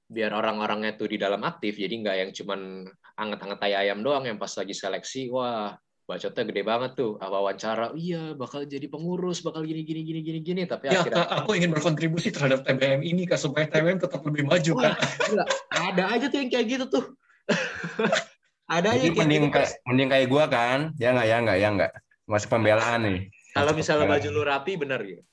biar 0.08 0.32
orang-orangnya 0.34 0.98
tuh 0.98 1.08
di 1.14 1.22
dalam 1.22 1.46
aktif 1.46 1.78
jadi 1.78 1.94
nggak 1.94 2.18
yang 2.18 2.32
cuman 2.34 2.90
anget-anget 3.18 3.60
tai 3.62 3.76
ayam 3.78 4.02
doang 4.02 4.26
yang 4.26 4.42
pas 4.42 4.50
lagi 4.58 4.74
seleksi 4.74 5.30
wah 5.30 5.78
bacotnya 6.08 6.44
gede 6.48 6.64
banget 6.64 6.92
tuh 6.96 7.20
apa 7.20 7.36
wawancara 7.36 7.92
iya 8.00 8.32
bakal 8.32 8.64
jadi 8.64 8.88
pengurus 8.88 9.44
bakal 9.44 9.60
gini 9.68 9.84
gini 9.84 10.08
gini 10.08 10.20
gini 10.24 10.40
gini 10.40 10.62
tapi 10.64 10.88
ya, 10.88 11.04
akhirnya 11.04 11.28
aku 11.44 11.60
ingin 11.60 11.76
berkontribusi 11.76 12.32
terhadap 12.32 12.64
TBM 12.64 13.04
ini 13.04 13.28
kak 13.28 13.36
supaya 13.36 13.68
TBM 13.68 14.00
tetap 14.00 14.24
lebih 14.24 14.48
maju 14.48 14.72
wah, 14.80 14.96
kak. 14.96 15.48
ada 15.76 16.04
aja 16.16 16.26
tuh 16.32 16.40
yang 16.40 16.50
kayak 16.50 16.66
gitu 16.72 16.86
tuh. 16.88 17.06
Ada 18.68 19.00
aja 19.00 19.08
kayak 19.16 19.16
mending 19.16 19.48
gitu. 19.48 19.56
kayak 19.56 19.72
mending 19.88 20.10
kayak 20.12 20.28
gua 20.28 20.44
kan? 20.52 20.92
Ya 21.00 21.16
nggak 21.16 21.28
ya 21.32 21.38
nggak 21.40 21.56
ya 21.64 21.70
nggak. 21.72 21.92
Masih 22.28 22.48
pembelaan 22.52 23.00
nih. 23.00 23.20
Kalau 23.56 23.72
misalnya 23.72 24.12
baju 24.12 24.28
lu 24.28 24.44
rapi 24.44 24.76
bener 24.76 25.00
gitu. 25.08 25.24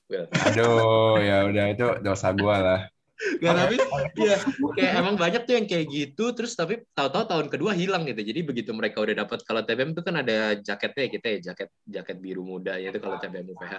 Aduh 0.46 1.18
ya 1.18 1.42
udah 1.42 1.66
itu 1.74 1.86
dosa 2.06 2.30
gua 2.30 2.62
lah 2.62 2.80
Gak 3.14 3.54
tapi 3.54 3.76
ya 4.18 4.36
kayak 4.74 4.92
emang 4.98 5.14
banyak 5.14 5.46
tuh 5.46 5.54
yang 5.54 5.66
kayak 5.70 5.86
gitu 5.86 6.34
terus 6.34 6.58
tapi 6.58 6.82
tahu-tahu 6.98 7.24
tahun 7.30 7.46
kedua 7.46 7.72
hilang 7.72 8.02
gitu. 8.10 8.20
Jadi 8.20 8.40
begitu 8.42 8.70
mereka 8.74 8.98
udah 8.98 9.24
dapat 9.24 9.46
kalau 9.46 9.62
TBM 9.62 9.94
itu 9.94 10.02
kan 10.02 10.14
ada 10.18 10.58
jaketnya 10.58 11.06
kita 11.06 11.26
ya 11.26 11.38
jaket 11.52 11.68
jaket 11.86 12.16
biru 12.18 12.42
muda 12.42 12.74
ya 12.74 12.90
itu 12.90 12.98
kalau 12.98 13.22
TBM 13.22 13.54
UPH. 13.54 13.74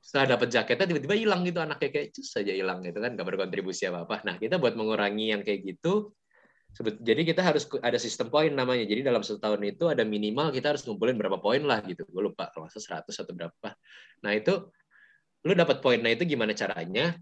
Setelah 0.00 0.36
dapat 0.36 0.48
jaketnya 0.50 0.86
tiba-tiba 0.90 1.14
hilang 1.14 1.46
gitu 1.46 1.60
anaknya 1.62 1.90
kayak 1.92 2.08
cus 2.16 2.28
saja 2.34 2.50
hilang 2.50 2.82
gitu 2.82 2.98
kan 2.98 3.14
gak 3.14 3.26
berkontribusi 3.30 3.86
apa-apa. 3.86 4.26
Nah, 4.26 4.34
kita 4.40 4.58
buat 4.58 4.74
mengurangi 4.74 5.38
yang 5.38 5.46
kayak 5.46 5.60
gitu 5.64 6.10
jadi 6.78 7.26
kita 7.26 7.42
harus 7.42 7.66
ada 7.82 7.98
sistem 7.98 8.30
poin 8.30 8.50
namanya. 8.54 8.86
Jadi 8.86 9.02
dalam 9.02 9.20
setahun 9.26 9.60
itu 9.66 9.90
ada 9.90 10.06
minimal 10.06 10.54
kita 10.54 10.72
harus 10.72 10.86
ngumpulin 10.86 11.18
berapa 11.18 11.42
poin 11.42 11.60
lah 11.66 11.82
gitu. 11.82 12.06
Gue 12.06 12.30
lupa 12.30 12.48
kalau 12.54 12.70
100 12.70 13.10
atau 13.10 13.34
berapa. 13.34 13.68
Nah, 14.22 14.32
itu 14.32 14.70
lu 15.44 15.52
dapat 15.56 15.82
poinnya 15.82 16.14
itu 16.14 16.24
gimana 16.24 16.54
caranya? 16.54 17.18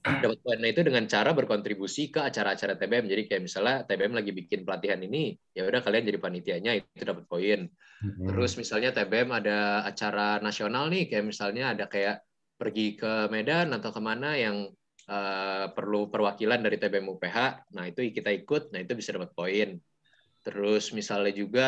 Dapat 0.00 0.40
poinnya 0.40 0.72
itu 0.72 0.80
dengan 0.80 1.04
cara 1.04 1.36
berkontribusi 1.36 2.08
ke 2.08 2.24
acara-acara 2.24 2.76
TBM. 2.80 3.04
Jadi 3.04 3.22
kayak 3.28 3.42
misalnya 3.44 3.76
TBM 3.84 4.12
lagi 4.16 4.32
bikin 4.32 4.64
pelatihan 4.64 5.00
ini, 5.04 5.36
ya 5.52 5.68
udah 5.68 5.84
kalian 5.84 6.08
jadi 6.08 6.18
panitianya 6.18 6.72
itu 6.80 7.04
dapat 7.04 7.28
poin. 7.28 7.68
Hmm. 8.00 8.26
Terus 8.32 8.56
misalnya 8.56 8.96
TBM 8.96 9.28
ada 9.28 9.84
acara 9.84 10.40
nasional 10.40 10.88
nih, 10.88 11.12
kayak 11.12 11.24
misalnya 11.28 11.76
ada 11.76 11.84
kayak 11.84 12.24
pergi 12.56 12.96
ke 12.96 13.28
Medan 13.28 13.72
atau 13.76 13.92
ke 13.92 14.00
mana 14.00 14.36
yang 14.36 14.68
uh, 15.08 15.66
perlu 15.72 16.08
perwakilan 16.08 16.60
dari 16.60 16.76
TBM 16.80 17.08
UPH, 17.16 17.68
nah 17.76 17.84
itu 17.84 18.04
kita 18.08 18.32
ikut, 18.32 18.72
nah 18.72 18.80
itu 18.80 18.92
bisa 18.96 19.12
dapat 19.16 19.32
poin. 19.36 19.76
Terus 20.40 20.96
misalnya 20.96 21.32
juga 21.36 21.66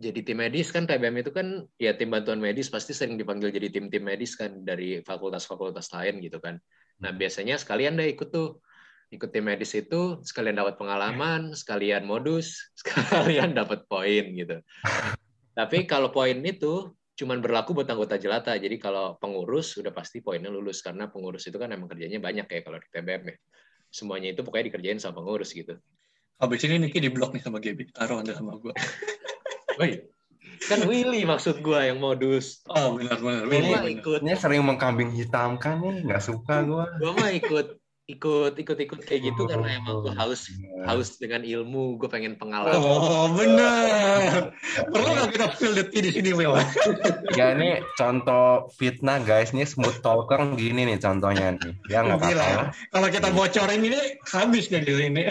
jadi 0.00 0.20
tim 0.26 0.42
medis 0.42 0.74
kan 0.74 0.84
TBM 0.88 1.22
itu 1.22 1.30
kan 1.30 1.62
ya 1.78 1.94
tim 1.94 2.10
bantuan 2.10 2.42
medis 2.42 2.66
pasti 2.66 2.90
sering 2.90 3.14
dipanggil 3.14 3.54
jadi 3.54 3.70
tim-tim 3.70 4.02
medis 4.02 4.34
kan 4.34 4.66
dari 4.66 5.00
fakultas-fakultas 5.04 5.92
lain 5.94 6.18
gitu 6.24 6.40
kan. 6.42 6.58
Nah, 7.02 7.10
biasanya 7.14 7.58
sekalian 7.58 7.98
deh 7.98 8.10
ikut 8.12 8.30
tuh. 8.30 8.60
Ikut 9.12 9.30
tim 9.30 9.46
medis 9.46 9.70
itu 9.78 10.18
sekalian 10.26 10.58
dapat 10.58 10.74
pengalaman, 10.74 11.54
sekalian 11.54 12.02
modus, 12.02 12.58
sekalian 12.80 13.54
dapat 13.54 13.86
poin 13.86 14.24
gitu. 14.34 14.58
Tapi 15.54 15.86
kalau 15.86 16.10
poin 16.10 16.34
itu 16.42 16.90
cuman 17.14 17.38
berlaku 17.38 17.78
buat 17.78 17.86
anggota 17.86 18.18
jelata. 18.18 18.58
Jadi 18.58 18.74
kalau 18.82 19.14
pengurus 19.22 19.78
udah 19.78 19.94
pasti 19.94 20.18
poinnya 20.18 20.50
lulus 20.50 20.82
karena 20.82 21.06
pengurus 21.06 21.46
itu 21.46 21.54
kan 21.54 21.70
emang 21.70 21.86
kerjanya 21.86 22.18
banyak 22.18 22.46
ya 22.50 22.60
kalau 22.66 22.82
di 22.82 22.88
TBM 22.90 23.22
ya. 23.30 23.36
Semuanya 23.94 24.34
itu 24.34 24.42
pokoknya 24.42 24.74
dikerjain 24.74 24.98
sama 24.98 25.22
pengurus 25.22 25.54
gitu. 25.54 25.78
Habis 26.42 26.66
ini 26.66 26.82
Niki 26.82 26.98
di 26.98 27.14
blok 27.14 27.38
nih 27.38 27.42
sama 27.46 27.62
Gaby. 27.62 27.94
Taruh 27.94 28.18
anda 28.18 28.34
sama 28.34 28.58
gue. 28.58 28.74
oh 29.78 29.86
iya 29.86 30.02
kan 30.66 30.86
Willy 30.86 31.26
maksud 31.26 31.60
gue 31.60 31.80
yang 31.80 31.98
modus. 31.98 32.62
Oh 32.70 32.94
benar 32.96 33.18
benar. 33.18 33.44
Willy 33.46 33.98
ikut. 33.98 34.20
Ini 34.22 34.34
sering 34.38 34.62
mengkambing 34.66 35.10
hitamkan 35.14 35.80
nih 35.80 35.94
nggak 36.04 36.22
suka 36.22 36.64
gue 36.64 36.84
gue 37.00 37.12
mah 37.14 37.30
ikut 37.32 37.66
ikut 38.04 38.52
ikut 38.60 38.78
ikut 38.84 39.00
kayak 39.00 39.32
gitu 39.32 39.48
oh, 39.48 39.48
karena 39.48 39.80
emang 39.80 40.04
gue 40.04 40.12
haus 40.12 40.52
yeah. 40.52 40.92
haus 40.92 41.16
dengan 41.16 41.40
ilmu 41.40 41.96
gue 41.96 42.08
pengen 42.12 42.36
pengalaman. 42.36 42.76
Oh 42.76 43.32
benar. 43.32 44.52
Perlu 44.92 45.08
nggak 45.08 45.28
kita 45.32 45.46
feel 45.56 45.72
the 45.72 45.88
tea 45.88 46.04
di 46.04 46.10
sini 46.12 46.36
Will 46.36 46.52
ya 47.32 47.56
ini 47.56 47.80
contoh 47.96 48.68
fitnah 48.76 49.24
guys. 49.24 49.56
Ini 49.56 49.64
smooth 49.64 50.04
talker 50.04 50.36
gini 50.52 50.84
nih 50.84 51.00
contohnya 51.00 51.56
nih. 51.56 51.72
Ya 51.88 52.04
nggak 52.04 52.20
apa-apa. 52.20 52.76
Kalau 52.92 53.08
kita 53.08 53.28
bocorin 53.32 53.80
ini 53.80 54.00
habis 54.28 54.68
nih 54.68 54.84
di 54.84 54.92
sini 55.00 55.24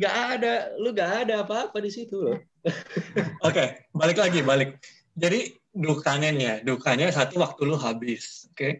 nggak 0.00 0.16
ada 0.40 0.72
lu 0.80 0.96
nggak 0.96 1.28
ada 1.28 1.44
apa-apa 1.44 1.76
di 1.84 1.92
situ 1.92 2.20
loh 2.24 2.40
oke 2.66 3.54
okay, 3.54 3.66
balik 3.94 4.18
lagi 4.18 4.40
balik. 4.42 4.70
Jadi 5.16 5.54
dukanya 5.72 6.28
nih 6.28 6.66
dukanya 6.66 7.08
satu 7.08 7.40
waktu 7.40 7.62
lu 7.64 7.76
habis 7.80 8.50
oke? 8.52 8.58
Okay? 8.58 8.72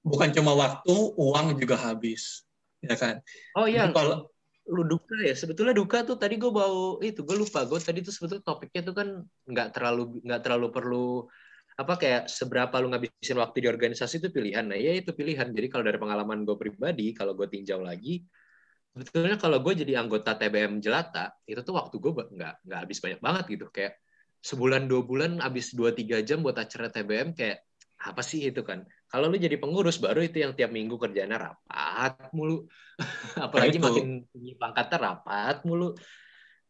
bukan 0.00 0.28
cuma 0.32 0.56
waktu, 0.56 0.94
uang 1.16 1.60
juga 1.60 1.76
habis, 1.76 2.44
ya 2.80 2.96
kan? 2.96 3.20
Oh 3.56 3.68
iya, 3.68 3.92
kalau 3.92 4.28
lu 4.68 4.82
duka 4.86 5.16
ya? 5.20 5.36
Sebetulnya 5.36 5.76
duka 5.76 6.04
tuh 6.06 6.16
tadi 6.16 6.40
gue 6.40 6.48
bawa 6.48 7.00
itu 7.04 7.20
gue 7.20 7.36
lupa. 7.36 7.64
Gue 7.68 7.80
tadi 7.80 8.00
tuh 8.00 8.12
sebetulnya 8.14 8.44
topiknya 8.44 8.80
tuh 8.86 8.94
kan 8.96 9.08
nggak 9.48 9.68
terlalu 9.76 10.20
nggak 10.24 10.40
terlalu 10.40 10.66
perlu 10.72 11.08
apa 11.80 11.96
kayak 11.96 12.28
seberapa 12.28 12.76
lu 12.76 12.92
ngabisin 12.92 13.40
waktu 13.40 13.64
di 13.64 13.68
organisasi 13.68 14.20
itu 14.20 14.28
pilihan. 14.32 14.68
Nah 14.68 14.76
ya 14.76 14.92
itu 14.96 15.12
pilihan. 15.16 15.48
Jadi 15.52 15.66
kalau 15.68 15.84
dari 15.84 15.98
pengalaman 16.00 16.44
gue 16.44 16.56
pribadi 16.56 17.12
kalau 17.16 17.32
gue 17.36 17.48
tinjau 17.48 17.80
lagi 17.80 18.24
sebetulnya 18.90 19.38
kalau 19.38 19.62
gue 19.62 19.72
jadi 19.86 20.02
anggota 20.02 20.34
TBM 20.34 20.82
Jelata 20.82 21.30
itu 21.46 21.60
tuh 21.62 21.74
waktu 21.78 21.96
gue 21.96 22.12
nggak 22.12 22.54
nggak 22.66 22.80
habis 22.84 22.98
banyak 22.98 23.20
banget 23.22 23.44
gitu 23.54 23.66
kayak 23.70 23.98
sebulan 24.40 24.88
dua 24.88 25.02
bulan 25.04 25.38
habis 25.38 25.76
dua 25.76 25.92
tiga 25.92 26.24
jam 26.24 26.40
buat 26.40 26.56
acara 26.56 26.90
TBM 26.90 27.36
kayak 27.36 27.62
apa 28.00 28.24
sih 28.24 28.48
itu 28.48 28.64
kan 28.64 28.88
kalau 29.10 29.26
lu 29.26 29.36
jadi 29.42 29.58
pengurus 29.58 29.98
baru 29.98 30.22
itu 30.22 30.38
yang 30.38 30.54
tiap 30.54 30.70
minggu 30.70 30.94
kerjanya 30.94 31.50
rapat 31.50 32.30
mulu. 32.30 32.70
Apalagi 33.50 33.82
nah, 33.82 33.90
makin 33.90 34.22
tinggi 34.30 34.54
pangkatnya 34.54 34.98
rapat 35.02 35.66
mulu. 35.66 35.98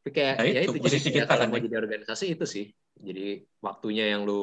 Tapi 0.01 0.09
kayak 0.09 0.35
nah, 0.41 0.49
ya 0.49 0.61
itu, 0.65 0.81
itu 0.81 0.89
jadi 0.89 1.09
kita 1.21 1.25
kalau 1.29 1.53
mau 1.53 1.61
jadi 1.61 1.77
organisasi 1.77 2.33
itu 2.33 2.49
sih. 2.49 2.73
Jadi 2.97 3.45
waktunya 3.61 4.17
yang 4.17 4.25
lu 4.25 4.41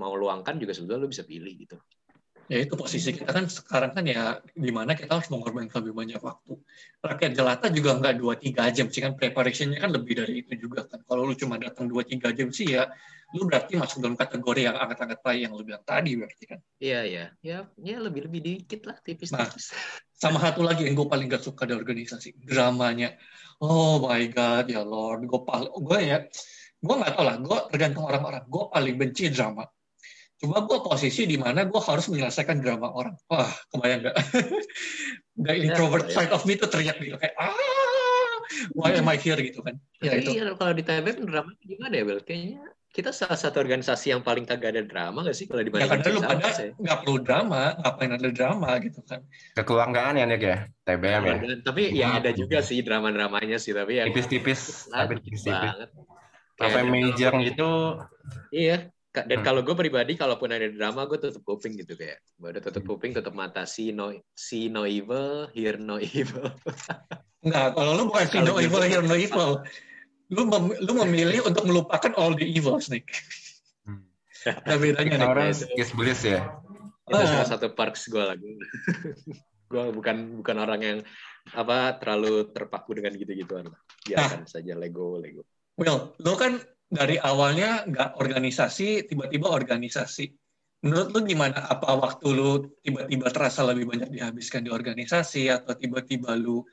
mau 0.00 0.16
luangkan 0.16 0.56
juga 0.56 0.72
sebetulnya 0.72 1.04
lu 1.04 1.12
bisa 1.12 1.28
pilih 1.28 1.52
gitu. 1.60 1.76
Ya 2.50 2.66
itu 2.66 2.74
posisi 2.74 3.14
kita 3.14 3.30
kan 3.30 3.46
sekarang 3.46 3.94
kan 3.94 4.02
ya 4.02 4.42
di 4.42 4.74
mana 4.74 4.98
kita 4.98 5.14
harus 5.14 5.30
mengorbankan 5.30 5.86
lebih 5.86 5.94
banyak 5.94 6.18
waktu. 6.18 6.58
Rakyat 6.98 7.32
jelata 7.38 7.70
juga 7.70 7.94
nggak 7.94 8.14
dua 8.18 8.34
tiga 8.34 8.66
jam 8.74 8.90
sih 8.90 8.98
kan 8.98 9.14
preparationnya 9.14 9.78
kan 9.78 9.94
lebih 9.94 10.18
dari 10.18 10.42
itu 10.42 10.58
juga 10.66 10.82
kan. 10.82 10.98
Kalau 11.06 11.30
lu 11.30 11.38
cuma 11.38 11.62
datang 11.62 11.86
dua 11.86 12.02
tiga 12.02 12.34
jam 12.34 12.50
sih 12.50 12.74
ya 12.74 12.90
lu 13.38 13.46
berarti 13.46 13.78
masuk 13.78 14.02
dalam 14.02 14.18
kategori 14.18 14.66
yang 14.66 14.74
angkat-angkat 14.74 15.18
play 15.22 15.46
yang 15.46 15.54
lu 15.54 15.62
bilang 15.62 15.86
tadi 15.86 16.18
berarti 16.18 16.44
kan. 16.50 16.58
Iya 16.82 17.00
iya. 17.06 17.24
Ya 17.38 17.58
ya 17.78 17.96
lebih 18.02 18.26
lebih 18.26 18.42
dikit 18.42 18.82
lah 18.82 18.98
tipis-tipis. 18.98 19.70
Nah, 19.70 19.78
sama 20.18 20.42
satu 20.42 20.66
lagi 20.66 20.90
yang 20.90 20.98
gue 20.98 21.06
paling 21.06 21.30
gak 21.30 21.46
suka 21.46 21.70
di 21.70 21.78
organisasi 21.78 22.34
dramanya. 22.34 23.14
Oh 23.62 24.02
my 24.02 24.26
god 24.26 24.66
ya 24.66 24.82
lord 24.82 25.22
gue 25.22 25.40
paling 25.46 25.70
gue 25.70 25.98
ya 26.02 26.18
gue 26.82 26.94
nggak 26.98 27.12
tau 27.14 27.22
lah 27.22 27.38
gue 27.38 27.58
tergantung 27.70 28.10
orang-orang. 28.10 28.42
Gue 28.50 28.66
paling 28.74 28.98
benci 28.98 29.30
drama 29.30 29.62
Cuma 30.40 30.64
gue 30.64 30.78
posisi 30.80 31.28
di 31.28 31.36
mana 31.36 31.68
gue 31.68 31.80
harus 31.84 32.08
menyelesaikan 32.08 32.64
drama 32.64 32.88
orang. 32.88 33.12
Wah, 33.28 33.52
kebayang 33.76 34.08
gak? 34.08 34.16
The 35.40 35.52
ya, 35.52 35.72
introvert 35.72 36.08
ya, 36.08 36.14
side 36.16 36.32
of 36.32 36.48
me 36.48 36.56
tuh 36.56 36.68
teriak 36.68 36.96
gitu 37.00 37.16
kayak 37.20 37.36
ah, 37.36 37.52
why 38.72 38.92
am 38.96 39.08
I 39.08 39.20
here 39.20 39.36
gitu 39.36 39.60
kan? 39.60 39.76
Ya, 40.00 40.16
itu. 40.16 40.36
Iya, 40.36 40.56
kalau 40.56 40.72
di 40.72 40.84
TB 40.84 41.28
drama 41.28 41.52
gimana 41.60 41.92
ya, 41.92 42.04
Bel? 42.08 42.20
Kayaknya 42.24 42.60
kita 42.90 43.14
salah 43.14 43.38
satu 43.38 43.62
organisasi 43.62 44.10
yang 44.10 44.24
paling 44.26 44.42
kagak 44.42 44.74
ada 44.74 44.82
drama 44.82 45.22
gak 45.22 45.36
sih 45.38 45.46
kalau 45.46 45.62
dibanding 45.62 45.86
ya, 45.86 45.94
karena 45.94 46.10
lu 46.10 46.22
pada 46.26 46.50
nggak 46.74 46.98
perlu 47.06 47.16
drama 47.22 47.62
ngapain 47.78 48.10
ada 48.18 48.30
drama 48.34 48.70
gitu 48.82 48.98
kan 49.06 49.22
kekelanggaan 49.54 50.18
ya 50.18 50.24
nih 50.26 50.38
ya 50.42 50.58
TBM 50.90 51.22
ya, 51.22 51.34
ya. 51.38 51.56
tapi 51.62 51.82
ya 51.94 52.06
ada 52.18 52.30
juga 52.34 52.58
sih 52.66 52.82
drama 52.82 53.14
dramanya 53.14 53.62
sih 53.62 53.70
tapi 53.70 54.02
ya 54.02 54.10
tipis-tipis 54.10 54.90
tapi 54.90 55.22
tipis-tipis 55.22 55.86
sampai 56.58 56.82
major 56.90 57.32
gitu 57.46 57.70
iya 58.50 58.90
dan 59.10 59.42
hmm. 59.42 59.46
kalau 59.46 59.60
gue 59.66 59.74
pribadi 59.74 60.14
kalaupun 60.14 60.54
ada 60.54 60.70
drama 60.70 61.02
gue 61.10 61.18
tutup 61.18 61.42
kuping 61.42 61.74
gitu 61.74 61.98
kayak 61.98 62.22
gue 62.38 62.48
udah 62.54 62.62
tutup 62.62 62.86
hmm. 62.86 62.90
kuping 62.94 63.10
tutup 63.10 63.34
mata 63.34 63.66
see 63.66 63.90
no 63.90 64.14
see 64.38 64.70
no 64.70 64.86
evil 64.86 65.50
hear 65.50 65.74
no 65.78 65.98
evil 65.98 66.46
Enggak, 67.40 67.72
kalau 67.72 67.96
lu 67.96 68.02
bukan 68.12 68.26
see 68.28 68.44
no 68.44 68.60
evil 68.60 68.84
hear 68.84 69.02
no 69.02 69.16
evil 69.16 69.64
lu 70.30 70.46
mem 70.46 70.64
lu 70.78 70.92
memilih 71.04 71.42
untuk 71.42 71.66
melupakan 71.66 72.14
all 72.14 72.32
the 72.38 72.46
evils 72.46 72.86
nih. 72.86 73.02
Hmm. 73.82 74.06
Ada 74.46 74.78
bedanya 74.78 75.14
nih. 75.18 75.26
Orang 75.26 75.50
kiss 75.74 75.90
bliss 75.90 76.22
ya. 76.22 76.46
Itu 77.10 77.18
ah. 77.18 77.26
salah 77.26 77.48
satu 77.50 77.74
parks 77.74 78.06
gue 78.06 78.22
lagi. 78.22 78.54
gue 79.70 79.84
bukan 79.94 80.42
bukan 80.42 80.56
orang 80.58 80.80
yang 80.82 80.98
apa 81.54 81.98
terlalu 81.98 82.46
terpaku 82.54 82.94
dengan 83.02 83.18
gitu-gituan. 83.18 83.66
Biarkan 84.06 84.46
nah. 84.46 84.48
saja 84.48 84.78
Lego 84.78 85.18
Lego. 85.18 85.42
Well, 85.74 86.14
lu 86.22 86.38
kan 86.38 86.62
dari 86.90 87.16
awalnya 87.22 87.86
nggak 87.86 88.18
organisasi, 88.18 89.06
tiba-tiba 89.06 89.46
organisasi. 89.46 90.26
Menurut 90.82 91.08
lu 91.14 91.20
gimana? 91.22 91.70
Apa 91.70 91.94
waktu 91.94 92.26
lu 92.34 92.66
tiba-tiba 92.82 93.30
terasa 93.30 93.62
lebih 93.62 93.86
banyak 93.86 94.10
dihabiskan 94.10 94.66
di 94.66 94.74
organisasi 94.74 95.46
atau 95.46 95.78
tiba-tiba 95.78 96.34
lu 96.34 96.66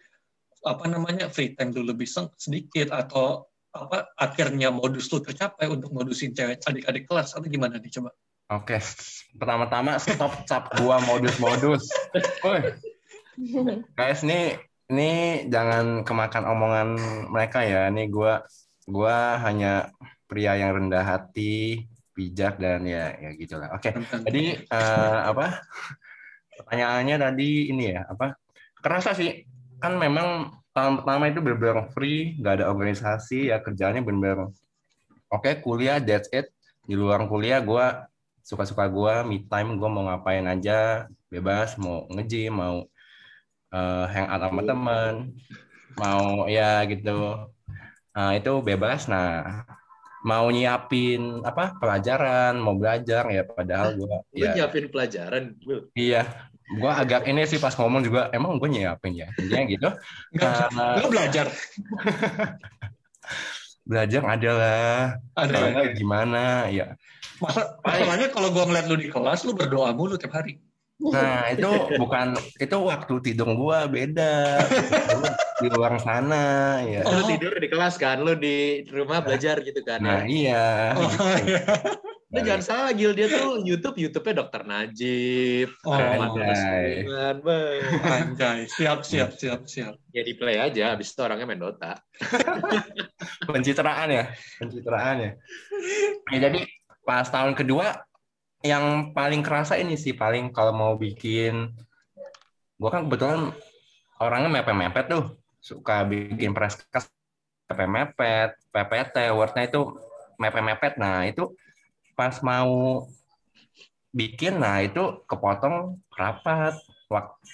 apa 0.65 0.89
namanya 0.89 1.29
free 1.29 1.53
time 1.53 1.69
dulu 1.69 1.93
lebih 1.93 2.09
sedikit 2.35 2.89
atau 2.89 3.45
apa 3.77 4.09
akhirnya 4.17 4.73
modus 4.73 5.05
tuh 5.05 5.21
tercapai 5.21 5.69
untuk 5.69 5.93
modusin 5.93 6.33
cewek 6.33 6.65
adik-adik 6.65 7.05
kelas 7.05 7.37
atau 7.37 7.45
gimana 7.45 7.77
nih 7.77 7.93
coba? 8.01 8.09
Oke, 8.47 8.79
pertama-tama 9.37 10.01
stop 10.01 10.47
cap 10.49 10.71
gua 10.81 10.97
modus-modus. 11.03 11.85
Guys, 13.93 14.25
ini 14.25 14.55
ini 14.87 15.11
jangan 15.51 16.01
kemakan 16.07 16.43
omongan 16.47 16.87
mereka 17.29 17.61
ya. 17.61 17.91
Ini 17.91 18.07
gua 18.09 18.41
gua 18.87 19.37
hanya 19.43 19.91
pria 20.25 20.55
yang 20.55 20.73
rendah 20.79 21.03
hati, 21.03 21.85
bijak 22.15 22.57
dan 22.57 22.87
ya 22.87 23.13
ya 23.19 23.29
gitulah. 23.35 23.69
Oke. 23.75 23.91
Jadi 24.25 24.65
uh, 24.71 25.29
apa? 25.29 25.61
Pertanyaannya 26.57 27.15
tadi 27.21 27.69
ini 27.69 27.93
ya, 27.93 28.07
apa? 28.09 28.33
Kerasa 28.81 29.13
sih 29.13 29.45
kan 29.77 29.93
memang 29.99 30.49
tahun 30.73 31.01
pertama 31.01 31.29
itu 31.29 31.39
benar-benar 31.43 31.89
free, 31.93 32.33
nggak 32.41 32.53
ada 32.61 32.65
organisasi, 32.73 33.53
ya 33.53 33.61
kerjanya 33.61 34.01
benar-benar 34.01 34.49
oke 35.31 35.43
okay, 35.43 35.59
kuliah, 35.59 35.99
that's 35.99 36.31
it. 36.31 36.51
Di 36.87 36.95
luar 36.95 37.27
kuliah 37.27 37.59
gue 37.59 37.85
suka-suka 38.43 38.87
gue, 38.87 39.15
me 39.27 39.43
time, 39.43 39.75
gue 39.75 39.89
mau 39.91 40.07
ngapain 40.07 40.45
aja, 40.47 41.09
bebas, 41.27 41.75
mau 41.75 42.07
nge 42.07 42.47
mau 42.47 42.87
uh, 43.75 44.05
hangout 44.07 44.41
sama 44.47 44.61
teman, 44.63 45.13
mau 45.99 46.47
ya 46.47 46.79
gitu. 46.87 47.51
Nah, 48.17 48.33
itu 48.33 48.65
bebas. 48.65 49.05
Nah, 49.05 49.61
mau 50.25 50.49
nyiapin 50.49 51.45
apa 51.45 51.77
pelajaran, 51.77 52.57
mau 52.57 52.73
belajar 52.73 53.29
ya 53.29 53.45
padahal 53.45 53.93
gue 53.93 54.09
ya, 54.33 54.57
nyiapin 54.57 54.89
pelajaran, 54.89 55.53
Iya, 55.93 56.25
gue 56.67 56.91
agak 56.91 57.29
ini 57.29 57.45
sih 57.45 57.61
pas 57.61 57.77
ngomong 57.77 58.01
juga 58.01 58.33
emang 58.33 58.57
gue 58.57 58.73
nyiapin 58.73 59.13
ya? 59.13 59.29
Intinya 59.37 59.63
gitu. 59.69 59.89
Uh, 60.41 60.97
lo 60.97 61.07
belajar? 61.13 61.45
Belajar 63.87 64.19
adalah 64.27 65.15
ada 65.31 65.87
gimana 65.95 66.67
ya. 66.67 66.99
Masa 67.39 67.79
masalahnya 67.87 68.27
kalau 68.35 68.51
gue 68.51 68.63
ngeliat 68.67 68.85
lu 68.91 68.99
di 68.99 69.07
kelas 69.07 69.47
lu 69.47 69.55
berdoa 69.55 69.95
mulu 69.95 70.19
tiap 70.19 70.35
hari 70.35 70.59
nah 70.97 71.53
itu 71.53 71.69
bukan 72.01 72.33
itu 72.57 72.77
waktu 72.81 73.13
tidur 73.21 73.53
gue 73.53 73.79
beda 73.85 74.33
di 75.61 75.67
luar 75.69 76.01
sana 76.01 76.81
ya 76.81 77.05
oh, 77.05 77.21
lu 77.21 77.23
tidur 77.37 77.53
di 77.53 77.69
kelas 77.69 78.01
kan 78.01 78.25
lu 78.25 78.33
di 78.33 78.81
rumah 78.89 79.21
belajar 79.21 79.61
gitu 79.61 79.85
kan 79.85 80.01
nah 80.01 80.25
ya? 80.25 80.25
iya 80.25 80.65
oh, 80.97 81.11
iya. 81.45 81.61
Lu 82.27 82.43
jangan 82.43 82.59
salah 82.59 82.91
Gil 82.91 83.15
dia 83.15 83.31
tuh 83.31 83.63
YouTube 83.63 83.95
YouTube-nya 84.03 84.43
Dokter 84.43 84.67
Najib, 84.67 85.71
oh, 85.87 85.95
anjay. 85.95 87.07
anjay. 88.03 88.59
Siap 88.67 89.07
siap 89.07 89.31
siap 89.39 89.63
siap. 89.63 89.95
Ya 90.11 90.27
di 90.27 90.35
play 90.35 90.59
aja 90.59 90.91
habis 90.91 91.15
itu 91.15 91.23
orangnya 91.23 91.47
main 91.47 91.63
Dota. 91.63 91.95
Pencitraan 93.47 94.11
ya, 94.11 94.25
pencitraan 94.59 95.15
ya. 95.23 95.31
Ya 96.35 96.51
jadi 96.51 96.67
pas 97.07 97.31
tahun 97.31 97.55
kedua 97.55 97.95
yang 98.65 99.13
paling 99.13 99.45
kerasa 99.45 99.77
ini 99.77 99.93
sih 99.95 100.17
paling 100.17 100.49
kalau 100.49 100.73
mau 100.73 100.93
bikin 100.97 101.73
gua 102.77 102.89
kan 102.93 103.05
kebetulan 103.05 103.53
orangnya 104.21 104.49
mepet-mepet 104.61 105.05
tuh. 105.09 105.25
Suka 105.61 106.05
bikin 106.05 106.53
press 106.53 106.79
mepet-mepet, 107.67 108.55
PPT, 108.71 109.15
Word-nya 109.33 109.63
itu 109.67 109.81
mepet-mepet. 110.39 110.95
Nah, 110.95 111.27
itu 111.27 111.53
pas 112.17 112.33
mau 112.41 113.05
bikin 114.15 114.57
nah 114.57 114.81
itu 114.81 115.21
kepotong 115.29 116.01
rapat. 116.15 116.73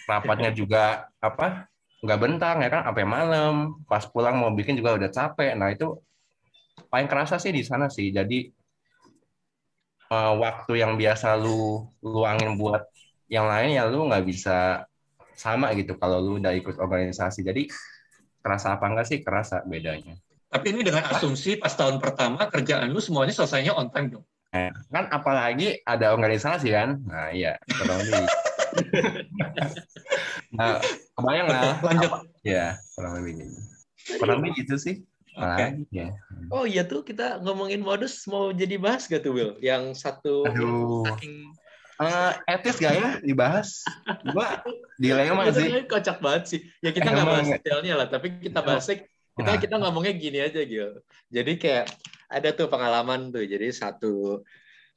Rapatnya 0.08 0.52
juga 0.60 1.10
apa 1.20 1.68
nggak 2.04 2.20
bentang 2.20 2.58
ya 2.64 2.70
kan 2.72 2.82
sampai 2.92 3.06
malam. 3.08 3.54
Pas 3.88 4.04
pulang 4.08 4.36
mau 4.40 4.52
bikin 4.54 4.78
juga 4.80 4.96
udah 4.96 5.10
capek. 5.12 5.56
Nah 5.58 5.72
itu 5.74 6.00
paling 6.88 7.08
kerasa 7.10 7.40
sih 7.42 7.52
di 7.52 7.64
sana 7.66 7.90
sih. 7.90 8.12
Jadi 8.14 8.63
uh, 10.14 10.34
waktu 10.38 10.86
yang 10.86 10.94
biasa 10.94 11.34
lu 11.42 11.90
luangin 12.06 12.54
buat 12.62 12.86
yang 13.26 13.50
lain 13.50 13.74
ya 13.74 13.90
lu 13.90 14.06
nggak 14.06 14.26
bisa 14.30 14.86
sama 15.34 15.74
gitu 15.74 15.98
kalau 15.98 16.22
lu 16.22 16.38
udah 16.38 16.54
ikut 16.54 16.78
organisasi. 16.78 17.42
Jadi 17.42 17.66
kerasa 18.46 18.78
apa 18.78 18.86
enggak 18.86 19.10
sih? 19.10 19.20
Kerasa 19.26 19.66
bedanya. 19.66 20.14
Tapi 20.54 20.70
ini 20.70 20.86
dengan 20.86 21.10
asumsi 21.10 21.58
pas 21.58 21.74
tahun 21.74 21.98
pertama 21.98 22.46
kerjaan 22.46 22.94
lu 22.94 23.02
semuanya 23.02 23.34
selesainya 23.34 23.74
on 23.74 23.90
time 23.90 24.14
dong. 24.14 24.26
Eh, 24.54 24.70
kan 24.94 25.10
apalagi 25.10 25.82
ada 25.82 26.14
organisasi 26.14 26.70
kan. 26.70 27.02
Nah 27.10 27.34
iya, 27.34 27.58
kurang 27.66 28.06
lebih. 28.06 28.26
nah, 30.58 30.78
kebayang 31.18 31.48
lah. 31.50 31.74
Lanjut. 31.82 32.10
Apa, 32.14 32.20
ya, 32.46 32.78
kurang 32.94 33.14
lebih 33.18 33.32
gitu. 33.42 33.60
Kurang 34.22 34.36
lebih 34.46 34.52
gitu 34.62 34.76
sih. 34.78 34.96
Okay. 35.34 35.82
Ya. 35.90 36.14
Oh 36.50 36.66
iya 36.66 36.84
tuh 36.84 37.06
kita 37.06 37.40
ngomongin 37.44 37.80
modus 37.84 38.26
mau 38.28 38.50
jadi 38.52 38.76
bahas 38.82 39.06
gak 39.08 39.24
tuh 39.24 39.34
Will? 39.36 39.52
Yang 39.62 40.02
satu 40.02 40.44
Aduh. 40.48 41.06
saking 41.08 41.54
uh, 42.02 42.34
etis 42.50 42.80
gak 42.80 42.94
ya 42.98 43.10
dibahas? 43.22 43.84
Gua 44.34 44.60
dilema 45.02 45.48
sih. 45.54 45.86
Kocak 45.86 46.20
banget 46.20 46.44
sih. 46.50 46.60
Ya 46.82 46.92
kita 46.92 47.14
nggak 47.14 47.28
bahas 47.28 47.48
detailnya 47.48 47.94
lah, 48.00 48.08
tapi 48.10 48.40
kita 48.42 48.60
bahas 48.64 48.86
kita 49.34 49.50
nah. 49.50 49.58
kita 49.58 49.76
ngomongnya 49.82 50.14
gini 50.14 50.40
aja 50.42 50.62
gitu. 50.62 51.02
Jadi 51.34 51.52
kayak 51.58 51.86
ada 52.30 52.50
tuh 52.54 52.70
pengalaman 52.70 53.34
tuh. 53.34 53.46
Jadi 53.46 53.74
satu 53.74 54.46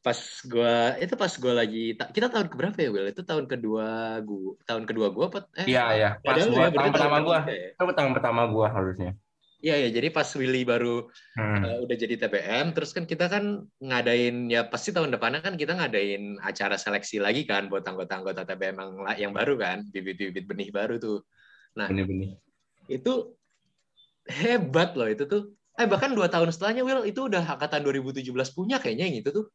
pas 0.04 0.18
gua 0.46 0.94
itu 1.02 1.18
pas 1.18 1.32
gua 1.34 1.66
lagi 1.66 1.98
kita 2.14 2.30
tahun 2.30 2.46
keberapa 2.46 2.78
ya 2.78 2.90
Will? 2.92 3.10
Itu 3.10 3.26
tahun 3.26 3.50
kedua 3.50 4.20
gua 4.22 4.54
tahun 4.68 4.84
kedua 4.84 5.08
gua 5.10 5.32
apa? 5.32 5.40
Eh, 5.64 5.72
iya 5.72 5.84
iya. 5.96 6.10
Pas 6.20 6.38
gua, 6.46 6.68
ya, 6.68 6.76
tahun 6.76 6.92
pertama 6.94 7.18
gua. 7.24 7.38
Ya? 7.48 7.74
Itu 7.74 7.92
tahun 7.96 8.12
pertama 8.14 8.42
gua 8.46 8.66
harusnya. 8.70 9.12
Iya 9.66 9.82
ya, 9.82 9.88
jadi 9.98 10.14
pas 10.14 10.30
Willy 10.38 10.62
baru 10.62 11.10
hmm. 11.10 11.60
uh, 11.66 11.78
udah 11.82 11.96
jadi 11.98 12.14
TBM, 12.14 12.70
terus 12.70 12.94
kan 12.94 13.02
kita 13.02 13.26
kan 13.26 13.66
ngadain 13.82 14.46
ya 14.46 14.70
pasti 14.70 14.94
tahun 14.94 15.10
depannya 15.10 15.42
kan 15.42 15.58
kita 15.58 15.74
ngadain 15.74 16.38
acara 16.38 16.78
seleksi 16.78 17.18
lagi 17.18 17.42
kan 17.42 17.66
buat 17.66 17.82
anggota-anggota 17.82 18.46
TBM 18.46 18.78
yang 18.78 18.92
yang 19.26 19.32
baru 19.34 19.58
kan, 19.58 19.82
bibit-bibit 19.90 20.46
benih 20.46 20.70
baru 20.70 21.02
tuh. 21.02 21.26
Nah, 21.74 21.90
benih-benih. 21.90 22.38
Itu 22.86 23.34
hebat 24.30 24.94
loh 24.94 25.10
itu 25.10 25.26
tuh. 25.26 25.50
Eh 25.74 25.90
bahkan 25.90 26.14
dua 26.14 26.30
tahun 26.30 26.54
setelahnya 26.54 26.86
Will 26.86 27.02
itu 27.02 27.26
udah 27.26 27.42
angkatan 27.42 27.82
2017 27.82 28.22
punya 28.54 28.78
kayaknya 28.78 29.10
yang 29.10 29.18
itu 29.18 29.34
tuh. 29.34 29.50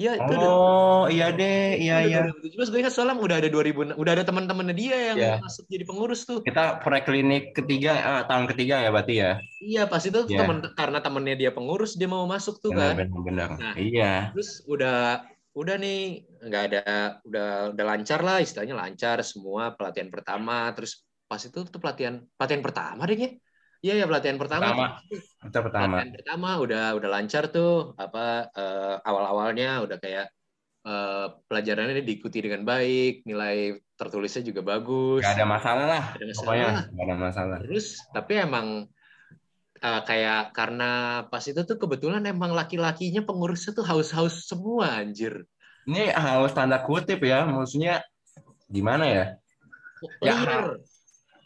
Iya, 0.00 0.12
itu 0.16 0.34
Oh, 0.40 1.04
iya 1.12 1.28
deh, 1.28 1.76
iya 1.76 1.96
iya. 2.08 2.18
2017 2.32 2.72
gue 2.72 2.80
ingat 2.80 2.94
soalnya 2.96 3.20
udah 3.20 3.36
ada 3.36 3.48
2000 3.52 3.92
udah 4.00 4.12
ada 4.16 4.24
teman-temannya 4.24 4.72
dia 4.72 4.96
yang 5.12 5.18
yeah. 5.20 5.36
masuk 5.44 5.68
jadi 5.68 5.84
pengurus 5.84 6.24
tuh. 6.24 6.40
Kita 6.40 6.80
preklinik 6.80 7.52
ketiga 7.52 7.92
ah, 8.00 8.22
tahun 8.24 8.48
ketiga 8.48 8.80
ya 8.80 8.88
berarti 8.88 9.14
ya. 9.20 9.32
Iya, 9.60 9.82
pas 9.92 10.00
itu 10.00 10.24
yeah. 10.32 10.40
temen 10.40 10.64
karena 10.72 10.98
temennya 11.04 11.36
dia 11.36 11.50
pengurus 11.52 12.00
dia 12.00 12.08
mau 12.08 12.24
masuk 12.24 12.64
tuh 12.64 12.72
benar, 12.72 12.96
kan. 12.96 13.04
Benar, 13.04 13.20
benar. 13.28 13.48
Nah, 13.60 13.74
iya. 13.76 14.32
Terus 14.32 14.64
udah 14.64 15.28
udah 15.52 15.76
nih 15.76 16.24
nggak 16.46 16.62
ada 16.72 16.82
udah 17.26 17.48
udah 17.74 17.84
lancar 17.84 18.22
lah 18.22 18.38
istilahnya 18.38 18.78
lancar 18.78 19.18
semua 19.26 19.74
pelatihan 19.74 20.06
pertama 20.06 20.70
terus 20.72 21.02
pas 21.26 21.42
itu 21.42 21.66
tuh 21.66 21.80
pelatihan 21.82 22.22
pelatihan 22.38 22.62
pertama 22.62 23.02
deh 23.02 23.18
ya 23.18 23.30
Iya 23.80 24.04
ya 24.04 24.04
pelatihan 24.04 24.36
pertama. 24.36 24.68
Pertama. 24.68 24.86
Itu 25.40 25.58
pertama. 25.64 25.96
Pelatihan 25.96 26.12
pertama 26.20 26.50
udah 26.60 26.84
udah 27.00 27.08
lancar 27.08 27.48
tuh 27.48 27.96
apa 27.96 28.52
uh, 28.52 28.96
awal-awalnya 29.00 29.80
udah 29.80 29.96
kayak 29.96 30.28
uh, 30.84 31.40
pelajarannya 31.48 32.04
diikuti 32.04 32.44
dengan 32.44 32.68
baik, 32.68 33.24
nilai 33.24 33.80
tertulisnya 33.96 34.44
juga 34.44 34.60
bagus. 34.60 35.24
Gak 35.24 35.40
ada 35.40 35.48
masalah 35.48 35.86
lah. 35.88 36.04
Gak 36.12 36.20
ada 36.20 36.26
masalah. 36.28 36.44
Pokoknya 36.44 36.68
gak 36.92 37.04
ada 37.08 37.16
masalah. 37.16 37.56
Terus 37.64 37.86
tapi 38.12 38.32
emang 38.36 38.66
uh, 39.80 40.00
kayak 40.04 40.52
karena 40.52 40.90
pas 41.32 41.44
itu 41.48 41.60
tuh 41.64 41.76
kebetulan 41.80 42.20
emang 42.28 42.52
laki-lakinya 42.52 43.24
pengurusnya 43.24 43.72
tuh 43.72 43.84
haus-haus 43.88 44.44
semua 44.44 45.00
anjir. 45.00 45.48
Ini 45.88 46.12
haus 46.12 46.52
tanda 46.52 46.84
kutip 46.84 47.24
ya, 47.24 47.48
maksudnya 47.48 48.04
gimana 48.68 49.08
ya? 49.08 49.26
Ya, 50.20 50.36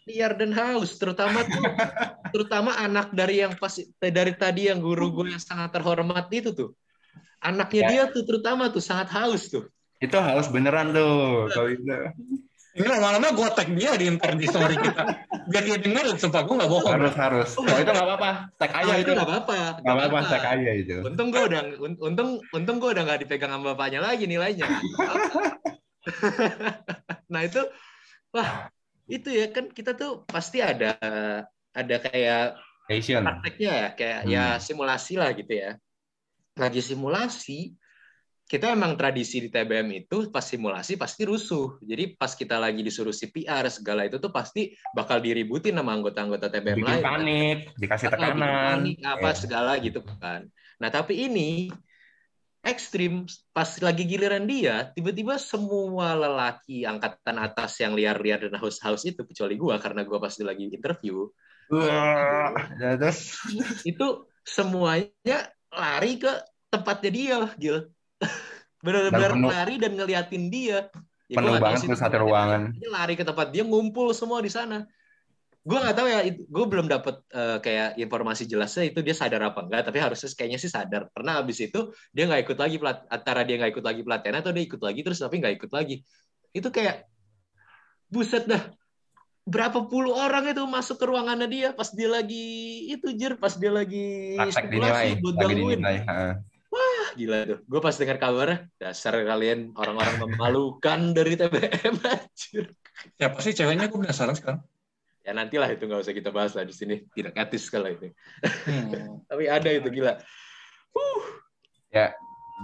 liar 0.05 0.37
dan 0.37 0.53
haus 0.53 1.01
terutama 1.01 1.45
tuh 1.49 1.65
terutama 2.35 2.77
anak 2.77 3.13
dari 3.17 3.41
yang 3.41 3.57
pas 3.57 3.73
dari 3.99 4.33
tadi 4.37 4.69
yang 4.69 4.81
guru 4.81 5.11
gue 5.13 5.33
yang 5.33 5.43
sangat 5.43 5.73
terhormat 5.73 6.29
itu 6.33 6.53
tuh. 6.53 6.71
Anaknya 7.45 7.83
ya. 7.85 7.89
dia 7.89 8.03
tuh 8.09 8.25
terutama 8.25 8.73
tuh 8.73 8.81
sangat 8.81 9.13
haus 9.13 9.53
tuh. 9.53 9.69
Itu 10.01 10.17
haus 10.17 10.49
beneran 10.49 10.97
tuh 10.97 11.49
kalau 11.53 11.69
itu. 11.73 11.85
Ini 12.75 12.91
lama-lama 12.91 13.31
gue 13.31 13.49
tag 13.55 13.71
dia 13.71 13.95
di 13.95 14.11
inter 14.11 14.35
di 14.35 14.51
story 14.51 14.75
kita. 14.75 15.05
Biar 15.47 15.63
dia 15.63 15.79
denger 15.79 16.19
sumpah 16.19 16.43
gue 16.43 16.55
gak 16.59 16.71
bohong. 16.75 16.91
Harus 16.91 17.15
harus. 17.15 17.49
Oh, 17.55 17.63
itu 17.63 17.87
gak 17.87 18.03
apa-apa. 18.03 18.31
Tag 18.59 18.73
aja 18.75 18.93
itu. 18.99 19.11
gak 19.15 19.29
apa-apa. 19.31 19.59
Gak 19.79 19.95
apa-apa 19.95 20.19
tag 20.27 20.45
aja 20.59 20.71
itu. 20.75 20.97
Untung 21.07 21.31
gue 21.31 21.43
udah 21.55 21.61
untung 21.79 22.43
untung 22.51 22.77
gue 22.83 22.91
udah 22.91 23.03
gak 23.07 23.23
dipegang 23.23 23.55
sama 23.55 23.79
bapaknya 23.79 24.03
lagi 24.03 24.27
nilainya. 24.27 24.67
Nah 27.33 27.41
itu 27.49 27.65
wah 28.31 28.69
itu 29.15 29.29
ya 29.31 29.47
kan 29.55 29.71
kita 29.71 29.95
tuh 29.95 30.27
pasti 30.27 30.59
ada 30.59 30.99
ada 31.71 31.97
kayak 32.03 32.59
Asian. 32.91 33.23
prakteknya 33.23 33.73
ya 33.73 33.89
kayak 33.95 34.21
hmm. 34.27 34.31
ya 34.35 34.45
simulasi 34.59 35.15
lah 35.17 35.31
gitu 35.33 35.53
ya 35.55 35.71
lagi 36.59 36.81
simulasi 36.83 37.75
kita 38.45 38.77
emang 38.77 38.93
tradisi 38.95 39.41
di 39.41 39.49
TBM 39.49 40.05
itu 40.05 40.29
pas 40.29 40.45
simulasi 40.45 41.01
pasti 41.01 41.25
rusuh 41.25 41.81
jadi 41.81 42.13
pas 42.13 42.37
kita 42.37 42.61
lagi 42.61 42.85
disuruh 42.85 43.15
CPR 43.15 43.65
segala 43.73 44.05
itu 44.05 44.21
tuh 44.21 44.29
pasti 44.29 44.77
bakal 44.93 45.25
diributin 45.25 45.81
sama 45.81 45.97
anggota-anggota 45.97 46.53
TBM 46.53 46.77
Bikin 46.85 46.93
lain 47.01 47.05
panik 47.05 47.59
dikasih 47.81 48.07
tekanan 48.13 48.85
panik 48.85 48.99
apa 49.01 49.29
yeah. 49.33 49.35
segala 49.35 49.73
gitu 49.81 50.05
kan 50.21 50.45
nah 50.77 50.93
tapi 50.93 51.25
ini 51.25 51.73
ekstrim 52.65 53.29
pas 53.53 53.69
lagi 53.85 54.09
giliran 54.09 54.49
dia 54.49 54.89
tiba-tiba 54.97 55.37
semua 55.37 56.17
lelaki 56.17 56.89
angkatan 56.89 57.37
atas 57.37 57.77
yang 57.79 57.93
liar-liar 57.93 58.49
dan 58.49 58.57
haus-haus 58.57 59.05
itu 59.05 59.21
kecuali 59.23 59.55
gua 59.61 59.77
karena 59.77 60.03
gua 60.03 60.19
pasti 60.19 60.43
lagi 60.43 60.67
interview 60.73 61.29
Wah, 61.73 62.53
itu 63.89 64.07
semuanya 64.45 65.49
lari 65.73 66.21
ke 66.21 66.33
tempatnya 66.69 67.11
dia 67.11 67.37
Gil. 67.57 67.89
Benar-benar 68.85 69.33
lari 69.41 69.81
dan 69.81 69.97
ngeliatin 69.97 70.53
dia. 70.53 70.93
Ya, 71.25 71.41
penuh 71.41 71.57
banget 71.57 71.89
tuh 71.89 71.97
satu 71.97 72.29
ruangan. 72.29 72.77
lari 72.93 73.17
ke 73.17 73.25
tempat 73.25 73.49
dia 73.49 73.65
ngumpul 73.65 74.13
semua 74.13 74.45
di 74.45 74.53
sana 74.53 74.85
gue 75.65 75.79
nggak 75.81 75.97
tahu 75.97 76.09
ya 76.13 76.21
gue 76.29 76.67
belum 76.69 76.87
dapet 76.93 77.25
uh, 77.33 77.57
kayak 77.65 77.97
informasi 77.97 78.45
jelasnya 78.45 78.93
itu 78.93 79.01
dia 79.01 79.17
sadar 79.17 79.49
apa 79.49 79.65
enggak 79.65 79.89
tapi 79.89 79.97
harusnya 79.97 80.29
kayaknya 80.37 80.61
sih 80.61 80.69
sadar. 80.69 81.09
Karena 81.09 81.41
abis 81.41 81.65
itu 81.65 81.89
dia 82.13 82.29
nggak 82.29 82.45
ikut 82.45 82.59
lagi 82.61 82.77
pelat 82.77 83.09
antara 83.09 83.49
dia 83.49 83.57
nggak 83.57 83.73
ikut 83.73 83.85
lagi 83.85 84.01
pelatihan 84.05 84.37
atau 84.45 84.53
dia 84.53 84.65
ikut 84.69 84.81
lagi 84.85 85.01
terus 85.01 85.19
tapi 85.25 85.41
nggak 85.41 85.55
ikut 85.57 85.71
lagi. 85.73 86.05
Itu 86.53 86.69
kayak 86.69 87.09
buset 88.13 88.45
dah 88.45 88.61
berapa 89.49 89.89
puluh 89.89 90.13
orang 90.13 90.53
itu 90.53 90.61
masuk 90.69 91.01
ke 91.01 91.05
ruangannya 91.09 91.49
dia 91.49 91.69
pas 91.73 91.89
dia 91.93 92.09
lagi 92.13 92.45
itu 92.93 93.13
jer 93.17 93.37
pas 93.37 93.53
dia 93.57 93.73
lagi 93.73 94.37
spekulasi 94.37 95.21
buat 95.25 95.37
gangguin. 95.41 95.81
wah 96.69 97.09
gila 97.17 97.39
tuh. 97.49 97.59
Gue 97.65 97.81
pas 97.81 97.97
dengar 97.97 98.21
kabar 98.21 98.69
dasar 98.77 99.17
kalian 99.17 99.73
orang-orang 99.81 100.29
memalukan 100.29 101.17
dari 101.17 101.41
TBM 101.41 101.97
anjir. 102.13 102.69
Ya 103.17 103.33
pasti 103.33 103.57
ceweknya? 103.57 103.89
Gue 103.89 104.05
penasaran 104.05 104.37
sekarang 104.37 104.61
ya 105.25 105.33
nantilah 105.33 105.73
itu 105.73 105.89
nggak 105.89 106.05
usah 106.05 106.13
kita 106.13 106.29
bahas 106.29 106.53
lah 106.53 106.69
di 106.69 106.75
sini 106.77 107.01
tidak 107.17 107.33
etis 107.33 107.73
kalau 107.73 107.89
itu 107.89 108.13
hmm. 108.69 109.25
tapi 109.33 109.45
ada 109.49 109.73
itu 109.73 109.89
gila 109.89 110.21
uh. 110.95 111.23
ya 111.89 112.13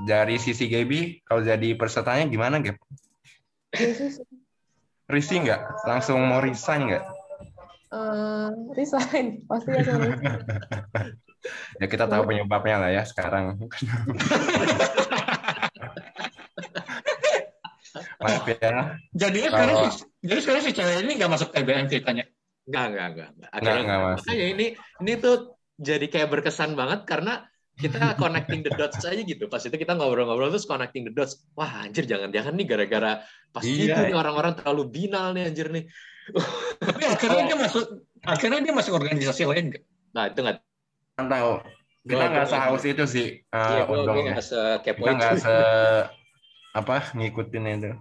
dari 0.05 0.37
sisi 0.37 0.69
Gaby 0.69 1.25
kalau 1.27 1.43
jadi 1.43 1.75
pesertanya 1.75 2.31
gimana 2.31 2.63
Gap? 2.63 2.79
Risi 5.11 5.43
nggak? 5.43 5.83
Langsung 5.83 6.23
mau 6.23 6.39
resign 6.39 6.87
nggak? 6.87 7.05
Uh, 7.91 8.55
resign 8.79 9.43
pasti 9.51 9.75
ya 9.75 9.83
ya 11.83 11.87
kita 11.91 12.07
tahu 12.07 12.23
penyebabnya 12.31 12.77
lah 12.87 12.91
ya 12.95 13.03
sekarang 13.03 13.59
Maaf 18.21 18.45
ya. 18.47 19.01
Jadi 19.17 19.49
sekarang 19.49 19.77
si, 19.91 20.05
jadi 20.21 20.41
sekarang 20.45 20.63
si 20.63 20.71
cewek 20.77 20.97
ini 21.09 21.13
nggak 21.17 21.33
masuk 21.33 21.49
TBM 21.57 21.89
ceritanya. 21.89 22.29
Enggak, 22.69 22.85
enggak, 22.93 23.07
enggak. 23.15 23.31
Akhirnya 23.49 23.83
enggak, 23.83 23.99
enggak, 23.99 24.17
makanya 24.21 24.47
ini 24.53 24.67
ini 25.01 25.13
tuh 25.17 25.37
jadi 25.81 26.07
kayak 26.13 26.29
berkesan 26.29 26.77
banget 26.77 27.01
karena 27.09 27.33
kita 27.81 27.97
connecting 28.23 28.61
the 28.61 28.73
dots 28.77 29.01
aja 29.05 29.23
gitu. 29.23 29.49
Pas 29.49 29.63
itu 29.65 29.77
kita 29.77 29.97
ngobrol-ngobrol 29.97 30.53
terus 30.53 30.69
connecting 30.69 31.09
the 31.09 31.13
dots. 31.15 31.41
Wah, 31.57 31.89
anjir 31.89 32.05
jangan-jangan 32.05 32.53
nih 32.53 32.67
gara-gara 32.69 33.25
pas 33.51 33.65
iya, 33.65 33.97
itu 33.97 34.01
nih 34.13 34.17
orang-orang 34.17 34.53
terlalu 34.61 34.83
binal 34.93 35.33
nih 35.33 35.49
anjir 35.49 35.73
nih. 35.73 35.85
Tapi 36.85 37.03
akhirnya 37.09 37.43
dia 37.49 37.59
masuk 37.59 37.85
akhirnya 38.23 38.61
dia 38.63 38.75
masuk 38.77 38.93
organisasi 38.95 39.43
lain 39.49 39.65
enggak? 39.73 39.85
Nah, 40.13 40.25
itu 40.29 40.41
enggak 40.45 40.57
tahu. 41.17 41.53
Kita 42.01 42.25
nggak 42.33 42.47
sehaus 42.49 42.85
itu 42.89 43.05
sih. 43.05 43.27
Uh, 43.53 43.61
iya, 43.61 43.83
gue 43.85 44.23
nggak 44.25 44.45
se 44.45 44.61
Kita 44.81 45.11
nggak 45.13 45.37
se 45.37 45.57
apa 46.71 47.11
ngikutin 47.15 47.65
itu. 47.67 47.93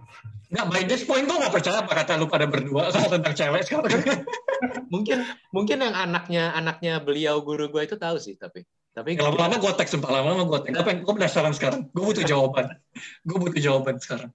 Nggak, 0.50 0.66
by 0.66 0.82
this 0.86 1.06
point 1.06 1.26
gue 1.26 1.36
nggak 1.36 1.54
percaya 1.54 1.82
apa 1.82 1.92
kata 1.94 2.18
lu 2.18 2.26
pada 2.26 2.46
berdua 2.46 2.90
soal 2.90 3.10
tentang 3.18 3.34
cewek 3.34 3.62
sekarang. 3.66 3.90
mungkin 4.92 5.24
mungkin 5.54 5.78
yang 5.80 5.96
anaknya 5.96 6.52
anaknya 6.52 7.00
beliau 7.00 7.40
guru 7.40 7.72
gue 7.72 7.82
itu 7.88 7.96
tahu 7.96 8.20
sih 8.20 8.36
tapi 8.36 8.66
tapi 8.90 9.16
ya, 9.16 9.24
lama-lama 9.24 9.56
gue 9.56 9.72
teks 9.72 9.96
sumpah 9.96 10.10
lama-lama 10.20 10.44
gue 10.44 10.58
teks 10.68 10.76
apa 10.76 10.90
gue 11.00 11.14
penasaran 11.16 11.54
sekarang 11.56 11.88
gue 11.88 12.04
butuh 12.04 12.26
jawaban 12.26 12.74
gue 13.24 13.38
butuh 13.38 13.60
jawaban 13.62 13.96
sekarang 14.02 14.28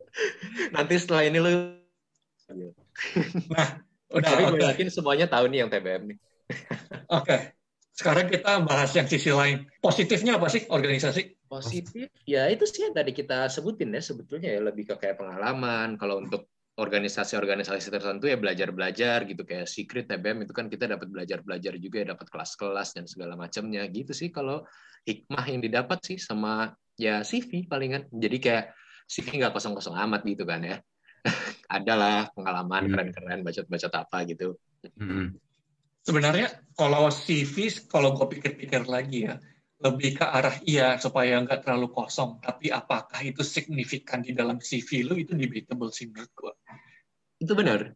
nanti 0.76 0.94
setelah 1.00 1.24
ini 1.24 1.38
lu 1.40 1.52
Nah, 3.52 3.82
udah. 4.14 4.30
Tapi 4.30 4.42
gue 4.54 4.62
yakin 4.62 4.88
semuanya 4.88 5.26
tahu 5.28 5.50
nih 5.50 5.66
yang 5.66 5.68
TBM 5.68 6.14
nih. 6.14 6.18
Oke. 7.10 7.26
Okay. 7.26 7.40
Sekarang 7.96 8.30
kita 8.30 8.60
bahas 8.64 8.92
yang 8.92 9.08
sisi 9.10 9.32
lain. 9.32 9.68
Positifnya 9.82 10.36
apa 10.36 10.48
sih 10.52 10.64
organisasi? 10.68 11.35
Positif, 11.46 12.10
ya 12.26 12.50
itu 12.50 12.66
sih 12.66 12.86
yang 12.86 12.94
tadi 12.94 13.14
kita 13.14 13.46
sebutin 13.46 13.94
ya 13.94 14.02
sebetulnya 14.02 14.50
ya 14.50 14.60
lebih 14.66 14.90
ke 14.90 14.94
kayak 14.98 15.22
pengalaman. 15.22 15.94
Kalau 15.94 16.18
untuk 16.18 16.50
organisasi-organisasi 16.76 17.88
tertentu 17.88 18.28
ya 18.28 18.36
belajar-belajar 18.36 19.24
gitu 19.24 19.48
kayak 19.48 19.64
secret 19.64 20.04
TBM 20.12 20.44
itu 20.44 20.52
kan 20.52 20.68
kita 20.68 20.84
dapat 20.84 21.08
belajar-belajar 21.08 21.72
juga 21.80 22.04
ya 22.04 22.06
dapat 22.12 22.28
kelas-kelas 22.28 22.92
dan 22.92 23.08
segala 23.08 23.32
macamnya 23.32 23.80
gitu 23.88 24.12
sih 24.12 24.28
kalau 24.28 24.60
hikmah 25.08 25.44
yang 25.48 25.64
didapat 25.64 26.04
sih 26.04 26.20
sama 26.20 26.76
ya 27.00 27.24
CV 27.24 27.64
palingan 27.64 28.12
jadi 28.12 28.36
kayak 28.36 28.64
CV 29.08 29.40
nggak 29.40 29.56
kosong-kosong 29.56 29.96
amat 29.96 30.20
gitu 30.28 30.44
kan 30.44 30.60
ya 30.68 30.76
adalah 31.80 32.28
pengalaman 32.36 32.84
hmm. 32.84 32.92
keren-keren 32.92 33.40
bacot-bacot 33.40 33.92
apa 33.96 34.18
gitu 34.28 34.60
hmm. 35.00 35.32
sebenarnya 36.04 36.60
kalau 36.76 37.08
CV 37.08 37.72
kalau 37.88 38.12
gue 38.20 38.36
pikir-pikir 38.36 38.84
lagi 38.84 39.32
ya 39.32 39.40
lebih 39.76 40.16
ke 40.16 40.24
arah 40.24 40.56
iya 40.64 40.96
supaya 40.96 41.36
nggak 41.44 41.64
terlalu 41.64 41.92
kosong. 41.92 42.40
Tapi 42.40 42.72
apakah 42.72 43.20
itu 43.20 43.44
signifikan 43.44 44.24
di 44.24 44.32
dalam 44.32 44.56
CV 44.56 45.04
lu 45.04 45.20
itu 45.20 45.36
debatable 45.36 45.92
sih 45.92 46.08
menurut 46.08 46.32
gue. 46.32 46.52
Itu 47.44 47.52
benar. 47.52 47.92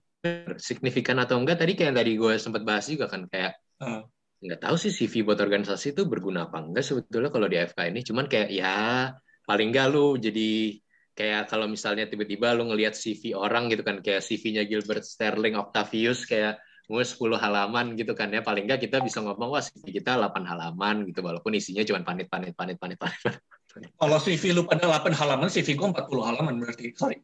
Signifikan 0.61 1.16
atau 1.16 1.41
enggak 1.41 1.64
tadi 1.64 1.72
kayak 1.72 1.97
tadi 1.97 2.20
gue 2.20 2.37
sempat 2.37 2.61
bahas 2.61 2.85
juga 2.85 3.09
kan 3.09 3.24
kayak 3.24 3.57
uh. 3.81 4.05
nggak 4.41 4.61
tahu 4.61 4.76
sih 4.76 4.93
CV 4.93 5.24
buat 5.24 5.41
organisasi 5.41 5.97
itu 5.97 6.05
berguna 6.05 6.49
apa 6.49 6.61
enggak 6.61 6.85
sebetulnya 6.85 7.33
kalau 7.33 7.49
di 7.49 7.57
FK 7.57 7.78
ini. 7.89 8.01
Cuman 8.05 8.28
kayak 8.28 8.49
ya 8.53 9.09
paling 9.49 9.72
enggak 9.72 9.89
lu 9.89 10.20
jadi 10.20 10.76
kayak 11.16 11.49
kalau 11.49 11.64
misalnya 11.64 12.05
tiba-tiba 12.09 12.53
lu 12.53 12.68
ngelihat 12.68 12.93
CV 12.93 13.33
orang 13.33 13.72
gitu 13.72 13.85
kan 13.85 14.05
kayak 14.05 14.20
CV-nya 14.20 14.68
Gilbert 14.68 15.05
Sterling 15.05 15.57
Octavius 15.57 16.28
kayak 16.28 16.61
10 16.99 17.38
halaman 17.38 17.95
gitu 17.95 18.18
kan 18.18 18.26
ya 18.34 18.43
paling 18.43 18.66
nggak 18.66 18.82
kita 18.82 18.99
bisa 18.99 19.22
ngomong 19.22 19.55
wah 19.55 19.62
CV 19.62 20.03
kita 20.03 20.18
8 20.18 20.43
halaman 20.43 21.07
gitu 21.07 21.22
walaupun 21.22 21.55
isinya 21.55 21.86
cuma 21.86 22.03
panit 22.03 22.26
panit 22.26 22.51
panit 22.59 22.74
panit 22.74 22.99
panit, 22.99 23.18
panit. 23.22 23.91
kalau 23.95 24.18
CV 24.18 24.51
lu 24.51 24.66
pada 24.66 24.91
8 24.91 25.14
halaman 25.14 25.47
CV 25.47 25.78
gue 25.78 25.86
40 25.86 26.11
halaman 26.26 26.55
berarti 26.59 26.91
sorry 26.99 27.22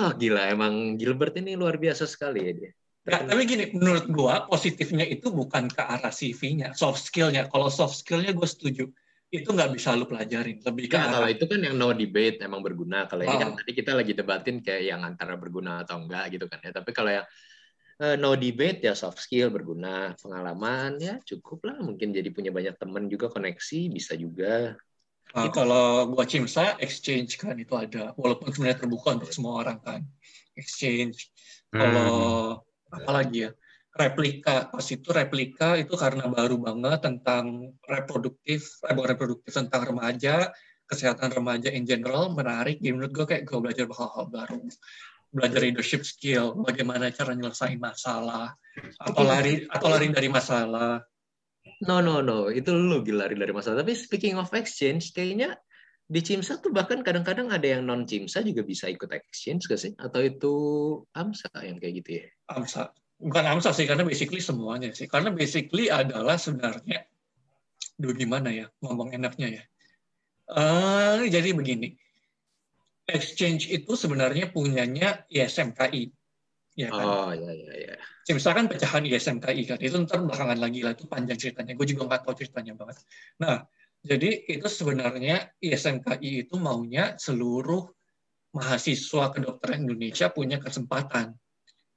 oh 0.00 0.12
gila 0.20 0.48
emang 0.48 0.96
Gilbert 0.96 1.36
ini 1.36 1.52
luar 1.52 1.76
biasa 1.76 2.08
sekali 2.08 2.40
ya 2.40 2.52
dia 2.56 2.72
Nah, 3.00 3.24
tapi 3.24 3.48
gini, 3.48 3.72
menurut 3.72 4.12
gua 4.12 4.44
positifnya 4.44 5.08
itu 5.08 5.32
bukan 5.32 5.72
ke 5.72 5.80
arah 5.80 6.12
CV-nya, 6.12 6.76
soft 6.76 7.00
skill-nya. 7.08 7.48
Kalau 7.48 7.72
soft 7.72 8.04
skill-nya 8.04 8.36
gue 8.36 8.44
setuju. 8.44 8.84
Itu 9.30 9.56
nggak 9.56 9.72
bisa 9.72 9.96
lu 9.96 10.04
pelajarin. 10.04 10.60
Lebih 10.60 10.92
ke 10.92 11.00
ya, 11.00 11.08
arah... 11.08 11.12
Kalau 11.16 11.28
itu 11.32 11.44
kan 11.48 11.60
yang 11.64 11.80
no 11.80 11.96
debate 11.96 12.44
emang 12.44 12.60
berguna. 12.60 13.08
Kalau 13.08 13.24
oh. 13.24 13.26
ini 13.26 13.36
kan 13.40 13.56
tadi 13.56 13.72
kita 13.72 13.96
lagi 13.96 14.12
debatin 14.12 14.60
kayak 14.60 14.82
yang 14.84 15.00
antara 15.00 15.40
berguna 15.40 15.80
atau 15.80 15.96
enggak 15.96 16.28
gitu 16.36 16.44
kan 16.44 16.60
ya. 16.60 16.76
Tapi 16.76 16.90
kalau 16.92 17.10
yang 17.10 17.26
no 18.00 18.32
debate 18.32 18.80
ya 18.80 18.96
soft 18.96 19.20
skill 19.20 19.52
berguna 19.52 20.16
pengalaman 20.16 20.96
ya 20.96 21.14
cukup 21.20 21.68
lah. 21.68 21.76
Mungkin 21.84 22.16
jadi 22.16 22.32
punya 22.32 22.48
banyak 22.48 22.80
teman 22.80 23.12
juga 23.12 23.28
koneksi 23.28 23.92
bisa 23.92 24.16
juga. 24.16 24.72
Uh, 25.30 25.46
gitu. 25.46 25.62
kalau 25.62 26.10
gua 26.10 26.26
cimsa 26.26 26.80
exchange 26.80 27.36
kan 27.36 27.54
itu 27.60 27.76
ada. 27.76 28.16
Walaupun 28.16 28.50
sebenarnya 28.50 28.82
terbuka 28.82 29.20
untuk 29.20 29.30
semua 29.36 29.60
orang 29.60 29.78
kan. 29.84 30.00
Exchange. 30.56 31.28
Kalau 31.68 32.14
hmm. 32.56 32.96
apalagi 33.04 33.38
ya? 33.46 33.50
Replika. 33.92 34.72
Pas 34.72 34.86
itu 34.88 35.08
replika 35.12 35.76
itu 35.76 35.92
karena 35.92 36.24
baru 36.24 36.56
banget 36.56 37.04
tentang 37.04 37.76
reproduktif 37.84 38.80
eh, 38.88 38.96
reproduktif 38.96 39.52
tentang 39.52 39.92
remaja 39.92 40.48
kesehatan 40.88 41.30
remaja 41.30 41.68
in 41.70 41.84
general 41.84 42.32
menarik. 42.32 42.80
Jadi 42.80 42.90
menurut 42.96 43.12
gue 43.14 43.26
kayak 43.28 43.44
gue 43.46 43.58
belajar 43.62 43.86
hal-hal 43.86 44.26
baru 44.26 44.58
belajar 45.30 45.62
leadership 45.62 46.02
skill, 46.02 46.58
bagaimana 46.58 47.14
cara 47.14 47.32
nyelesain 47.34 47.78
masalah, 47.78 48.54
atau 48.98 49.22
lari 49.22 49.66
atau 49.70 49.86
lari 49.86 50.10
dari 50.10 50.28
masalah. 50.30 51.02
No 51.86 52.02
no 52.04 52.20
no, 52.20 52.50
itu 52.52 52.74
lu 52.74 53.00
gila 53.06 53.24
lari 53.26 53.38
dari 53.38 53.54
masalah. 53.54 53.80
Tapi 53.86 53.94
speaking 53.94 54.36
of 54.36 54.50
exchange, 54.52 55.14
kayaknya 55.14 55.56
di 56.10 56.20
Cimsa 56.26 56.58
tuh 56.58 56.74
bahkan 56.74 57.06
kadang-kadang 57.06 57.54
ada 57.54 57.62
yang 57.62 57.86
non 57.86 58.02
Cimsa 58.02 58.42
juga 58.42 58.66
bisa 58.66 58.90
ikut 58.90 59.06
exchange 59.14 59.70
gak 59.70 59.78
sih? 59.78 59.92
Atau 59.94 60.26
itu 60.26 60.54
AMSA 61.14 61.54
yang 61.62 61.78
kayak 61.78 61.94
gitu 62.02 62.10
ya? 62.18 62.26
AMSA. 62.50 62.90
Bukan 63.20 63.44
AMSA 63.46 63.70
sih, 63.76 63.86
karena 63.86 64.02
basically 64.02 64.42
semuanya 64.42 64.90
sih. 64.90 65.06
Karena 65.06 65.30
basically 65.30 65.86
adalah 65.86 66.34
sebenarnya, 66.34 67.06
duh 67.94 68.16
gimana 68.16 68.50
ya, 68.50 68.66
ngomong 68.82 69.14
enaknya 69.14 69.60
ya. 69.60 69.64
Uh, 70.50 71.22
jadi 71.30 71.54
begini, 71.54 71.94
exchange 73.12 73.68
itu 73.68 73.92
sebenarnya 73.98 74.48
punyanya 74.50 75.26
ISMKI. 75.28 76.10
Ya 76.78 76.88
kan? 76.88 77.04
Oh 77.04 77.30
iya 77.34 77.52
iya 77.52 77.74
iya. 77.76 77.94
Misalkan 78.30 78.70
pecahan 78.70 79.02
ISMKI 79.02 79.62
kan 79.66 79.78
itu 79.82 79.98
ntar 80.06 80.22
belakangan 80.22 80.58
lagi 80.62 80.86
lah 80.86 80.94
itu 80.94 81.04
panjang 81.10 81.36
ceritanya. 81.36 81.74
Gue 81.74 81.86
juga 81.90 82.06
nggak 82.06 82.22
tahu 82.24 82.34
ceritanya 82.38 82.72
banget. 82.78 83.02
Nah 83.42 83.66
jadi 84.00 84.48
itu 84.48 84.64
sebenarnya 84.70 85.52
ISMKI 85.60 86.48
itu 86.48 86.56
maunya 86.56 87.18
seluruh 87.20 87.84
mahasiswa 88.56 89.30
kedokteran 89.30 89.86
Indonesia 89.86 90.32
punya 90.32 90.58
kesempatan 90.58 91.36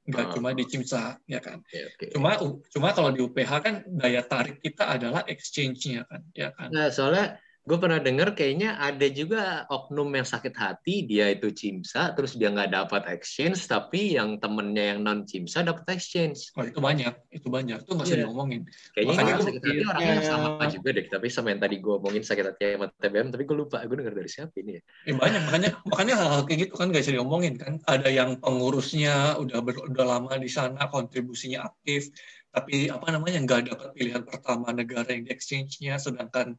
nggak 0.04 0.26
oh. 0.28 0.32
cuma 0.36 0.52
di 0.52 0.68
CIMSA 0.68 1.16
ya 1.32 1.40
kan. 1.40 1.64
Okay, 1.64 1.88
okay. 1.88 2.08
Cuma 2.12 2.36
cuma 2.68 2.92
kalau 2.92 3.16
di 3.16 3.24
UPH 3.24 3.52
kan 3.64 3.76
daya 3.88 4.20
tarik 4.28 4.60
kita 4.60 4.92
adalah 5.00 5.24
exchange-nya 5.24 6.04
kan 6.04 6.22
ya 6.36 6.52
kan. 6.52 6.76
Nah, 6.76 6.92
soalnya 6.92 7.40
gue 7.64 7.78
pernah 7.80 7.96
dengar 7.96 8.36
kayaknya 8.36 8.76
ada 8.76 9.08
juga 9.08 9.64
oknum 9.72 10.12
yang 10.12 10.28
sakit 10.28 10.52
hati 10.52 11.08
dia 11.08 11.32
itu 11.32 11.48
cimsa 11.56 12.12
terus 12.12 12.36
dia 12.36 12.52
nggak 12.52 12.76
dapat 12.76 13.08
exchange 13.08 13.64
tapi 13.72 14.20
yang 14.20 14.36
temennya 14.36 14.96
yang 14.96 15.00
non 15.00 15.24
cimsa 15.24 15.64
dapat 15.64 15.96
exchange. 15.96 16.52
Oh 16.60 16.68
itu 16.68 16.84
banyak 16.84 17.16
itu 17.32 17.48
banyak. 17.48 17.88
Itu 17.88 17.96
nggak 17.96 18.04
usah 18.04 18.18
yeah. 18.20 18.28
diomongin. 18.28 18.62
Kayaknya 18.92 19.16
Makanya 19.16 19.34
sakit 19.40 19.62
hati 19.64 19.80
orangnya 19.88 20.22
sama 20.28 20.66
juga 20.68 20.90
deh 20.92 21.06
tapi 21.08 21.28
sama 21.32 21.48
yang 21.56 21.62
tadi 21.64 21.76
gue 21.80 21.94
omongin 21.96 22.24
sakit 22.28 22.46
hati 22.52 22.64
sama 22.76 22.86
TBM 23.00 23.28
tapi 23.32 23.44
gue 23.48 23.56
lupa 23.56 23.78
gue 23.80 23.96
dengar 23.96 24.14
dari 24.20 24.28
siapa 24.28 24.56
ini 24.60 24.72
ya. 24.76 24.82
Eh, 25.08 25.16
banyak 25.16 25.42
makanya 25.48 25.70
makanya 25.88 26.14
hal-hal 26.20 26.42
kayak 26.44 26.60
gitu 26.68 26.74
kan 26.76 26.92
gak 26.92 27.02
bisa 27.08 27.16
diomongin 27.16 27.56
kan. 27.56 27.80
Ada 27.88 28.12
yang 28.12 28.44
pengurusnya 28.44 29.40
udah 29.40 29.60
ber, 29.64 29.80
udah 29.88 30.04
lama 30.04 30.36
di 30.36 30.52
sana 30.52 30.92
kontribusinya 30.92 31.64
aktif 31.64 32.12
tapi 32.54 32.86
apa 32.86 33.10
namanya 33.10 33.42
nggak 33.42 33.74
dapat 33.74 33.90
pilihan 33.98 34.22
pertama 34.30 34.70
negara 34.70 35.10
yang 35.10 35.26
di 35.26 35.34
exchange-nya 35.34 35.98
sedangkan 35.98 36.54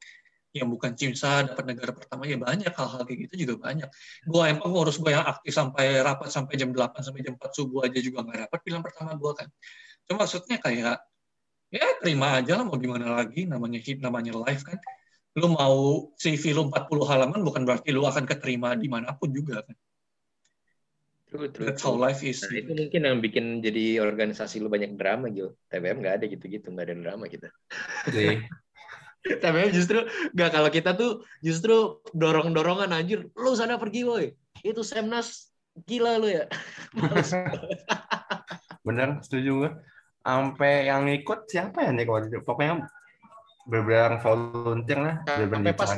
yang 0.54 0.70
bukan 0.70 0.94
CIMSA 0.94 1.50
dapat 1.50 1.64
negara 1.66 1.90
pertama 1.90 2.30
ya 2.30 2.38
banyak 2.38 2.70
hal-hal 2.70 3.02
kayak 3.02 3.26
gitu 3.26 3.34
juga 3.42 3.66
banyak. 3.66 3.90
Gue 4.22 4.42
yang 4.46 4.62
pengurus 4.62 5.02
gue 5.02 5.10
yang 5.10 5.26
aktif 5.26 5.50
sampai 5.50 5.98
rapat 5.98 6.30
sampai 6.30 6.54
jam 6.54 6.70
8 6.70 7.02
sampai 7.02 7.20
jam 7.26 7.34
4 7.34 7.50
subuh 7.50 7.82
aja 7.82 7.98
juga 7.98 8.22
nggak 8.22 8.46
dapat 8.46 8.58
pilihan 8.62 8.82
pertama 8.86 9.18
gue 9.18 9.32
kan. 9.34 9.48
Cuma 10.06 10.22
maksudnya 10.22 10.56
kayak 10.62 11.02
ya 11.74 11.86
terima 11.98 12.38
aja 12.38 12.62
lah 12.62 12.64
mau 12.70 12.78
gimana 12.78 13.18
lagi 13.18 13.50
namanya 13.50 13.82
hit 13.82 13.98
namanya 13.98 14.38
live 14.46 14.62
kan. 14.62 14.78
Lu 15.34 15.50
mau 15.50 16.06
CV 16.14 16.54
lu 16.54 16.70
40 16.70 17.02
halaman 17.10 17.42
bukan 17.42 17.66
berarti 17.66 17.90
lu 17.90 18.06
akan 18.06 18.22
keterima 18.22 18.78
di 18.78 18.86
mana 18.86 19.10
pun 19.18 19.34
juga 19.34 19.66
kan. 19.66 19.74
True, 21.34 21.50
true, 21.50 21.66
That's 21.66 21.82
how 21.82 21.98
life 21.98 22.22
is. 22.22 22.46
Nah, 22.46 22.54
itu 22.54 22.78
mungkin 22.78 23.00
yang 23.02 23.18
bikin 23.18 23.58
jadi 23.58 23.98
organisasi 24.06 24.62
lu 24.62 24.70
banyak 24.70 24.94
drama, 24.94 25.26
Gil. 25.34 25.58
TBM 25.66 25.98
nggak 25.98 26.14
ada 26.22 26.24
gitu-gitu, 26.30 26.70
nggak 26.70 26.86
ada 26.86 26.94
drama 26.94 27.26
kita. 27.26 27.50
Iya. 28.14 28.46
tapi 29.42 29.72
justru 29.72 30.04
nggak 30.36 30.50
kalau 30.52 30.68
kita 30.68 30.92
tuh 30.92 31.24
justru 31.40 32.00
dorong 32.12 32.52
dorongan 32.52 32.92
anjir 32.92 33.28
lu 33.32 33.56
sana 33.56 33.80
pergi 33.80 34.04
woi. 34.04 34.26
Itu 34.60 34.84
semnas 34.84 35.48
gila 35.88 36.20
lu 36.20 36.28
ya. 36.28 36.44
Bener 38.86 39.24
setuju 39.24 39.50
gue 39.64 39.70
sampai 40.24 40.88
yang 40.88 41.04
ikut 41.08 41.48
siapa 41.48 41.84
ya 41.84 41.90
nih 41.92 42.04
kalau 42.08 42.20
pokoknya 42.44 42.74
beberapa 43.68 44.20
volunteer 44.20 44.98
lah 45.00 45.16
nah, 45.24 45.36
sampai 45.48 45.72
pas 45.76 45.92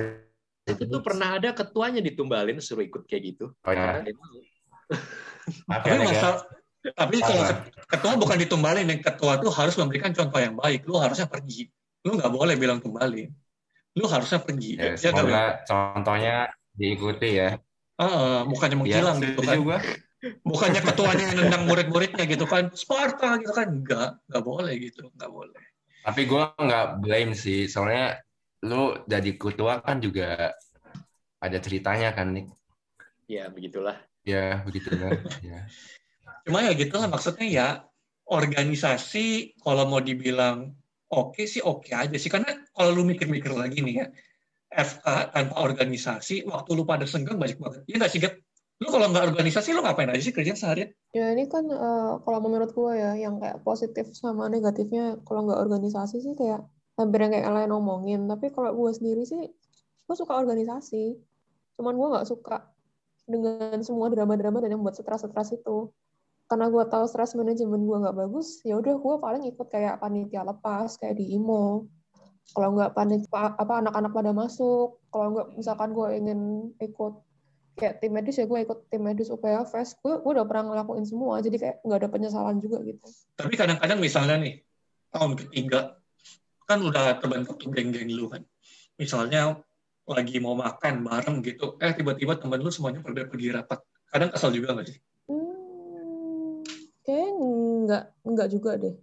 itu 0.67 0.83
tuh 0.83 0.99
pernah 0.99 1.39
ada 1.39 1.55
ketuanya 1.55 2.03
ditumbalin 2.03 2.59
suruh 2.59 2.83
ikut 2.83 3.07
kayak 3.07 3.23
gitu. 3.35 3.55
Oh, 3.63 3.71
ya. 3.71 4.03
tapi 5.71 5.99
masa 6.03 6.43
tapi 6.95 7.19
kalau 7.23 7.43
ketua 7.91 8.13
bukan 8.19 8.39
ditumbalin 8.39 8.87
yang 8.87 9.03
ketua 9.03 9.39
tuh 9.39 9.51
harus 9.51 9.75
memberikan 9.79 10.11
contoh 10.15 10.39
yang 10.43 10.55
baik. 10.59 10.87
Lu 10.87 10.99
harusnya 10.99 11.31
pergi 11.31 11.71
lu 12.07 12.15
nggak 12.15 12.31
boleh 12.31 12.55
bilang 12.55 12.79
kembali. 12.79 13.27
Lu 13.99 14.07
harusnya 14.07 14.39
pergi. 14.39 14.79
Ya, 14.79 14.95
ya 14.95 15.11
semoga 15.11 15.67
contohnya 15.67 16.55
diikuti 16.79 17.43
ya. 17.43 17.59
Uh, 17.99 18.47
bukannya 18.47 18.77
menghilang 18.79 19.19
ya, 19.19 19.25
gitu 19.35 19.43
kan. 19.43 19.57
juga. 19.59 19.79
bukannya 20.43 20.81
ketuanya 20.93 21.25
yang 21.33 21.37
nendang 21.43 21.65
murid-muridnya 21.67 22.25
gitu 22.31 22.47
kan. 22.47 22.71
Sparta 22.79 23.43
gitu 23.43 23.51
kan. 23.51 23.83
Nggak 23.83 24.23
nggak 24.31 24.45
boleh 24.47 24.75
gitu. 24.79 25.11
Nggak 25.19 25.31
boleh. 25.35 25.63
Tapi 26.07 26.21
gue 26.31 26.43
nggak 26.55 26.87
blame 27.03 27.35
sih. 27.35 27.67
Soalnya 27.67 28.23
lu 28.63 28.95
jadi 29.11 29.35
ketua 29.35 29.83
kan 29.83 29.99
juga 29.99 30.55
ada 31.43 31.59
ceritanya 31.59 32.15
kan 32.15 32.31
nih 32.33 32.47
ya 33.27 33.51
begitulah. 33.51 33.99
Ya 34.23 34.63
begitulah. 34.63 35.11
Ya. 35.47 35.67
Cuma 36.47 36.63
ya 36.63 36.73
gitulah 36.79 37.11
maksudnya 37.11 37.47
ya 37.47 37.67
organisasi 38.27 39.59
kalau 39.63 39.87
mau 39.91 39.99
dibilang 39.99 40.75
oke 41.11 41.43
sih 41.47 41.63
oke 41.63 41.91
aja 41.93 42.17
sih 42.19 42.31
karena 42.31 42.51
kalau 42.75 42.91
lu 42.97 43.03
mikir-mikir 43.07 43.53
lagi 43.55 43.83
nih 43.83 43.95
ya 44.03 44.07
FK 44.73 45.07
tanpa 45.31 45.63
organisasi 45.63 46.47
waktu 46.51 46.71
lu 46.75 46.83
pada 46.83 47.07
senggang 47.07 47.39
banyak 47.39 47.59
banget 47.59 47.83
ya 47.87 47.97
nggak 47.97 48.13
sih 48.13 48.21
Gap? 48.23 48.35
Lu 48.77 48.93
kalau 48.93 49.09
nggak 49.09 49.33
organisasi 49.33 49.73
lu 49.73 49.81
ngapain 49.81 50.13
aja 50.13 50.21
sih 50.21 50.37
kerja 50.37 50.53
seharian? 50.53 50.93
Ya 51.17 51.33
ini 51.33 51.49
kan 51.49 51.65
uh, 51.65 52.21
kalau 52.21 52.45
menurut 52.45 52.77
gue 52.77 52.93
ya 52.93 53.17
yang 53.17 53.41
kayak 53.41 53.65
positif 53.65 54.13
sama 54.13 54.53
negatifnya 54.53 55.17
kalau 55.25 55.49
nggak 55.49 55.57
organisasi 55.65 56.21
sih 56.21 56.37
kayak 56.37 56.61
hampir 57.01 57.25
yang 57.25 57.33
kayak 57.33 57.49
lain 57.57 57.73
ngomongin. 57.73 58.29
Tapi 58.29 58.53
kalau 58.53 58.77
gue 58.77 58.91
sendiri 58.93 59.25
sih 59.25 59.49
gue 60.05 60.17
suka 60.17 60.37
organisasi. 60.37 61.17
Cuman 61.81 61.97
gue 61.97 62.09
nggak 62.21 62.27
suka 62.29 62.69
dengan 63.25 63.81
semua 63.81 64.13
drama-drama 64.13 64.61
dan 64.61 64.77
yang 64.77 64.85
buat 64.85 64.93
stres-stres 64.93 65.57
itu. 65.57 65.89
Karena 66.47 66.71
gue 66.71 66.85
tahu 66.87 67.05
stres 67.11 67.35
manajemen 67.35 67.83
gue 67.83 67.97
nggak 68.07 68.17
bagus, 68.23 68.63
ya 68.63 68.79
udah 68.79 68.95
gue 68.95 69.15
paling 69.19 69.43
ikut 69.51 69.67
kayak 69.67 69.99
panitia 69.99 70.47
lepas 70.47 70.95
kayak 70.95 71.19
di 71.19 71.35
IMO. 71.35 71.91
Kalau 72.55 72.79
nggak 72.79 72.95
panitia 72.95 73.59
apa 73.59 73.83
anak-anak 73.83 74.15
pada 74.15 74.31
masuk, 74.31 75.03
kalau 75.11 75.35
nggak 75.35 75.59
misalkan 75.59 75.91
gue 75.91 76.09
ingin 76.15 76.71
ikut 76.79 77.19
kayak 77.77 77.99
tim 77.99 78.15
medis 78.15 78.39
ya 78.39 78.47
gue 78.47 78.63
ikut 78.63 78.89
tim 78.89 79.03
medis 79.05 79.29
UPA 79.29 79.69
Fest 79.69 80.01
gue 80.01 80.23
gue 80.23 80.33
udah 80.33 80.49
pernah 80.49 80.73
ngelakuin 80.73 81.05
semua 81.05 81.45
jadi 81.45 81.61
kayak 81.61 81.77
nggak 81.85 81.99
ada 81.99 82.09
penyesalan 82.09 82.57
juga 82.63 82.81
gitu. 82.87 83.05
Tapi 83.37 83.55
kadang-kadang 83.59 83.99
misalnya 84.01 84.37
nih 84.41 84.55
tahun 85.13 85.33
ketiga 85.37 85.99
kan 86.65 86.79
udah 86.81 87.19
terbentuk 87.19 87.59
tuh 87.59 87.69
geng-geng 87.75 88.09
lu 88.15 88.31
kan. 88.31 88.47
Misalnya 88.97 89.61
lagi 90.07 90.39
mau 90.39 90.55
makan 90.55 91.03
bareng 91.03 91.43
gitu 91.43 91.75
eh 91.83 91.91
tiba-tiba 91.91 92.39
temen 92.39 92.63
lu 92.63 92.71
semuanya 92.71 93.03
pada 93.03 93.27
pergi 93.27 93.51
rapat. 93.51 93.83
Kadang 94.09 94.31
kesel 94.31 94.55
juga 94.55 94.73
nggak 94.73 94.87
sih 94.87 94.99
kayak 97.07 97.31
nggak 97.87 98.05
nggak 98.27 98.49
juga 98.51 98.71
deh. 98.75 98.95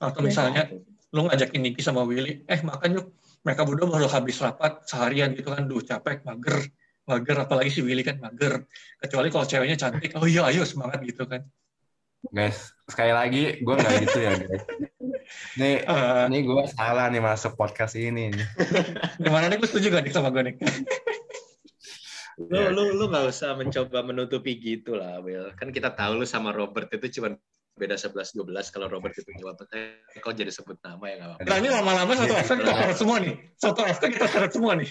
Atau 0.00 0.24
misalnya 0.24 0.72
lu 1.12 1.28
ngajakin 1.28 1.60
Niki 1.60 1.84
sama 1.84 2.08
Willy 2.08 2.48
eh 2.48 2.60
makan 2.64 2.96
yuk. 2.96 3.06
Mereka 3.40 3.64
berdua 3.64 3.88
baru 3.88 4.08
habis 4.08 4.40
rapat 4.40 4.88
seharian 4.88 5.36
gitu 5.36 5.52
kan. 5.52 5.68
Duh 5.68 5.84
capek 5.84 6.24
mager 6.24 6.64
mager. 7.04 7.36
Apalagi 7.44 7.68
si 7.68 7.84
Willy 7.84 8.00
kan 8.00 8.16
mager. 8.16 8.64
Kecuali 8.96 9.28
kalau 9.28 9.44
ceweknya 9.44 9.76
cantik 9.76 10.16
oh 10.16 10.24
iya 10.24 10.48
ayo 10.48 10.64
semangat 10.64 11.04
gitu 11.04 11.28
kan. 11.28 11.44
Guys 12.32 12.72
sekali 12.88 13.12
lagi 13.12 13.60
gue 13.60 13.74
nggak 13.76 13.94
gitu 14.08 14.18
ya 14.24 14.32
guys. 14.40 14.64
Nih 15.60 15.84
uh, 15.84 16.26
nih 16.26 16.40
gue 16.42 16.62
salah 16.72 17.06
nih 17.12 17.22
masuk 17.22 17.54
podcast 17.54 17.94
ini 18.00 18.32
gimana 19.20 19.52
nih? 19.52 19.56
Gue 19.60 19.68
setuju 19.68 19.92
gak 19.92 20.02
nih 20.08 20.12
sama 20.12 20.32
gue 20.32 20.42
nih 20.48 20.56
lu 22.38 22.58
ya. 22.58 22.68
lu 22.70 22.82
lu 22.94 23.04
nggak 23.10 23.26
usah 23.32 23.58
mencoba 23.58 23.98
menutupi 24.06 24.60
gitu 24.60 24.94
lah 24.94 25.18
Will 25.24 25.50
kan 25.58 25.74
kita 25.74 25.90
tahu 25.96 26.22
lu 26.22 26.26
sama 26.28 26.54
Robert 26.54 26.92
itu 26.92 27.20
cuma 27.20 27.34
beda 27.74 27.96
11 27.96 28.36
12 28.36 28.74
kalau 28.74 28.86
Robert 28.92 29.16
itu 29.16 29.30
jawab 29.40 29.56
kau 30.20 30.32
jadi 30.36 30.52
sebut 30.52 30.76
nama 30.84 31.04
ya 31.08 31.14
nggak 31.16 31.28
apa-apa. 31.32 31.48
Nah 31.48 31.56
ini 31.58 31.68
lama-lama 31.72 32.12
satu 32.12 32.34
FK 32.36 32.52
kita 32.60 32.72
seret 32.76 32.96
semua 33.00 33.16
nih. 33.18 33.34
Satu 33.56 33.80
FK 33.82 34.04
kita 34.12 34.26
seret 34.28 34.52
semua 34.52 34.72
nih 34.76 34.88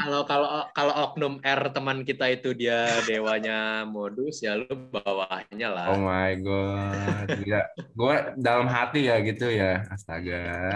kalau 0.00 0.22
kalau 0.24 0.48
kalau 0.72 0.94
oknum 1.10 1.34
R 1.44 1.60
teman 1.76 2.02
kita 2.08 2.32
itu 2.32 2.56
dia 2.56 2.88
dewanya 3.04 3.84
modus 3.84 4.40
ya 4.40 4.56
lu 4.56 4.72
bawahnya 4.88 5.68
lah. 5.68 5.86
Oh 5.92 6.00
my 6.00 6.32
god. 6.40 7.26
Gila. 7.44 7.62
Gue 7.92 8.16
dalam 8.40 8.66
hati 8.70 9.12
ya 9.12 9.20
gitu 9.20 9.52
ya. 9.52 9.84
Astaga. 9.92 10.72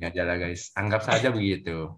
Nggak 0.00 0.12
jalan 0.16 0.36
guys. 0.40 0.72
Anggap 0.74 1.04
saja 1.04 1.28
begitu. 1.28 1.92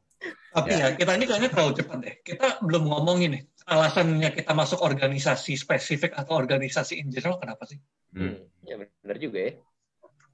Tapi 0.51 0.73
ya. 0.75 0.91
ya 0.91 0.99
kita 0.99 1.15
ini 1.15 1.25
kayaknya 1.31 1.51
terlalu 1.55 1.73
cepat 1.79 1.99
deh. 2.03 2.15
Kita 2.27 2.47
belum 2.63 2.85
ngomongin 2.91 3.31
nih 3.39 3.43
alasannya 3.71 4.31
kita 4.35 4.51
masuk 4.51 4.83
organisasi 4.83 5.55
spesifik 5.55 6.19
atau 6.19 6.35
organisasi 6.35 6.99
in 6.99 7.09
general 7.15 7.39
kenapa 7.39 7.71
sih? 7.71 7.79
Hmm. 8.11 8.43
Ya 8.67 8.83
benar 8.83 9.17
juga 9.23 9.39
ya. 9.39 9.53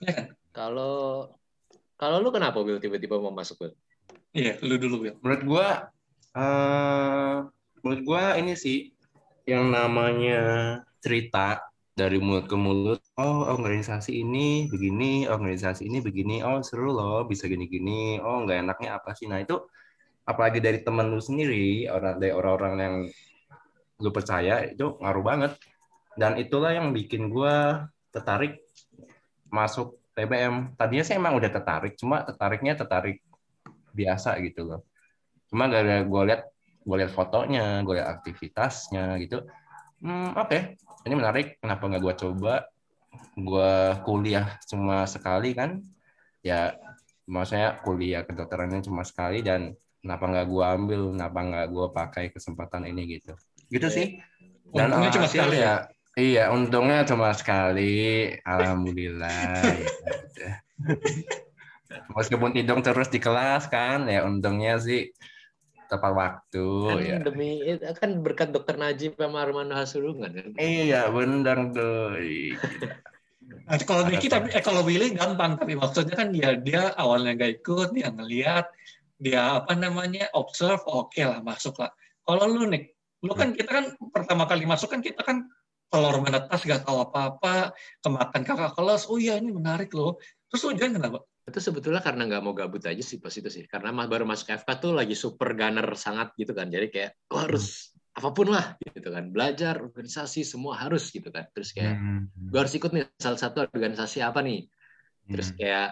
Ya 0.01 0.13
kan? 0.13 0.27
Kalau 0.57 0.97
kalau 2.01 2.21
lu 2.25 2.33
kenapa 2.33 2.65
Will 2.65 2.81
tiba-tiba 2.81 3.21
mau 3.21 3.33
masuk 3.33 3.61
Will? 3.61 3.75
Iya, 4.33 4.57
lu 4.65 4.81
dulu 4.81 4.97
Will. 5.05 5.17
Menurut 5.21 5.43
gua 5.45 5.67
Uh, 6.37 7.49
menurut 7.81 8.03
gue 8.05 8.25
ini 8.45 8.53
sih 8.61 8.93
yang 9.49 9.73
namanya 9.73 10.41
cerita 11.01 11.65
dari 11.97 12.21
mulut 12.21 12.45
ke 12.45 12.53
mulut. 12.61 13.01
Oh, 13.17 13.49
organisasi 13.49 14.21
ini 14.21 14.69
begini, 14.69 15.25
organisasi 15.25 15.89
ini 15.89 16.05
begini. 16.05 16.45
Oh, 16.45 16.61
seru 16.61 16.93
loh, 16.93 17.25
bisa 17.25 17.49
gini-gini. 17.49 18.21
Oh, 18.21 18.45
nggak 18.45 18.69
enaknya 18.69 19.01
apa 19.01 19.17
sih? 19.17 19.25
Nah, 19.25 19.41
itu 19.41 19.65
apalagi 20.27 20.59
dari 20.59 20.83
teman 20.83 21.09
lu 21.09 21.23
sendiri, 21.23 21.87
orang 21.89 22.19
dari 22.19 22.33
orang-orang 22.35 22.75
yang 22.77 22.97
lu 24.03 24.11
percaya 24.13 24.67
itu 24.67 24.99
ngaruh 25.01 25.25
banget. 25.25 25.53
Dan 26.17 26.37
itulah 26.41 26.75
yang 26.75 26.91
bikin 26.91 27.31
gue 27.31 27.57
tertarik 28.11 28.61
masuk 29.49 29.97
TBM. 30.17 30.75
Tadinya 30.75 31.05
sih 31.05 31.15
emang 31.17 31.37
udah 31.39 31.51
tertarik, 31.53 31.95
cuma 31.95 32.25
tertariknya 32.25 32.75
tertarik 32.75 33.23
biasa 33.97 34.37
gitu 34.45 34.69
loh 34.69 34.81
cuma 35.49 35.71
gara-gara 35.71 36.03
gue 36.05 36.23
lihat 36.29 36.43
gue 36.87 36.97
lihat 37.01 37.13
fotonya 37.17 37.81
gue 37.87 37.95
lihat 37.97 38.21
aktivitasnya 38.21 39.17
gitu 39.25 39.47
hmm, 40.03 40.37
oke 40.37 40.53
okay. 40.53 40.61
ini 41.09 41.15
menarik 41.17 41.57
kenapa 41.63 41.89
nggak 41.89 42.03
gue 42.03 42.15
coba 42.21 42.55
gue 43.39 43.73
kuliah 44.05 44.61
cuma 44.69 45.09
sekali 45.09 45.57
kan 45.57 45.81
ya 46.43 46.77
maksudnya 47.27 47.81
kuliah 47.83 48.23
kedokterannya 48.27 48.85
cuma 48.85 49.03
sekali 49.03 49.41
dan 49.41 49.73
kenapa 50.07 50.25
nggak 50.31 50.47
gue 50.47 50.65
ambil 50.65 51.01
kenapa 51.11 51.39
nggak 51.43 51.67
gue 51.75 51.87
pakai 51.91 52.25
kesempatan 52.31 52.87
ini 52.87 53.19
gitu. 53.19 53.35
Gitu 53.67 53.89
sih. 53.91 54.07
Dan 54.71 54.95
untungnya 54.95 55.11
cuma 55.19 55.27
sekali 55.27 55.57
ya? 55.59 55.77
Iya 56.17 56.45
untungnya 56.55 56.99
cuma 57.03 57.29
sekali. 57.35 58.31
Alhamdulillah 58.47 59.67
ya. 60.39 60.55
meskipun 62.17 62.51
tidur 62.53 62.79
terus 62.85 63.09
di 63.09 63.21
kelas 63.23 63.69
kan 63.71 64.07
ya 64.07 64.27
untungnya 64.27 64.77
sih 64.81 65.11
tepat 65.87 66.13
waktu 66.13 66.67
kan 66.91 66.99
ya. 66.99 67.19
demi 67.23 67.63
kan 67.79 68.11
berkat 68.21 68.51
dokter 68.51 68.75
Najib 68.75 69.15
sama 69.15 69.47
Armando 69.47 69.79
Hasurungan 69.79 70.31
kan? 70.35 70.51
Iya 70.59 71.09
benar 71.15 71.71
tuh 71.71 72.19
nah, 73.71 73.79
kalau 73.87 74.03
Niki 74.11 74.27
tapi 74.27 74.51
eh, 74.51 74.65
kalau 74.65 74.83
Willy 74.83 75.15
gampang 75.15 75.55
tapi 75.55 75.79
maksudnya 75.79 76.19
kan 76.19 76.35
dia 76.35 76.59
dia 76.59 76.91
awalnya 76.99 77.39
gak 77.39 77.63
ikut 77.63 77.95
dia 77.95 78.11
ngelihat 78.11 78.67
dia 79.17 79.65
apa 79.65 79.73
namanya 79.73 80.29
observe 80.37 80.85
oke 80.85 81.13
okay 81.13 81.25
lah 81.25 81.41
masuk 81.41 81.81
lah. 81.81 81.91
Kalau 82.23 82.45
lu 82.49 82.69
nih 82.69 82.93
lu 83.25 83.33
kan 83.33 83.57
kita 83.57 83.71
kan 83.73 83.87
pertama 84.13 84.45
kali 84.45 84.69
masuk 84.69 84.93
kan 84.93 85.01
kita 85.01 85.25
kan 85.25 85.49
telur 85.89 86.19
menetas 86.19 86.67
gak 86.67 86.83
tahu 86.83 86.99
apa-apa 87.09 87.73
kemakan 88.03 88.43
kakak 88.43 88.73
kelas 88.75 89.07
oh 89.09 89.17
iya 89.17 89.41
ini 89.41 89.55
menarik 89.55 89.91
loh. 89.97 90.21
Terus 90.51 90.63
lu 90.67 90.73
jangan 90.77 90.93
kenapa? 91.01 91.19
Itu 91.47 91.59
sebetulnya 91.63 92.03
karena 92.03 92.27
nggak 92.27 92.43
mau 92.43 92.55
gabut 92.59 92.83
aja 92.83 93.03
sih 93.03 93.23
pas 93.23 93.31
itu 93.31 93.47
sih. 93.47 93.65
Karena 93.71 93.95
baru 93.95 94.27
masuk 94.27 94.51
FK 94.51 94.69
tuh 94.83 94.93
lagi 94.95 95.15
super 95.15 95.55
gunner 95.55 95.87
sangat 95.95 96.35
gitu 96.35 96.53
kan. 96.53 96.67
Jadi 96.71 96.87
kayak 96.91 97.11
oh, 97.31 97.47
harus 97.47 97.95
apa 98.19 98.29
pun 98.35 98.51
lah 98.51 98.75
gitu 98.83 99.09
kan. 99.15 99.31
Belajar 99.31 99.79
organisasi 99.79 100.43
semua 100.43 100.75
harus 100.83 101.07
gitu 101.15 101.31
kan. 101.31 101.47
Terus 101.55 101.71
kayak 101.71 101.95
hmm. 101.95 102.51
gue 102.51 102.59
harus 102.59 102.75
ikut 102.75 102.91
nih 102.91 103.07
salah 103.19 103.39
satu 103.39 103.63
organisasi 103.63 104.27
apa 104.27 104.43
nih? 104.43 104.67
Terus 105.31 105.49
hmm. 105.55 105.57
kayak 105.59 105.89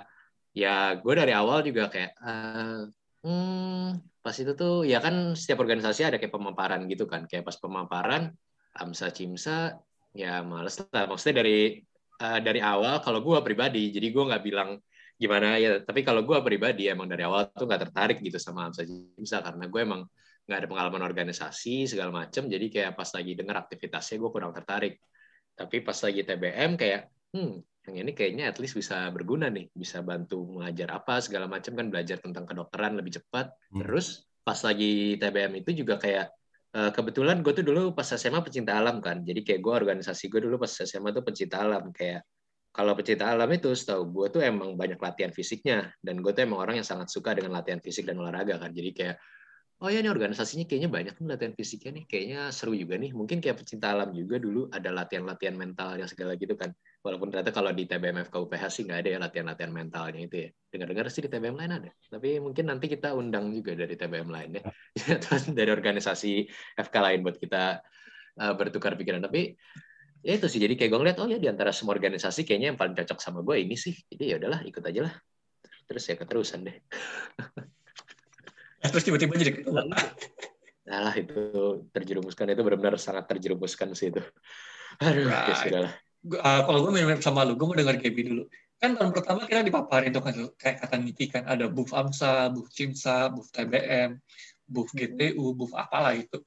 ya 0.54 0.74
gue 0.98 1.14
dari 1.14 1.32
awal 1.34 1.62
juga 1.66 1.90
kayak 1.90 2.12
uh, 2.18 2.86
hmm, 3.24 4.20
pas 4.20 4.36
itu 4.36 4.52
tuh 4.52 4.84
ya 4.84 4.98
kan 5.04 5.32
setiap 5.32 5.64
organisasi 5.64 6.00
ada 6.04 6.16
kayak 6.20 6.34
pemaparan 6.36 6.84
gitu 6.92 7.04
kan. 7.08 7.24
Kayak 7.24 7.48
pas 7.48 7.56
pemaparan 7.58 8.22
amsa 8.76 9.08
cimsa 9.10 9.80
ya 10.12 10.44
males 10.44 10.76
lah. 10.92 11.04
Maksudnya 11.10 11.42
dari 11.42 11.80
uh, 12.20 12.38
dari 12.44 12.60
awal 12.60 13.00
kalau 13.00 13.20
gue 13.24 13.38
pribadi 13.40 13.90
jadi 13.90 14.06
gue 14.14 14.24
nggak 14.28 14.44
bilang 14.44 14.70
gimana 15.14 15.56
ya 15.62 15.78
tapi 15.78 16.02
kalau 16.02 16.26
gue 16.26 16.38
pribadi 16.42 16.90
emang 16.90 17.06
dari 17.06 17.22
awal 17.22 17.46
tuh 17.54 17.70
nggak 17.70 17.82
tertarik 17.90 18.18
gitu 18.18 18.36
sama 18.42 18.66
Hamzah 18.66 18.82
Jimsa 18.82 19.38
karena 19.46 19.70
gue 19.70 19.80
emang 19.80 20.02
nggak 20.44 20.58
ada 20.60 20.68
pengalaman 20.68 21.02
organisasi 21.08 21.88
segala 21.88 22.10
macem. 22.12 22.46
Jadi 22.46 22.66
kayak 22.68 22.92
pas 22.98 23.08
lagi 23.16 23.32
denger 23.32 23.56
aktivitasnya 23.64 24.16
gue 24.20 24.30
kurang 24.30 24.52
tertarik. 24.52 25.00
Tapi 25.54 25.76
pas 25.80 25.98
lagi 26.04 26.20
TBM 26.26 26.70
kayak 26.76 27.02
hmm 27.34 27.73
yang 27.84 28.08
ini 28.08 28.16
kayaknya 28.16 28.48
at 28.48 28.56
least 28.56 28.72
bisa 28.72 29.12
berguna 29.12 29.52
nih 29.52 29.68
bisa 29.76 30.00
bantu 30.00 30.48
mengajar 30.56 30.88
apa 30.96 31.20
segala 31.20 31.44
macam 31.44 31.76
kan 31.76 31.92
belajar 31.92 32.16
tentang 32.16 32.48
kedokteran 32.48 32.96
lebih 32.96 33.20
cepat. 33.20 33.52
Hmm. 33.72 33.84
terus 33.84 34.24
pas 34.44 34.56
lagi 34.60 35.16
TBM 35.20 35.64
itu 35.64 35.84
juga 35.84 36.00
kayak 36.00 36.26
eh, 36.76 36.90
kebetulan 36.92 37.40
gue 37.44 37.52
tuh 37.52 37.64
dulu 37.64 37.92
pas 37.92 38.08
SMA 38.08 38.40
pecinta 38.40 38.76
alam 38.76 39.00
kan. 39.04 39.20
Jadi 39.20 39.40
kayak 39.44 39.60
gue 39.60 39.72
organisasi 39.72 40.32
gue 40.32 40.40
dulu 40.44 40.56
pas 40.60 40.72
SMA 40.72 41.12
tuh 41.12 41.24
pecinta 41.24 41.60
alam. 41.60 41.92
Kayak 41.92 42.24
kalau 42.72 42.92
pecinta 42.96 43.28
alam 43.28 43.48
itu 43.52 43.72
setahu 43.72 44.02
gue 44.12 44.26
tuh 44.32 44.40
emang 44.44 44.76
banyak 44.76 45.00
latihan 45.00 45.32
fisiknya. 45.32 45.92
Dan 46.00 46.20
gue 46.24 46.32
tuh 46.32 46.44
emang 46.44 46.60
orang 46.60 46.80
yang 46.80 46.88
sangat 46.88 47.12
suka 47.12 47.36
dengan 47.36 47.56
latihan 47.56 47.80
fisik 47.80 48.08
dan 48.08 48.20
olahraga 48.20 48.60
kan. 48.60 48.72
Jadi 48.72 48.90
kayak 48.96 49.16
oh 49.84 49.90
ya 49.92 50.00
ini 50.00 50.08
organisasinya 50.08 50.64
kayaknya 50.64 50.88
banyak 50.88 51.14
nih 51.20 51.28
latihan 51.28 51.54
fisiknya 51.56 51.90
nih. 52.00 52.04
Kayaknya 52.04 52.40
seru 52.52 52.72
juga 52.76 52.96
nih. 53.00 53.12
Mungkin 53.16 53.40
kayak 53.44 53.64
pecinta 53.64 53.92
alam 53.92 54.12
juga 54.12 54.36
dulu 54.40 54.68
ada 54.72 54.92
latihan-latihan 54.92 55.56
mental 55.56 55.96
yang 56.00 56.08
segala 56.08 56.36
gitu 56.36 56.52
kan 56.56 56.72
walaupun 57.04 57.28
ternyata 57.28 57.52
kalau 57.52 57.68
di 57.76 57.84
TBM 57.84 58.24
FKUPH 58.32 58.64
sih 58.72 58.82
nggak 58.88 58.98
ada 59.04 59.08
ya 59.12 59.18
latihan-latihan 59.20 59.72
mentalnya 59.76 60.24
itu 60.24 60.48
ya. 60.48 60.50
Dengar-dengar 60.72 61.12
sih 61.12 61.20
di 61.20 61.28
TBM 61.28 61.52
lain 61.52 61.72
ada. 61.76 61.90
Tapi 61.92 62.40
mungkin 62.40 62.64
nanti 62.64 62.88
kita 62.88 63.12
undang 63.12 63.52
juga 63.52 63.76
dari 63.76 63.92
TBM 63.92 64.28
lain 64.32 64.50
ya. 64.56 64.62
Dari 65.58 65.70
organisasi 65.70 66.48
FK 66.80 66.94
lain 67.04 67.20
buat 67.20 67.36
kita 67.36 67.84
uh, 68.40 68.52
bertukar 68.56 68.96
pikiran. 68.96 69.20
Tapi 69.20 69.52
ya 70.24 70.32
itu 70.32 70.48
sih. 70.48 70.56
Jadi 70.56 70.80
kayak 70.80 70.96
gue 70.96 71.00
ngeliat 71.04 71.18
oh 71.20 71.28
ya 71.28 71.36
di 71.36 71.44
antara 71.52 71.76
semua 71.76 71.92
organisasi 71.92 72.48
kayaknya 72.48 72.72
yang 72.72 72.78
paling 72.80 72.96
cocok 72.96 73.20
sama 73.20 73.44
gue 73.44 73.60
ini 73.60 73.76
sih. 73.76 73.92
Jadi 74.08 74.24
ya 74.24 74.40
udahlah 74.40 74.64
ikut 74.64 74.80
aja 74.80 75.00
lah. 75.04 75.14
Terus 75.84 76.08
ya 76.08 76.16
keterusan 76.16 76.64
deh. 76.64 76.76
Terus 78.80 79.04
tiba-tiba 79.04 79.36
jadi 79.36 79.52
ketua. 79.60 79.84
Nah 80.88 80.98
lah 81.04 81.14
itu 81.20 81.84
terjerumuskan. 81.92 82.48
Itu 82.48 82.64
benar-benar 82.64 82.96
sangat 82.96 83.28
terjerumuskan 83.28 83.92
sih 83.92 84.08
itu. 84.08 84.24
Aduh, 85.04 85.28
right. 85.28 85.52
ya 85.52 85.54
sudah 85.60 85.80
lah. 85.84 85.94
Uh, 86.24 86.62
kalau 86.64 86.88
gue 86.88 86.92
mirip 86.96 87.20
sama 87.20 87.44
lu, 87.44 87.52
gue 87.54 87.66
mau 87.68 87.76
dengar 87.76 88.00
Gaby 88.00 88.22
dulu. 88.32 88.44
Kan 88.80 88.96
tahun 88.96 89.12
pertama 89.12 89.44
kita 89.44 89.60
dipaparin 89.60 90.12
tuh 90.12 90.24
kan 90.24 90.34
kayak 90.56 90.76
kata 90.80 90.96
Niki 91.00 91.28
kan 91.28 91.44
ada 91.44 91.68
buff 91.68 91.92
AMSA, 91.92 92.52
buff 92.52 92.68
CIMSA, 92.72 93.32
buff 93.32 93.48
TBM, 93.52 94.16
buff 94.64 94.88
GTU, 94.96 95.52
buff 95.52 95.72
apalah 95.76 96.16
itu. 96.16 96.40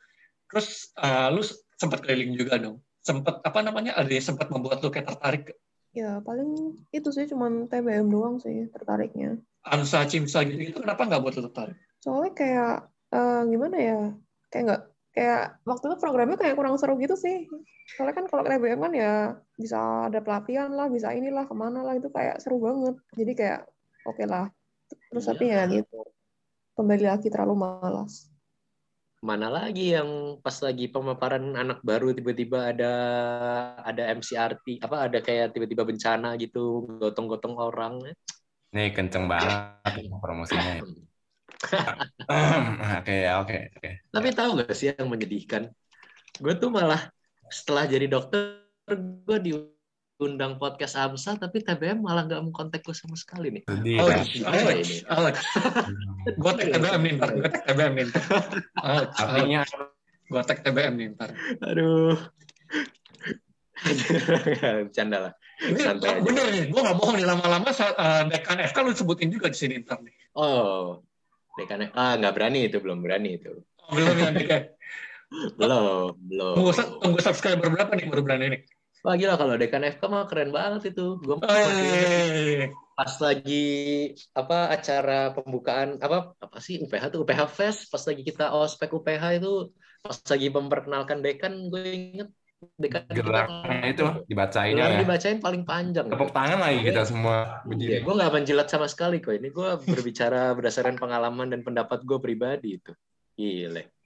Terus 0.50 0.92
uh, 0.98 1.30
lu 1.30 1.46
sempat 1.78 2.02
keliling 2.02 2.34
juga 2.34 2.58
dong. 2.58 2.82
Sempat 3.06 3.46
apa 3.46 3.60
namanya? 3.62 3.94
Ada 3.96 4.12
yang 4.12 4.26
sempat 4.34 4.50
membuat 4.50 4.82
lu 4.82 4.90
kayak 4.90 5.14
tertarik 5.14 5.54
Ya 5.98 6.22
paling 6.22 6.78
itu 6.94 7.10
sih 7.10 7.26
cuman 7.26 7.66
TBM 7.66 8.14
doang 8.14 8.38
sih 8.38 8.70
tertariknya. 8.70 9.42
AMSA, 9.66 10.06
CIMSA 10.06 10.46
gitu, 10.46 10.62
gitu 10.70 10.80
kenapa 10.86 11.10
nggak 11.10 11.22
buat 11.26 11.34
lu 11.34 11.50
tertarik? 11.50 11.78
Soalnya 12.06 12.32
kayak 12.38 12.74
uh, 13.18 13.42
gimana 13.50 13.78
ya? 13.82 14.00
Kayak 14.54 14.64
nggak 14.70 14.84
kayak 15.18 15.58
waktu 15.66 15.90
itu 15.90 15.98
programnya 15.98 16.38
kayak 16.38 16.54
kurang 16.54 16.78
seru 16.78 16.94
gitu 17.02 17.18
sih. 17.18 17.50
Soalnya 17.98 18.22
kan 18.22 18.26
kalau 18.30 18.46
TBM 18.46 18.78
kan 18.86 18.94
ya 18.94 19.34
bisa 19.58 20.06
ada 20.14 20.22
pelatihan 20.22 20.70
lah, 20.70 20.86
bisa 20.94 21.10
inilah 21.18 21.50
ke 21.50 21.56
mana 21.58 21.82
lah 21.82 21.98
itu 21.98 22.14
kayak 22.14 22.38
seru 22.38 22.62
banget. 22.62 22.96
Jadi 23.18 23.32
kayak 23.34 23.60
oke 24.06 24.14
okay 24.14 24.26
lah. 24.30 24.46
Terus 25.10 25.26
iya. 25.26 25.30
tapi 25.34 25.46
ya 25.50 25.62
gitu. 25.74 26.00
Kembali 26.78 27.06
lagi 27.10 27.34
terlalu 27.34 27.58
malas 27.58 28.30
mana 29.18 29.50
lagi 29.50 29.98
yang 29.98 30.38
pas 30.46 30.54
lagi 30.62 30.94
pemaparan 30.94 31.58
anak 31.58 31.82
baru 31.82 32.14
tiba-tiba 32.14 32.70
ada 32.70 32.94
ada 33.82 34.14
MCRT 34.14 34.78
apa 34.78 35.10
ada 35.10 35.20
kayak 35.26 35.58
tiba-tiba 35.58 35.90
bencana 35.90 36.38
gitu 36.38 36.86
gotong-gotong 37.02 37.58
orang 37.58 38.14
nih 38.78 38.94
kenceng 38.94 39.26
banget 39.26 39.74
promosinya 40.22 40.86
oke 43.02 43.18
oke 43.44 43.58
oke 43.78 43.92
tapi 44.14 44.28
tahu 44.36 44.50
gak 44.62 44.76
sih 44.78 44.94
yang 44.94 45.10
menyedihkan 45.10 45.72
gue 46.38 46.54
tuh 46.60 46.70
malah 46.70 47.10
setelah 47.50 47.88
jadi 47.88 48.06
dokter 48.12 48.62
gue 49.26 49.38
di 49.42 49.52
undang 50.18 50.58
podcast 50.58 50.98
Amsa 50.98 51.38
tapi 51.38 51.62
TBM 51.62 52.02
malah 52.02 52.26
nggak 52.26 52.42
mau 52.42 52.50
kontak 52.50 52.82
gue 52.82 52.96
sama 52.98 53.14
sekali 53.14 53.54
nih. 53.54 53.64
Sedih, 53.70 53.98
Alex, 54.02 54.26
Alex, 54.42 54.86
Alex. 55.06 55.36
gue 56.26 56.52
tag 56.58 56.68
TBM 56.74 57.02
nih 57.06 57.12
ntar, 57.22 57.30
gue 57.38 57.46
tag 57.46 57.64
TBM 57.70 57.94
nih 57.94 58.06
ntar. 58.10 58.24
Alex, 58.82 59.12
Artinya 59.14 59.62
gue 60.26 60.42
tag 60.42 60.60
TBM 60.66 60.94
nih 60.98 61.08
ntar. 61.14 61.30
Aduh. 61.62 62.18
Canda 64.96 65.18
lah. 65.30 65.34
Ini 65.58 65.80
Santai 65.86 66.22
bener 66.26 66.50
nih, 66.50 66.64
gue 66.74 66.82
gak 66.82 66.98
bohong 66.98 67.18
nih 67.18 67.26
lama-lama 67.26 67.70
uh, 67.70 68.26
dekan 68.26 68.58
FK 68.62 68.78
lu 68.86 68.94
sebutin 68.98 69.30
juga 69.30 69.54
di 69.54 69.58
sini 69.58 69.86
ntar 69.86 70.02
nih. 70.02 70.14
Oh, 70.34 71.06
dekan. 71.58 71.90
Ah, 71.98 72.14
nggak 72.16 72.34
berani 72.38 72.60
itu, 72.70 72.78
belum 72.78 73.02
berani 73.02 73.42
itu. 73.42 73.52
Oh, 73.90 73.92
belum 73.98 74.16
ya, 74.16 74.30
dekan. 74.32 74.64
belum, 75.60 76.12
belum. 76.30 76.54
Tunggu, 76.56 76.72
tunggu 77.04 77.20
subscriber 77.20 77.68
berapa 77.68 77.92
nih 77.98 78.06
baru 78.08 78.22
berani 78.24 78.46
nih? 78.54 78.62
Wah 79.06 79.16
gila 79.16 79.36
kalau 79.40 79.56
dekan 79.56 79.86
FK 79.88 80.04
mah 80.10 80.26
keren 80.28 80.52
banget 80.52 80.92
itu. 80.96 81.22
Gue 81.22 81.38
pas 82.98 83.14
lagi 83.22 83.64
apa 84.34 84.74
acara 84.74 85.30
pembukaan 85.30 86.02
apa 86.02 86.34
apa 86.42 86.58
sih 86.58 86.82
UPH 86.82 87.14
tuh 87.14 87.22
UPH 87.22 87.42
Fest 87.46 87.94
pas 87.94 88.02
lagi 88.02 88.26
kita 88.26 88.50
ospek 88.50 88.90
UPH 88.90 89.38
itu 89.38 89.70
pas 90.02 90.18
lagi 90.18 90.50
memperkenalkan 90.50 91.22
dekan 91.22 91.70
gue 91.70 91.82
inget 91.94 92.30
dekan 92.78 93.06
geraknya 93.14 93.86
itu 93.86 94.06
dibacain 94.26 94.74
ya. 94.74 94.98
dibacain 94.98 95.38
paling 95.38 95.62
panjang. 95.62 96.10
Tepuk 96.10 96.34
tangan 96.34 96.58
lagi 96.58 96.80
kita 96.82 97.06
semua 97.06 97.62
berdiri. 97.62 97.98
Ya, 97.98 98.00
gue 98.02 98.14
nggak 98.18 98.34
menjilat 98.34 98.68
sama 98.68 98.90
sekali 98.90 99.22
kok. 99.22 99.38
Ini 99.38 99.54
gue 99.54 99.70
berbicara 99.86 100.58
berdasarkan 100.58 100.98
pengalaman 100.98 101.54
dan 101.54 101.62
pendapat 101.62 102.02
gue 102.02 102.18
pribadi 102.18 102.82
itu. 102.82 102.92
Gile 103.38 103.98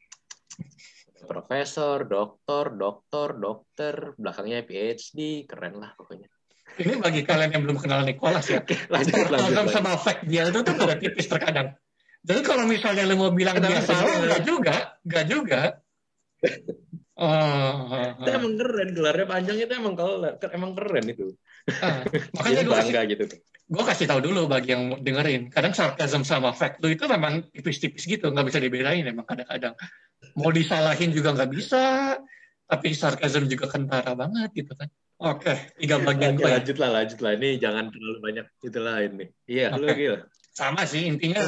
profesor, 1.31 2.03
doktor, 2.03 2.75
doktor, 2.75 3.37
dokter, 3.37 3.93
belakangnya 4.17 4.65
PhD, 4.65 5.45
keren 5.45 5.79
lah 5.79 5.93
pokoknya. 5.95 6.27
Ini 6.79 6.99
bagi 7.03 7.21
kalian 7.27 7.51
yang 7.51 7.63
belum 7.67 7.77
kenal 7.79 8.03
Nicholas 8.07 8.47
ya. 8.47 8.63
lanjut, 8.93 9.27
lanjut, 9.27 9.55
lanjut. 9.55 9.75
sama 9.75 9.95
fact 9.99 10.23
dia 10.27 10.47
itu 10.47 10.59
tuh 10.63 10.75
udah 10.75 10.97
tipis 10.97 11.27
terkadang. 11.27 11.75
Jadi 12.21 12.41
kalau 12.45 12.69
misalnya 12.69 13.03
lo 13.09 13.17
mau 13.17 13.31
bilang 13.33 13.57
dia 13.59 13.81
salah, 13.81 14.21
enggak 14.21 14.41
juga, 14.45 14.75
enggak 15.03 15.25
juga. 15.25 15.61
Oh, 17.21 18.17
itu 18.17 18.29
emang 18.33 18.57
keren, 18.57 18.97
gelarnya 18.97 19.29
panjang 19.29 19.61
itu 19.61 19.73
emang 19.77 19.93
kalau 19.93 20.25
emang 20.25 20.73
keren 20.73 21.05
itu. 21.05 21.37
Uh, 21.69 22.01
makanya 22.33 22.61
gue 22.65 22.73
bangga 22.73 23.01
gitu. 23.13 23.23
Gue 23.69 23.83
kasih 23.85 24.09
tahu 24.09 24.25
dulu 24.25 24.49
bagi 24.49 24.73
yang 24.73 24.97
dengerin. 25.05 25.53
Kadang 25.53 25.77
sarkasm 25.77 26.25
sama 26.25 26.49
fact 26.49 26.81
itu 26.81 27.05
memang 27.05 27.45
tipis-tipis 27.53 28.09
gitu, 28.09 28.33
nggak 28.33 28.49
bisa 28.49 28.57
dibedain 28.57 29.05
emang 29.05 29.29
kadang-kadang 29.29 29.77
mau 30.37 30.51
disalahin 30.53 31.11
juga 31.11 31.35
nggak 31.35 31.51
bisa 31.51 32.15
tapi 32.71 32.95
sarkasm 32.95 33.51
juga 33.51 33.67
kentara 33.67 34.15
banget 34.15 34.63
gitu 34.63 34.71
kan 34.77 34.87
oke 35.19 35.43
okay, 35.43 35.57
tiga 35.75 35.99
bagian 35.99 36.39
gue 36.39 36.47
ya. 36.47 36.61
lanjut 36.61 36.77
lah 36.79 36.89
lanjut 36.95 37.19
lah 37.19 37.31
ini 37.35 37.49
jangan 37.59 37.91
terlalu 37.91 38.19
banyak 38.23 38.45
itulah 38.63 38.95
ini 39.03 39.25
iya 39.49 39.75
okay. 39.75 39.81
lu 39.81 39.87
gila 39.91 40.19
sama 40.51 40.83
sih 40.87 41.07
intinya 41.07 41.43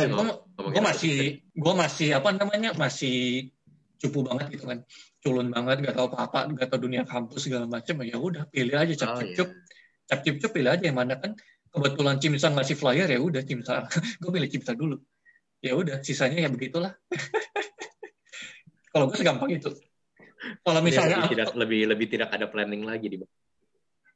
gue 0.60 0.82
masih 0.84 1.44
gue 1.48 1.74
masih 1.76 2.08
apa 2.18 2.30
namanya 2.36 2.76
masih 2.76 3.52
cupu 4.04 4.20
banget 4.28 4.60
gitu 4.60 4.68
kan. 4.68 4.84
Culun 5.24 5.48
banget 5.56 5.88
gak 5.88 5.96
tau 5.96 6.12
apa 6.12 6.18
apa 6.28 6.40
gak 6.52 6.68
tau 6.68 6.80
dunia 6.84 7.08
kampus 7.08 7.48
segala 7.48 7.66
macam 7.66 8.04
ya 8.04 8.20
udah 8.20 8.44
pilih 8.52 8.76
aja 8.76 8.94
cap 9.00 9.24
cip 9.24 9.32
cup 9.40 9.50
cap. 10.12 10.20
Cip 10.28 10.36
cup 10.44 10.52
pilih 10.52 10.76
aja 10.76 10.84
yang 10.84 11.00
mana 11.00 11.16
kan. 11.16 11.32
Kebetulan 11.74 12.22
Cimsa 12.22 12.54
ngasih 12.54 12.78
flyer 12.78 13.08
ya 13.10 13.18
udah 13.18 13.42
Cimsa 13.42 13.88
gue 14.22 14.32
pilih 14.32 14.50
Cimsa 14.52 14.76
dulu. 14.76 15.00
Ya 15.64 15.74
udah 15.80 16.04
sisanya 16.04 16.44
ya 16.44 16.50
begitulah. 16.52 16.92
Kalau 18.94 19.10
gue 19.10 19.18
segampang 19.18 19.50
itu. 19.56 19.72
Kalau 20.60 20.84
misalnya 20.84 21.24
lebih 21.24 21.32
tidak 21.34 21.50
lebih 21.56 21.82
lebih 21.88 22.08
tidak 22.12 22.30
ada 22.36 22.46
planning 22.52 22.84
lagi 22.84 23.08
di 23.08 23.18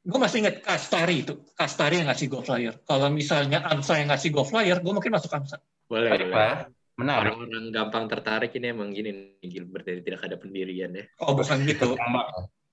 gue 0.08 0.16
masih 0.20 0.44
ingat 0.44 0.60
Kastari 0.62 1.24
itu. 1.24 1.40
Kastari 1.56 2.04
yang 2.04 2.12
ngasih 2.12 2.28
go 2.30 2.44
flyer. 2.44 2.78
Kalau 2.84 3.08
misalnya 3.10 3.64
Amsa 3.64 3.98
yang 3.98 4.12
ngasih 4.12 4.30
go 4.30 4.44
flyer 4.44 4.78
gue 4.78 4.92
mungkin 4.92 5.10
masuk 5.10 5.32
Amsa 5.34 5.58
boleh 5.88 6.10
boleh 6.20 6.68
menarik. 6.98 7.30
Orang-orang 7.32 7.70
gampang 7.70 8.04
tertarik 8.10 8.50
ini 8.58 8.66
emang 8.74 8.90
gini 8.90 9.10
nih 9.14 9.46
Gilbert 9.46 9.86
jadi 9.86 10.02
tidak 10.02 10.20
ada 10.26 10.36
pendirian 10.36 10.90
ya. 10.92 11.06
Oh 11.22 11.38
bukan 11.38 11.62
gitu. 11.62 11.94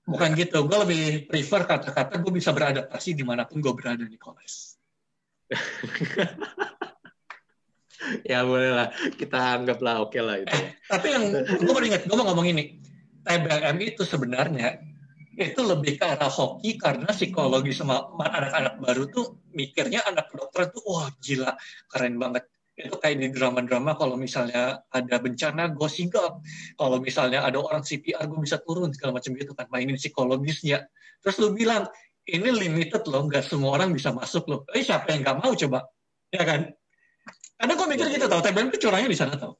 Bukan 0.06 0.30
gitu. 0.34 0.66
Gue 0.66 0.78
lebih 0.82 1.30
prefer 1.30 1.62
kata-kata 1.62 2.18
gue 2.18 2.32
bisa 2.34 2.50
beradaptasi 2.50 3.14
di 3.14 3.22
mana 3.22 3.46
pun 3.46 3.62
gue 3.62 3.72
berada 3.72 4.02
di 4.02 4.18
kelas 4.18 4.74
ya 8.30 8.42
boleh 8.42 8.70
lah. 8.74 8.90
Kita 9.14 9.62
anggaplah 9.62 10.02
oke 10.02 10.10
okay 10.10 10.22
lah 10.26 10.42
itu. 10.42 10.50
Eh, 10.50 10.74
tapi 10.90 11.06
yang 11.14 11.24
gue 11.46 11.70
baru 11.70 11.86
ingat 11.86 12.02
gue 12.10 12.16
mau 12.18 12.26
ngomong 12.26 12.50
ini. 12.50 12.82
TBM 13.26 13.78
itu 13.82 14.02
sebenarnya 14.06 14.78
itu 15.36 15.60
lebih 15.60 16.00
ke 16.00 16.04
arah 16.06 16.30
hoki 16.32 16.80
karena 16.80 17.12
psikologi 17.12 17.74
sama 17.76 18.08
anak-anak 18.16 18.80
baru 18.80 19.04
tuh 19.10 19.44
mikirnya 19.52 20.00
anak 20.08 20.32
dokter 20.32 20.72
tuh 20.72 20.80
wah 20.88 21.10
gila 21.20 21.52
keren 21.92 22.16
banget 22.16 22.48
itu 22.76 22.92
kayak 23.00 23.16
di 23.18 23.28
drama-drama 23.32 23.96
kalau 23.96 24.20
misalnya 24.20 24.84
ada 24.92 25.16
bencana 25.16 25.72
gue 25.72 25.88
sigap 25.88 26.44
kalau 26.76 27.00
misalnya 27.00 27.40
ada 27.40 27.56
orang 27.56 27.80
CPR 27.80 28.28
gue 28.28 28.40
bisa 28.44 28.60
turun 28.60 28.92
segala 28.92 29.16
macam 29.16 29.32
gitu 29.32 29.56
kan 29.56 29.64
mainin 29.72 29.96
psikologisnya 29.96 30.84
terus 31.24 31.40
lu 31.40 31.56
bilang 31.56 31.88
ini 32.28 32.52
limited 32.52 33.08
loh 33.08 33.24
nggak 33.24 33.48
semua 33.48 33.80
orang 33.80 33.96
bisa 33.96 34.12
masuk 34.12 34.44
loh 34.44 34.60
eh 34.76 34.84
siapa 34.84 35.08
yang 35.16 35.24
nggak 35.24 35.38
mau 35.40 35.56
coba 35.56 35.88
ya 36.28 36.44
kan 36.44 36.76
karena 37.56 37.72
gue 37.72 37.86
mikir 37.88 38.06
gitu 38.12 38.26
tau, 38.28 38.40
TBM 38.44 38.68
itu 38.68 38.78
curangnya 38.84 39.08
di 39.08 39.18
sana 39.18 39.34
tau. 39.40 39.56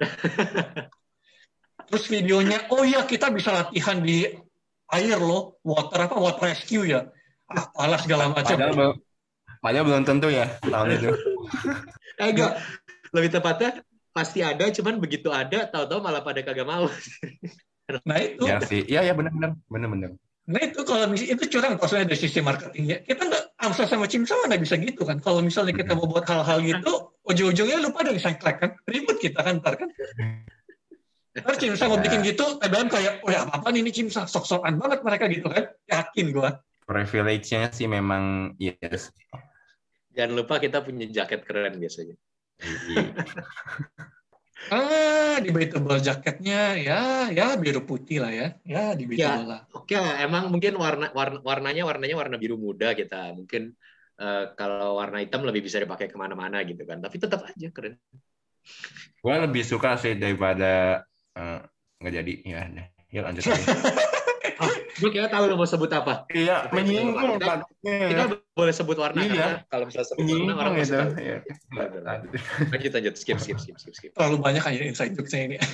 Terus 1.90 2.04
videonya, 2.08 2.70
oh 2.72 2.80
iya 2.86 3.04
kita 3.04 3.28
bisa 3.28 3.52
latihan 3.52 4.00
di 4.00 4.24
air 4.90 5.18
loh, 5.20 5.60
water 5.60 6.08
apa, 6.08 6.16
water 6.16 6.48
rescue 6.48 6.88
ya. 6.88 7.04
Ah, 7.50 7.68
palas 7.76 8.06
segala 8.06 8.32
macam. 8.32 8.56
Padahal, 8.56 8.94
padahal 9.60 9.84
belum 9.84 10.04
tentu 10.08 10.32
ya 10.32 10.48
tahun 10.64 10.96
itu. 10.96 11.10
eh, 12.20 12.28
enggak, 12.30 12.52
lebih 13.14 13.30
tepatnya 13.32 13.70
pasti 14.10 14.42
ada, 14.42 14.66
cuman 14.70 14.98
begitu 14.98 15.30
ada, 15.30 15.66
tahu-tahu 15.70 16.00
malah 16.02 16.22
pada 16.22 16.42
kagak 16.42 16.66
mau. 16.66 16.90
nah 18.08 18.18
itu. 18.18 18.42
Ya 18.46 18.58
sih, 18.62 18.82
iya 18.86 19.00
ya 19.06 19.12
benar-benar, 19.14 19.58
benar-benar. 19.70 20.10
Nah 20.50 20.60
itu 20.66 20.82
kalau 20.82 21.06
misalnya 21.06 21.38
itu 21.38 21.44
curang 21.46 21.78
maksudnya 21.78 22.10
dari 22.10 22.18
sisi 22.18 22.42
marketingnya. 22.42 23.06
Kita 23.06 23.22
nggak 23.22 23.44
Amsa 23.62 23.86
sama 23.86 24.10
Cimsa 24.10 24.34
nggak 24.34 24.62
bisa 24.62 24.74
gitu 24.82 25.06
kan. 25.06 25.22
Kalau 25.22 25.44
misalnya 25.46 25.78
kita 25.78 25.94
mau 25.94 26.10
buat 26.10 26.26
hal-hal 26.26 26.58
gitu, 26.64 27.14
ujung-ujungnya 27.22 27.78
lupa 27.78 28.02
dari 28.02 28.18
sangklek 28.18 28.56
kan. 28.58 28.70
Ribut 28.82 29.22
kita 29.22 29.46
kan 29.46 29.62
ntar 29.62 29.78
kan. 29.78 29.88
Ntar 31.38 31.54
Cimsa 31.54 31.86
mau 31.86 32.02
bikin 32.02 32.26
gitu, 32.26 32.58
TBM 32.58 32.90
kayak, 32.90 33.22
oh 33.22 33.30
ya 33.30 33.46
nih 33.46 33.80
ini 33.86 33.90
Cimsa, 33.94 34.26
sok-sokan 34.26 34.74
banget 34.82 35.06
mereka 35.06 35.24
gitu 35.30 35.46
kan. 35.46 35.70
Yakin 35.86 36.26
gua. 36.34 36.58
Privilege-nya 36.82 37.70
sih 37.70 37.86
memang 37.86 38.56
yes. 38.58 39.14
Jangan 40.14 40.32
lupa 40.34 40.58
kita 40.58 40.82
punya 40.82 41.06
jaket 41.06 41.46
keren 41.46 41.78
biasanya. 41.78 42.16
Iya. 42.60 43.04
Ah, 44.68 45.40
debatable 45.40 45.96
jaketnya 46.04 46.76
ya 46.76 47.32
ya 47.32 47.56
biru 47.56 47.80
putih 47.88 48.20
lah 48.20 48.28
ya. 48.28 48.48
Ya 48.68 48.92
debatable 48.92 49.16
ya, 49.16 49.40
lah. 49.40 49.60
Oke, 49.72 49.96
okay, 49.96 50.20
emang 50.20 50.52
mungkin 50.52 50.76
warna, 50.76 51.08
warna 51.16 51.40
warnanya 51.40 51.88
warnanya 51.88 52.12
warna 52.12 52.36
biru 52.36 52.60
muda 52.60 52.92
kita. 52.92 53.32
Mungkin 53.32 53.72
uh, 54.20 54.52
kalau 54.52 55.00
warna 55.00 55.24
hitam 55.24 55.48
lebih 55.48 55.64
bisa 55.64 55.80
dipakai 55.80 56.12
ke 56.12 56.16
mana-mana 56.20 56.60
gitu 56.68 56.84
kan. 56.84 57.00
Tapi 57.00 57.16
tetap 57.16 57.48
aja 57.48 57.72
keren. 57.72 57.96
Gue 59.24 59.34
lebih 59.40 59.64
suka 59.64 59.96
sih 59.96 60.20
daripada 60.20 61.08
uh, 61.40 61.64
nggak 62.00 62.14
jadi 62.20 62.32
ya 62.44 62.60
ya 63.10 63.20
lanjut 63.26 63.42
oh, 63.50 63.56
gue 64.98 65.10
kira 65.14 65.30
tahu 65.30 65.46
lo 65.46 65.54
mau 65.54 65.68
sebut 65.68 65.90
apa. 65.94 66.26
Iya, 66.34 66.66
menyinggung 66.74 67.38
kita, 67.38 67.62
kita 67.84 68.24
boleh 68.56 68.74
sebut 68.74 68.96
warna 68.98 69.22
iya. 69.22 69.62
kalau 69.70 69.86
misalnya 69.86 70.08
sebut 70.10 70.26
warna 70.26 70.52
orang 70.58 70.74
itu. 70.80 70.98
Iya. 71.20 71.38
Lanjut 72.72 72.92
lanjut 72.96 73.14
skip 73.14 73.38
skip 73.38 73.58
skip 73.62 73.76
skip 73.78 73.94
skip. 73.94 74.10
Terlalu 74.16 74.36
banyak 74.42 74.64
aja 74.66 74.82
inside 74.82 75.14
jokesnya 75.14 75.54
ini. 75.54 75.56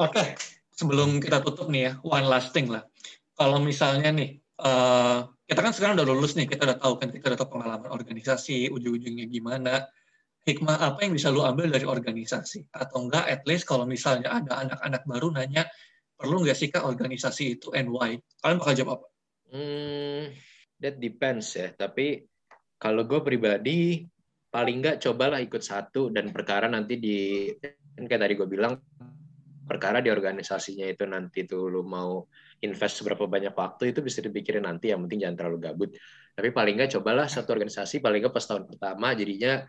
Oke, 0.00 0.14
okay. 0.14 0.26
sebelum 0.74 1.20
kita 1.20 1.42
tutup 1.42 1.68
nih 1.68 1.90
ya, 1.90 1.92
one 2.02 2.26
last 2.26 2.54
thing 2.54 2.70
lah. 2.70 2.86
Kalau 3.34 3.58
misalnya 3.58 4.14
nih, 4.14 4.38
uh, 4.62 5.26
kita 5.44 5.60
kan 5.60 5.72
sekarang 5.74 5.98
udah 5.98 6.06
lulus 6.06 6.38
nih, 6.38 6.46
kita 6.46 6.64
udah 6.64 6.78
tahu 6.78 6.94
kan, 6.98 7.10
kita 7.10 7.34
udah 7.34 7.38
tahu 7.42 7.58
pengalaman 7.58 7.90
organisasi, 7.90 8.70
ujung-ujungnya 8.70 9.26
gimana, 9.26 9.86
hikmah 10.46 10.78
apa 10.78 10.98
yang 11.04 11.12
bisa 11.16 11.32
lu 11.32 11.42
ambil 11.42 11.68
dari 11.72 11.84
organisasi? 11.84 12.70
Atau 12.70 13.08
enggak, 13.08 13.26
at 13.26 13.42
least 13.48 13.66
kalau 13.66 13.88
misalnya 13.88 14.30
ada 14.30 14.62
anak-anak 14.62 15.02
baru 15.08 15.28
nanya, 15.34 15.66
perlu 16.24 16.36
nggak 16.42 16.56
sih 16.56 16.68
kak 16.72 16.84
organisasi 16.88 17.60
itu 17.60 17.68
and 17.76 17.92
why? 17.92 18.16
Kalian 18.40 18.58
bakal 18.58 18.74
jawab 18.74 18.90
apa? 18.98 19.06
Hmm, 19.52 20.22
that 20.80 20.96
depends 20.96 21.52
ya. 21.54 21.70
Tapi 21.76 22.24
kalau 22.80 23.04
gue 23.04 23.20
pribadi 23.20 24.02
paling 24.54 24.76
nggak 24.80 24.96
cobalah 25.02 25.42
ikut 25.42 25.62
satu 25.62 26.14
dan 26.14 26.30
perkara 26.30 26.70
nanti 26.70 26.94
di 26.96 27.50
kan 27.94 28.04
kayak 28.06 28.22
tadi 28.22 28.34
gue 28.38 28.48
bilang 28.50 28.74
perkara 29.64 29.98
di 30.04 30.12
organisasinya 30.12 30.86
itu 30.86 31.08
nanti 31.08 31.42
tuh 31.48 31.72
lu 31.72 31.82
mau 31.82 32.22
invest 32.62 33.02
seberapa 33.02 33.24
banyak 33.26 33.50
waktu 33.56 33.90
itu 33.90 34.04
bisa 34.04 34.20
dipikirin 34.20 34.68
nanti 34.68 34.92
yang 34.92 35.02
penting 35.08 35.26
jangan 35.26 35.36
terlalu 35.40 35.58
gabut 35.58 35.90
tapi 36.36 36.52
paling 36.52 36.74
nggak 36.78 36.90
cobalah 37.00 37.26
satu 37.26 37.56
organisasi 37.56 37.98
paling 37.98 38.20
nggak 38.22 38.34
pas 38.34 38.46
tahun 38.46 38.64
pertama 38.68 39.16
jadinya 39.16 39.64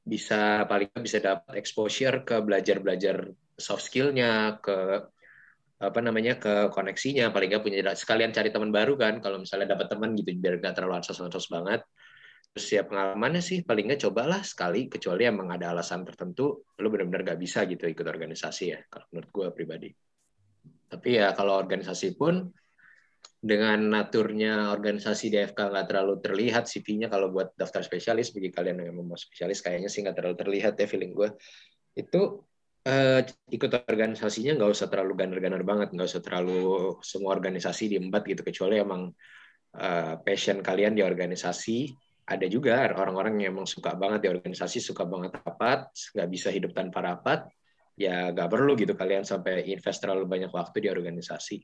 bisa 0.00 0.64
paling 0.64 0.88
nggak 0.88 1.04
bisa 1.04 1.18
dapat 1.20 1.52
exposure 1.60 2.24
ke 2.24 2.36
belajar 2.40 2.76
belajar 2.80 3.16
soft 3.60 3.84
skillnya 3.90 4.56
ke 4.62 5.04
apa 5.80 5.98
namanya 6.04 6.36
ke 6.36 6.68
koneksinya. 6.68 7.32
Paling 7.32 7.48
nggak 7.56 7.64
punya 7.64 7.80
sekalian 7.96 8.30
cari 8.36 8.52
teman 8.52 8.68
baru 8.68 8.94
kan. 9.00 9.24
Kalau 9.24 9.40
misalnya 9.40 9.74
dapat 9.74 9.88
teman 9.88 10.12
gitu 10.12 10.30
biar 10.36 10.60
nggak 10.60 10.76
terlalu 10.76 11.00
ansos-ansos 11.00 11.48
banget. 11.48 11.80
Terus 12.52 12.68
ya 12.68 12.82
pengalamannya 12.84 13.40
sih 13.40 13.64
paling 13.64 13.88
nggak 13.88 14.02
cobalah 14.04 14.44
sekali. 14.44 14.92
Kecuali 14.92 15.24
emang 15.24 15.48
ada 15.56 15.72
alasan 15.72 16.04
tertentu 16.04 16.68
lu 16.76 16.88
benar-benar 16.92 17.32
nggak 17.32 17.40
bisa 17.40 17.64
gitu 17.64 17.88
ikut 17.88 18.04
organisasi 18.04 18.64
ya 18.68 18.78
kalau 18.92 19.06
menurut 19.10 19.30
gue 19.32 19.46
pribadi. 19.56 19.88
Tapi 20.90 21.08
ya 21.16 21.32
kalau 21.32 21.56
organisasi 21.56 22.18
pun 22.20 22.44
dengan 23.40 23.80
naturnya 23.88 24.68
organisasi 24.68 25.32
DFK 25.32 25.56
nggak 25.56 25.86
terlalu 25.88 26.20
terlihat 26.20 26.68
CV-nya 26.68 27.08
kalau 27.08 27.32
buat 27.32 27.56
daftar 27.56 27.80
spesialis 27.80 28.36
bagi 28.36 28.52
kalian 28.52 28.84
yang 28.84 29.00
mau 29.00 29.16
spesialis 29.16 29.64
kayaknya 29.64 29.88
sih 29.88 30.04
nggak 30.04 30.12
terlalu 30.12 30.36
terlihat 30.36 30.76
ya 30.76 30.84
feeling 30.84 31.16
gue 31.16 31.32
itu 31.96 32.44
uh, 32.90 33.20
ikut 33.54 33.70
organisasinya 33.86 34.58
nggak 34.58 34.70
usah 34.74 34.90
terlalu 34.90 35.14
ganar-ganar 35.14 35.62
banget, 35.62 35.94
nggak 35.94 36.08
usah 36.10 36.22
terlalu 36.22 36.98
semua 37.06 37.38
organisasi 37.38 37.94
diembat 37.94 38.26
gitu, 38.26 38.42
kecuali 38.42 38.82
emang 38.82 39.14
uh, 39.78 40.14
passion 40.26 40.58
kalian 40.58 40.98
di 40.98 41.06
organisasi. 41.06 41.94
Ada 42.30 42.46
juga 42.46 42.86
orang-orang 42.86 43.42
yang 43.42 43.58
emang 43.58 43.66
suka 43.66 43.94
banget 43.98 44.26
di 44.26 44.28
organisasi, 44.30 44.78
suka 44.78 45.02
banget 45.02 45.34
rapat, 45.42 45.90
nggak 46.14 46.28
bisa 46.30 46.48
hidup 46.54 46.70
tanpa 46.70 47.02
rapat, 47.02 47.50
ya 47.98 48.30
nggak 48.30 48.46
perlu 48.50 48.78
gitu 48.78 48.94
kalian 48.94 49.26
sampai 49.26 49.66
invest 49.66 49.98
terlalu 49.98 50.30
banyak 50.30 50.50
waktu 50.50 50.86
di 50.86 50.88
organisasi. 50.90 51.58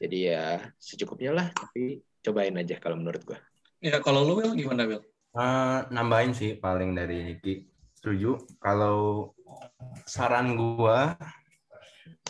Jadi 0.00 0.32
ya 0.32 0.56
secukupnya 0.80 1.36
lah, 1.36 1.46
tapi 1.52 2.00
cobain 2.24 2.56
aja 2.56 2.80
kalau 2.80 2.96
menurut 2.96 3.20
gue. 3.28 3.38
Ya 3.84 4.00
kalau 4.00 4.24
lu 4.24 4.40
Will 4.40 4.56
gimana 4.56 4.88
Will? 4.88 5.04
Uh, 5.36 5.84
nambahin 5.92 6.32
sih 6.32 6.56
paling 6.56 6.96
dari 6.96 7.20
Niki. 7.20 7.68
Setuju. 8.00 8.56
Kalau 8.56 9.28
saran 10.04 10.54
gua 10.58 11.18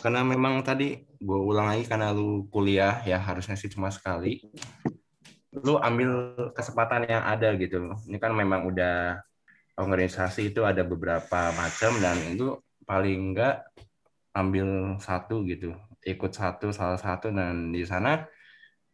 karena 0.01 0.25
memang 0.25 0.65
tadi 0.65 1.05
gue 1.21 1.39
ulang 1.39 1.69
lagi 1.69 1.85
karena 1.85 2.09
lu 2.09 2.49
kuliah 2.49 3.05
ya 3.05 3.21
harusnya 3.21 3.53
sih 3.53 3.69
cuma 3.69 3.93
sekali. 3.93 4.41
Lu 5.53 5.77
ambil 5.77 6.33
kesempatan 6.57 7.05
yang 7.05 7.21
ada 7.21 7.53
gitu. 7.53 7.93
Ini 8.09 8.17
kan 8.17 8.33
memang 8.33 8.65
udah 8.65 9.21
organisasi 9.77 10.49
itu 10.49 10.65
ada 10.65 10.81
beberapa 10.81 11.53
macam 11.53 12.01
dan 12.01 12.17
itu 12.33 12.57
paling 12.89 13.33
enggak 13.35 13.61
ambil 14.33 14.97
satu 14.97 15.45
gitu. 15.45 15.77
Ikut 16.01 16.33
satu 16.33 16.73
salah 16.73 16.97
satu 16.97 17.29
dan 17.29 17.69
di 17.69 17.85
sana 17.85 18.25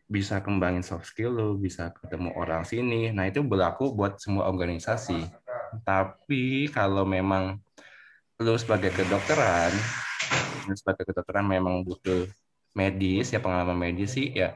bisa 0.07 0.43
kembangin 0.43 0.84
soft 0.84 1.07
skill 1.07 1.36
lu 1.36 1.47
bisa 1.55 1.95
ketemu 1.95 2.36
orang 2.36 2.67
sini. 2.67 3.15
Nah 3.15 3.32
itu 3.32 3.39
berlaku 3.47 3.95
buat 3.95 4.19
semua 4.19 4.51
organisasi. 4.51 5.23
Tapi 5.88 6.67
kalau 6.71 7.07
memang 7.07 7.63
lu 8.38 8.53
sebagai 8.53 8.93
kedokteran 8.93 9.73
sebagai 10.77 11.09
kedokteran 11.09 11.49
memang 11.49 11.81
butuh 11.81 12.29
medis 12.77 13.33
ya 13.33 13.41
pengalaman 13.41 13.73
medis 13.73 14.13
sih 14.13 14.29
ya 14.29 14.53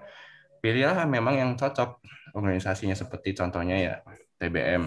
pilihlah 0.61 1.09
memang 1.09 1.41
yang 1.41 1.51
cocok 1.57 1.97
organisasinya 2.37 2.93
seperti 2.93 3.33
contohnya 3.33 3.77
ya 3.81 3.95
TBM 4.37 4.85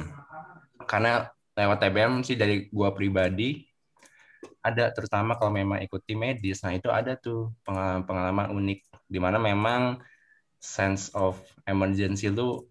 karena 0.86 1.26
lewat 1.58 1.78
TBM 1.82 2.22
sih 2.22 2.38
dari 2.38 2.70
gua 2.70 2.94
pribadi 2.94 3.66
ada 4.62 4.94
terutama 4.94 5.34
kalau 5.34 5.50
memang 5.50 5.82
ikuti 5.82 6.14
medis 6.14 6.62
nah 6.62 6.70
itu 6.70 6.86
ada 6.86 7.18
tuh 7.18 7.50
pengalaman-pengalaman 7.66 8.54
unik 8.54 8.80
di 9.10 9.18
mana 9.18 9.42
memang 9.42 9.98
sense 10.62 11.10
of 11.18 11.42
emergency 11.66 12.30
lu 12.30 12.62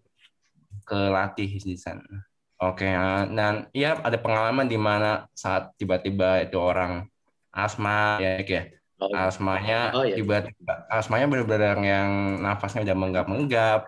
kelatih 0.88 1.60
di 1.60 1.76
sana 1.76 2.24
Oke, 2.64 2.88
uh, 2.88 3.28
dan 3.28 3.68
iya 3.76 4.00
ada 4.00 4.16
pengalaman 4.16 4.64
di 4.64 4.80
mana 4.80 5.28
saat 5.36 5.76
tiba-tiba 5.76 6.40
itu 6.40 6.56
orang 6.56 7.04
asma 7.52 8.16
ya, 8.24 8.40
ya. 8.40 8.62
Oh, 8.96 9.10
iya. 9.10 9.28
asmanya 9.28 9.80
oh, 9.92 10.04
iya. 10.06 10.16
tiba-tiba 10.16 10.86
asmanya 10.88 11.26
benar-benar 11.28 11.76
yang 11.82 12.40
nafasnya 12.40 12.88
udah 12.88 12.96
menggap-menggap, 12.96 13.80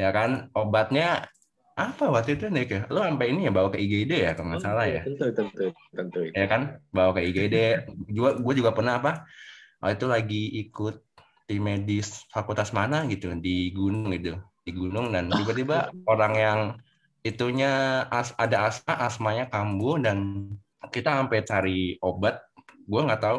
ya 0.00 0.08
kan? 0.14 0.48
Obatnya 0.56 1.28
apa 1.74 2.06
waktu 2.06 2.38
itu 2.38 2.48
nih 2.48 2.64
ya? 2.64 2.80
Lo 2.88 3.04
sampai 3.04 3.34
ini 3.34 3.50
ya 3.50 3.52
bawa 3.52 3.68
ke 3.68 3.82
IGD 3.82 4.12
ya 4.14 4.32
kalau 4.32 4.54
nggak 4.54 4.62
oh, 4.62 4.64
salah 4.64 4.86
ya? 4.88 5.02
Tentu, 5.04 5.26
tentu, 5.34 5.64
tentu. 5.92 6.20
Ya 6.32 6.46
kan, 6.48 6.80
bawa 6.94 7.18
ke 7.18 7.28
IGD. 7.28 7.56
juga 8.08 8.40
gue 8.40 8.54
juga 8.56 8.70
pernah 8.72 9.02
apa? 9.02 9.26
Oh, 9.84 9.90
itu 9.90 10.06
lagi 10.08 10.48
ikut 10.64 10.96
tim 11.44 11.60
medis 11.60 12.24
fakultas 12.32 12.72
mana 12.72 13.04
gitu 13.10 13.36
di 13.36 13.68
gunung 13.74 14.08
gitu, 14.16 14.38
di 14.64 14.72
gunung 14.72 15.12
dan 15.12 15.28
tiba-tiba 15.28 15.92
orang 16.12 16.32
yang 16.38 16.60
itunya 17.24 18.04
as, 18.12 18.36
ada 18.36 18.68
asma 18.68 18.92
asmanya 19.00 19.48
kambuh 19.48 19.96
dan 19.96 20.48
kita 20.92 21.10
sampai 21.16 21.40
cari 21.42 21.80
obat. 22.04 22.44
Gue 22.84 23.00
nggak 23.00 23.22
tahu 23.24 23.38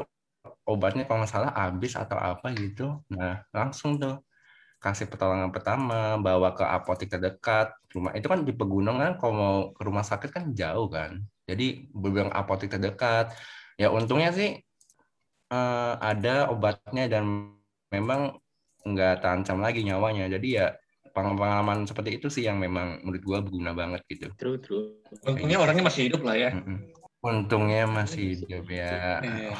obatnya 0.65 1.05
kalau 1.05 1.21
nggak 1.21 1.31
salah 1.31 1.51
habis 1.53 1.93
atau 1.93 2.17
apa 2.17 2.49
gitu. 2.57 2.99
Nah 3.13 3.45
langsung 3.53 4.01
tuh 4.01 4.25
kasih 4.81 5.05
pertolongan 5.09 5.53
pertama 5.53 6.17
bawa 6.17 6.57
ke 6.57 6.65
apotek 6.65 7.13
terdekat. 7.13 7.77
Rumah 7.93 8.17
itu 8.17 8.25
kan 8.25 8.41
di 8.41 8.51
pegunungan 8.51 9.21
kalau 9.21 9.33
mau 9.33 9.57
ke 9.77 9.81
rumah 9.86 10.03
sakit 10.03 10.29
kan 10.33 10.43
jauh 10.57 10.89
kan. 10.89 11.21
Jadi 11.45 11.93
beberapa 11.93 12.33
apotek 12.33 12.73
terdekat. 12.73 13.38
Ya 13.77 13.93
untungnya 13.93 14.33
sih 14.33 14.57
uh, 15.53 15.93
ada 16.01 16.49
obatnya 16.49 17.05
dan 17.05 17.53
memang 17.93 18.41
nggak 18.81 19.21
terancam 19.21 19.61
lagi 19.61 19.86
nyawanya. 19.86 20.25
Jadi 20.25 20.57
ya 20.57 20.73
pengalaman 21.16 21.88
seperti 21.88 22.20
itu 22.20 22.28
sih 22.28 22.43
yang 22.43 22.59
memang 22.59 22.99
menurut 23.07 23.24
gue 23.24 23.38
berguna 23.47 23.72
banget 23.72 24.03
gitu. 24.11 24.28
True, 24.36 24.59
true. 24.59 24.99
Untungnya 25.24 25.63
orangnya 25.63 25.88
masih 25.88 26.11
hidup 26.11 26.28
lah 26.28 26.36
ya. 26.36 26.51
Untungnya 27.24 27.88
masih 27.88 28.36
hidup 28.36 28.68
ya. 28.68 29.24
Iya. 29.24 29.55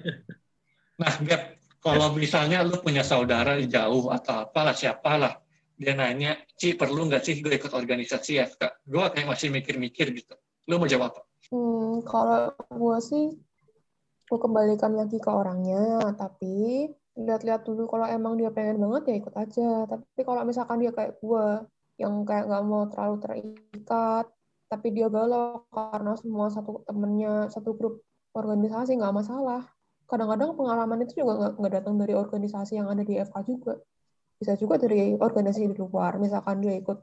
nah, 1.02 1.12
Gap, 1.26 1.42
kalau 1.82 2.14
misalnya 2.14 2.62
lu 2.62 2.78
punya 2.78 3.02
saudara 3.02 3.58
jauh 3.58 4.14
atau 4.14 4.46
apalah 4.46 4.72
siapalah, 4.72 5.42
dia 5.74 5.98
nanya, 5.98 6.38
Ci 6.54 6.78
perlu 6.78 7.10
nggak 7.10 7.24
sih 7.26 7.42
gue 7.42 7.58
ikut 7.58 7.74
organisasi 7.74 8.32
ya? 8.38 8.46
Gue 8.86 9.04
kayak 9.10 9.26
masih 9.26 9.50
mikir-mikir 9.50 10.14
gitu. 10.14 10.38
Lu 10.70 10.78
mau 10.78 10.86
jawab 10.86 11.10
apa? 11.10 11.20
Hmm, 11.50 12.04
kalau 12.06 12.54
gue 12.54 12.98
sih, 13.02 13.24
gue 14.28 14.38
kembalikan 14.38 14.94
lagi 14.94 15.18
ke 15.18 15.30
orangnya, 15.32 16.14
tapi 16.14 16.86
lihat-lihat 17.18 17.66
dulu. 17.66 17.90
Kalau 17.90 18.06
emang 18.06 18.38
dia 18.38 18.50
pengen 18.54 18.78
banget 18.78 19.02
ya 19.10 19.14
ikut 19.18 19.34
aja. 19.34 19.68
Tapi 19.90 20.20
kalau 20.22 20.42
misalkan 20.46 20.78
dia 20.82 20.92
kayak 20.94 21.18
gue 21.18 21.44
yang 22.00 22.24
kayak 22.24 22.48
nggak 22.48 22.64
mau 22.64 22.88
terlalu 22.88 23.16
terikat 23.20 24.26
tapi 24.70 24.94
dia 24.94 25.10
galau 25.10 25.66
karena 25.68 26.14
semua 26.16 26.46
satu 26.48 26.86
temennya 26.86 27.50
satu 27.50 27.74
grup 27.74 28.06
organisasi 28.32 28.94
nggak 28.94 29.14
masalah. 29.14 29.66
Kadang-kadang 30.06 30.54
pengalaman 30.54 31.02
itu 31.02 31.22
juga 31.22 31.54
nggak 31.58 31.72
datang 31.82 31.98
dari 31.98 32.14
organisasi 32.14 32.78
yang 32.78 32.86
ada 32.86 33.02
di 33.02 33.18
FK 33.18 33.36
juga. 33.46 33.82
Bisa 34.38 34.54
juga 34.54 34.78
dari 34.78 35.18
organisasi 35.18 35.74
di 35.74 35.76
luar. 35.76 36.22
Misalkan 36.22 36.62
dia 36.62 36.78
ikut 36.78 36.98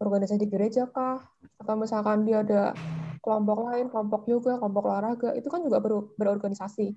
organisasi 0.00 0.40
di 0.44 0.48
gereja 0.52 0.84
kah? 0.92 1.16
Atau 1.56 1.80
misalkan 1.80 2.28
dia 2.28 2.44
ada 2.44 2.76
kelompok 3.24 3.68
lain 3.68 3.88
kelompok 3.88 4.28
yoga 4.28 4.60
kelompok 4.60 4.84
olahraga. 4.84 5.32
Itu 5.32 5.48
kan 5.48 5.64
juga 5.64 5.80
ber 5.80 6.12
berorganisasi. 6.20 6.92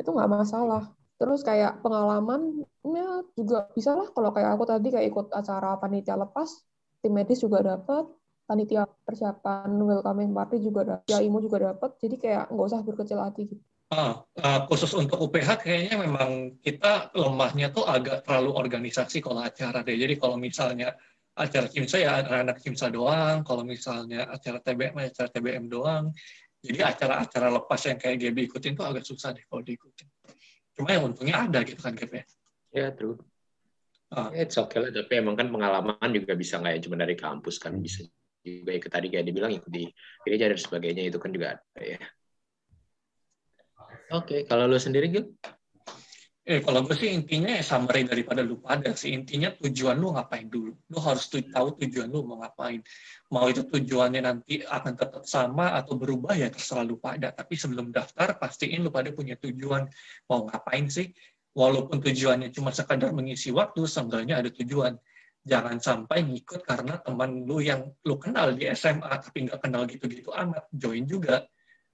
Itu 0.00 0.08
nggak 0.08 0.30
masalah 0.32 0.88
Terus 1.20 1.40
kayak 1.46 1.84
pengalamannya 1.84 3.30
juga 3.38 3.70
bisa 3.72 3.94
lah 3.94 4.10
kalau 4.10 4.34
kayak 4.34 4.58
aku 4.58 4.64
tadi 4.66 4.88
kayak 4.90 5.06
ikut 5.12 5.26
acara 5.30 5.78
panitia 5.78 6.18
lepas, 6.18 6.50
tim 6.98 7.14
medis 7.14 7.38
juga 7.42 7.62
dapat, 7.62 8.10
panitia 8.46 8.84
persiapan 9.06 9.70
welcoming 9.80 10.34
party 10.34 10.58
juga 10.58 10.98
dapat, 10.98 11.22
IMO 11.22 11.38
juga 11.38 11.72
dapat. 11.72 11.94
Jadi 12.02 12.16
kayak 12.18 12.50
nggak 12.50 12.66
usah 12.66 12.80
berkecil 12.82 13.18
hati 13.22 13.48
gitu. 13.48 13.62
Uh, 13.92 14.24
uh, 14.40 14.64
khusus 14.72 14.88
untuk 14.96 15.20
UPH 15.20 15.68
kayaknya 15.68 16.00
memang 16.00 16.56
kita 16.64 17.12
lemahnya 17.12 17.68
tuh 17.76 17.84
agak 17.84 18.24
terlalu 18.24 18.56
organisasi 18.56 19.20
kalau 19.20 19.44
acara 19.44 19.84
deh. 19.84 19.92
Jadi 20.00 20.16
kalau 20.16 20.40
misalnya 20.40 20.96
acara 21.36 21.68
kimsa 21.68 22.00
ya 22.00 22.24
anak-anak 22.24 22.56
kimsa 22.64 22.88
doang, 22.88 23.44
kalau 23.44 23.68
misalnya 23.68 24.32
acara 24.32 24.64
TBM 24.64 24.96
ya 24.96 25.06
acara 25.12 25.28
TBM 25.28 25.64
doang. 25.68 26.08
Jadi 26.62 26.78
acara-acara 26.78 27.52
lepas 27.52 27.80
yang 27.84 27.98
kayak 27.98 28.16
GB 28.22 28.38
ikutin 28.48 28.78
tuh 28.78 28.86
agak 28.86 29.04
susah 29.04 29.34
deh 29.34 29.44
kalau 29.44 29.60
diikutin. 29.60 30.08
Cuma 30.76 30.88
yang 30.92 31.12
untungnya 31.12 31.44
ada 31.44 31.60
gitu 31.64 31.80
kan 31.80 31.92
GB. 31.96 32.24
Ya, 32.72 32.88
true. 32.92 33.20
Uh. 34.12 34.28
It's 34.36 34.60
okay 34.60 34.78
lah, 34.80 34.92
tapi 34.92 35.20
emang 35.20 35.36
kan 35.36 35.48
pengalaman 35.48 36.08
juga 36.12 36.36
bisa 36.36 36.60
nggak 36.60 36.72
ya 36.76 36.80
cuma 36.84 36.96
dari 37.00 37.16
kampus 37.16 37.56
kan 37.56 37.76
bisa 37.80 38.04
juga 38.44 38.74
ikut 38.74 38.90
tadi 38.90 39.06
kayak 39.08 39.24
dibilang 39.24 39.52
ikut 39.54 39.70
di 39.70 39.86
gereja 40.26 40.50
dan 40.50 40.58
sebagainya 40.58 41.08
itu 41.08 41.16
kan 41.16 41.30
juga 41.32 41.56
ada 41.56 41.80
ya. 41.80 41.98
Oke, 44.12 44.12
okay. 44.12 44.40
kalau 44.44 44.68
lo 44.68 44.76
sendiri 44.76 45.08
Gil? 45.08 45.32
Eh, 46.42 46.58
kalau 46.58 46.82
gue 46.82 46.98
sih 46.98 47.06
intinya 47.14 47.54
ya 47.54 47.62
summary 47.62 48.02
daripada 48.02 48.42
lu 48.42 48.58
pada 48.58 48.90
sih. 48.98 49.14
Intinya 49.14 49.54
tujuan 49.62 49.94
lu 49.94 50.10
ngapain 50.10 50.50
dulu. 50.50 50.74
Lu 50.90 50.98
harus 50.98 51.30
tahu 51.30 51.78
tujuan 51.78 52.10
lu 52.10 52.26
mau 52.26 52.42
ngapain. 52.42 52.82
Mau 53.30 53.46
itu 53.46 53.62
tujuannya 53.62 54.26
nanti 54.26 54.58
akan 54.66 54.98
tetap 54.98 55.22
sama 55.22 55.78
atau 55.78 55.94
berubah 55.94 56.34
ya 56.34 56.50
terserah 56.50 56.82
lu 56.82 56.98
pada. 56.98 57.30
Tapi 57.30 57.54
sebelum 57.54 57.94
daftar, 57.94 58.34
pastiin 58.42 58.82
lu 58.82 58.90
pada 58.90 59.14
punya 59.14 59.38
tujuan. 59.38 59.86
Mau 60.26 60.50
ngapain 60.50 60.90
sih? 60.90 61.14
Walaupun 61.54 62.02
tujuannya 62.02 62.50
cuma 62.50 62.74
sekadar 62.74 63.14
mengisi 63.14 63.54
waktu, 63.54 63.86
seenggaknya 63.86 64.42
ada 64.42 64.50
tujuan. 64.50 64.98
Jangan 65.46 65.78
sampai 65.78 66.26
ngikut 66.26 66.66
karena 66.66 66.98
teman 66.98 67.46
lu 67.46 67.62
yang 67.62 67.86
lu 68.02 68.18
kenal 68.18 68.50
di 68.50 68.66
SMA, 68.74 69.14
tapi 69.14 69.46
nggak 69.46 69.62
kenal 69.62 69.86
gitu-gitu 69.86 70.34
amat. 70.34 70.66
Join 70.74 71.06
juga. 71.06 71.46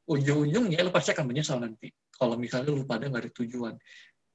Ujung-ujungnya 0.09 0.81
lu 0.81 0.89
pasti 0.89 1.13
akan 1.13 1.29
menyesal 1.29 1.61
nanti 1.61 1.93
kalau 2.19 2.35
misalnya 2.35 2.73
lu 2.73 2.89
pada 2.89 3.07
nggak 3.07 3.29
ada 3.29 3.33
tujuan. 3.45 3.75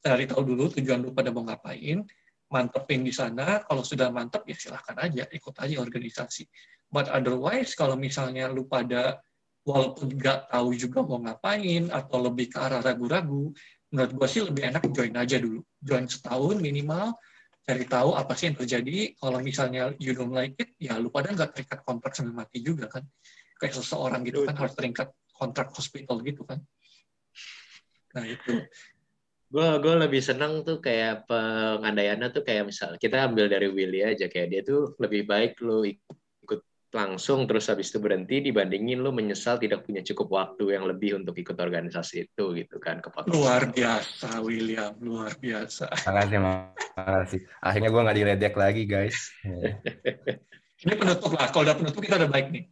Cari 0.04 0.28
tahu 0.28 0.44
dulu 0.44 0.68
tujuan 0.76 1.00
lu 1.00 1.16
pada 1.16 1.32
mau 1.32 1.48
ngapain, 1.48 2.04
mantepin 2.52 3.08
di 3.08 3.16
sana. 3.16 3.64
Kalau 3.64 3.88
sudah 3.88 4.12
mantep, 4.12 4.44
ya 4.44 4.56
silahkan 4.60 5.00
aja, 5.00 5.24
ikut 5.32 5.56
aja 5.56 5.80
organisasi. 5.80 6.44
But 6.92 7.08
otherwise, 7.08 7.72
kalau 7.74 7.96
misalnya 7.96 8.52
lu 8.52 8.68
pada 8.68 9.24
walaupun 9.64 10.12
nggak 10.12 10.52
tahu 10.52 10.76
juga 10.76 11.00
mau 11.08 11.24
ngapain, 11.24 11.88
atau 11.88 12.20
lebih 12.20 12.52
ke 12.52 12.60
arah 12.60 12.84
ragu-ragu, 12.84 13.56
menurut 13.96 14.12
gue 14.12 14.28
sih 14.28 14.44
lebih 14.44 14.76
enak 14.76 14.84
join 14.92 15.16
aja 15.16 15.40
dulu. 15.40 15.64
Join 15.80 16.04
setahun 16.12 16.60
minimal, 16.60 17.16
cari 17.64 17.88
tahu 17.88 18.12
apa 18.20 18.36
sih 18.36 18.52
yang 18.52 18.60
terjadi. 18.60 19.16
Kalau 19.16 19.40
misalnya 19.40 19.96
you 20.04 20.12
don't 20.12 20.36
like 20.36 20.60
it, 20.60 20.76
ya 20.84 21.00
lu 21.00 21.08
pada 21.08 21.32
nggak 21.32 21.56
terikat 21.56 21.80
kontrak 21.88 22.12
sampai 22.12 22.44
mati 22.44 22.60
juga 22.60 22.92
kan. 22.92 23.08
Kayak 23.56 23.80
seseorang 23.80 24.28
gitu 24.28 24.44
kan 24.44 24.60
harus 24.60 24.76
terikat 24.76 25.16
kontrak 25.32 25.72
hospital 25.72 26.20
gitu 26.20 26.44
kan. 26.44 26.60
Nah 28.14 28.28
itu. 28.28 28.68
Gue 29.54 29.70
gue 29.86 29.94
lebih 30.02 30.18
seneng 30.18 30.66
tuh 30.66 30.82
kayak 30.82 31.30
pengandaiannya 31.30 32.34
tuh 32.34 32.42
kayak 32.42 32.74
misal 32.74 32.98
kita 32.98 33.30
ambil 33.30 33.46
dari 33.46 33.70
Willy 33.70 34.02
aja 34.02 34.26
kayak 34.26 34.48
dia 34.50 34.62
tuh 34.66 34.98
lebih 34.98 35.30
baik 35.30 35.62
lo 35.62 35.86
ikut 35.86 36.66
langsung 36.90 37.46
terus 37.46 37.70
habis 37.70 37.94
itu 37.94 38.02
berhenti 38.02 38.42
dibandingin 38.42 39.06
lo 39.06 39.14
menyesal 39.14 39.62
tidak 39.62 39.86
punya 39.86 40.02
cukup 40.02 40.34
waktu 40.34 40.74
yang 40.74 40.90
lebih 40.90 41.22
untuk 41.22 41.38
ikut 41.38 41.54
organisasi 41.54 42.34
itu 42.34 42.44
gitu 42.58 42.82
kan 42.82 42.98
kepotong. 42.98 43.30
Luar 43.30 43.70
biasa 43.70 44.42
William, 44.42 44.98
luar 44.98 45.38
biasa. 45.38 45.86
Makasih, 46.02 46.40
makasih. 46.42 47.42
Akhirnya 47.62 47.90
gue 47.94 48.02
nggak 48.02 48.18
diledek 48.18 48.56
lagi 48.58 48.84
guys. 48.90 49.18
ini 50.86 50.94
penutup 50.98 51.30
lah, 51.30 51.54
kalau 51.54 51.70
udah 51.70 51.78
penutup 51.78 52.02
kita 52.02 52.18
udah 52.26 52.30
baik 52.34 52.50
nih. 52.50 52.64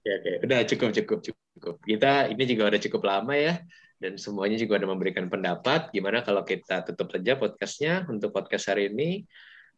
Ya, 0.00 0.16
oke, 0.16 0.32
udah 0.48 0.58
cukup 0.64 0.88
cukup 0.96 1.18
cukup. 1.60 1.74
Kita 1.84 2.32
ini 2.32 2.44
juga 2.48 2.72
udah 2.72 2.80
cukup 2.80 3.02
lama 3.04 3.36
ya 3.36 3.60
dan 4.00 4.16
semuanya 4.16 4.56
juga 4.56 4.80
ada 4.80 4.88
memberikan 4.88 5.28
pendapat. 5.28 5.92
Gimana 5.92 6.24
kalau 6.24 6.40
kita 6.40 6.80
tutup 6.88 7.12
saja 7.12 7.36
podcastnya 7.36 8.08
untuk 8.08 8.32
podcast 8.32 8.72
hari 8.72 8.88
ini? 8.88 9.28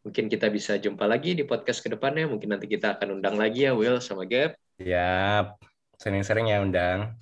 Mungkin 0.06 0.30
kita 0.30 0.46
bisa 0.46 0.78
jumpa 0.78 1.10
lagi 1.10 1.34
di 1.34 1.42
podcast 1.42 1.82
ke 1.82 1.90
depannya. 1.90 2.30
Mungkin 2.30 2.54
nanti 2.54 2.70
kita 2.70 2.94
akan 2.98 3.18
undang 3.18 3.34
lagi 3.34 3.66
ya 3.66 3.74
Will 3.74 3.98
sama 3.98 4.22
Gap. 4.30 4.54
Ya, 4.78 5.50
sering-sering 5.98 6.54
ya 6.54 6.62
undang. 6.62 7.18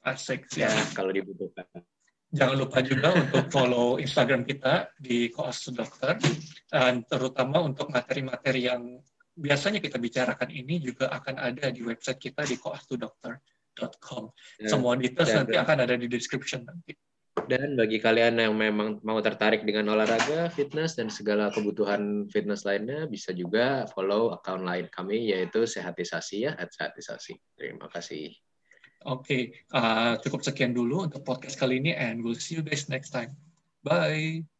Asik 0.00 0.48
ya 0.56 0.72
kalau 0.96 1.12
dibutuhkan. 1.12 1.68
Jangan 2.28 2.56
lupa 2.60 2.84
juga 2.84 3.12
untuk 3.16 3.48
follow 3.48 3.96
Instagram 4.00 4.44
kita 4.44 4.92
di 5.00 5.32
Koas 5.32 5.68
Dokter 5.72 6.20
dan 6.68 7.04
terutama 7.08 7.64
untuk 7.64 7.88
materi-materi 7.88 8.68
yang 8.68 9.00
biasanya 9.32 9.80
kita 9.80 9.96
bicarakan 9.96 10.52
ini 10.52 10.80
juga 10.80 11.08
akan 11.08 11.40
ada 11.40 11.72
di 11.72 11.80
website 11.80 12.20
kita 12.20 12.44
di 12.44 12.60
Dokter 13.00 13.40
com. 14.02 14.34
Ya, 14.58 14.74
Semua 14.74 14.98
details 14.98 15.30
nanti 15.30 15.54
akan 15.54 15.86
ada 15.86 15.94
di 15.94 16.10
description 16.10 16.66
nanti. 16.66 16.98
Dan 17.46 17.78
bagi 17.78 18.02
kalian 18.02 18.42
yang 18.42 18.54
memang 18.58 18.98
mau 19.06 19.22
tertarik 19.22 19.62
dengan 19.62 19.94
olahraga, 19.94 20.50
fitness, 20.50 20.98
dan 20.98 21.06
segala 21.06 21.54
kebutuhan 21.54 22.26
fitness 22.28 22.66
lainnya, 22.66 23.06
bisa 23.06 23.30
juga 23.30 23.86
follow 23.94 24.34
account 24.34 24.66
lain 24.66 24.90
kami, 24.90 25.30
yaitu 25.30 25.62
Sehatisasi 25.62 26.50
ya, 26.50 26.52
at 26.58 26.74
Sehatisasi. 26.74 27.38
Terima 27.54 27.86
kasih. 27.86 28.34
Oke, 29.06 29.22
okay. 29.22 29.42
uh, 29.70 30.18
cukup 30.18 30.42
sekian 30.42 30.74
dulu 30.74 31.06
untuk 31.06 31.22
podcast 31.22 31.54
kali 31.54 31.78
ini, 31.78 31.94
and 31.94 32.18
we'll 32.26 32.34
see 32.34 32.58
you 32.58 32.64
guys 32.66 32.90
next 32.90 33.14
time. 33.14 33.30
Bye! 33.86 34.57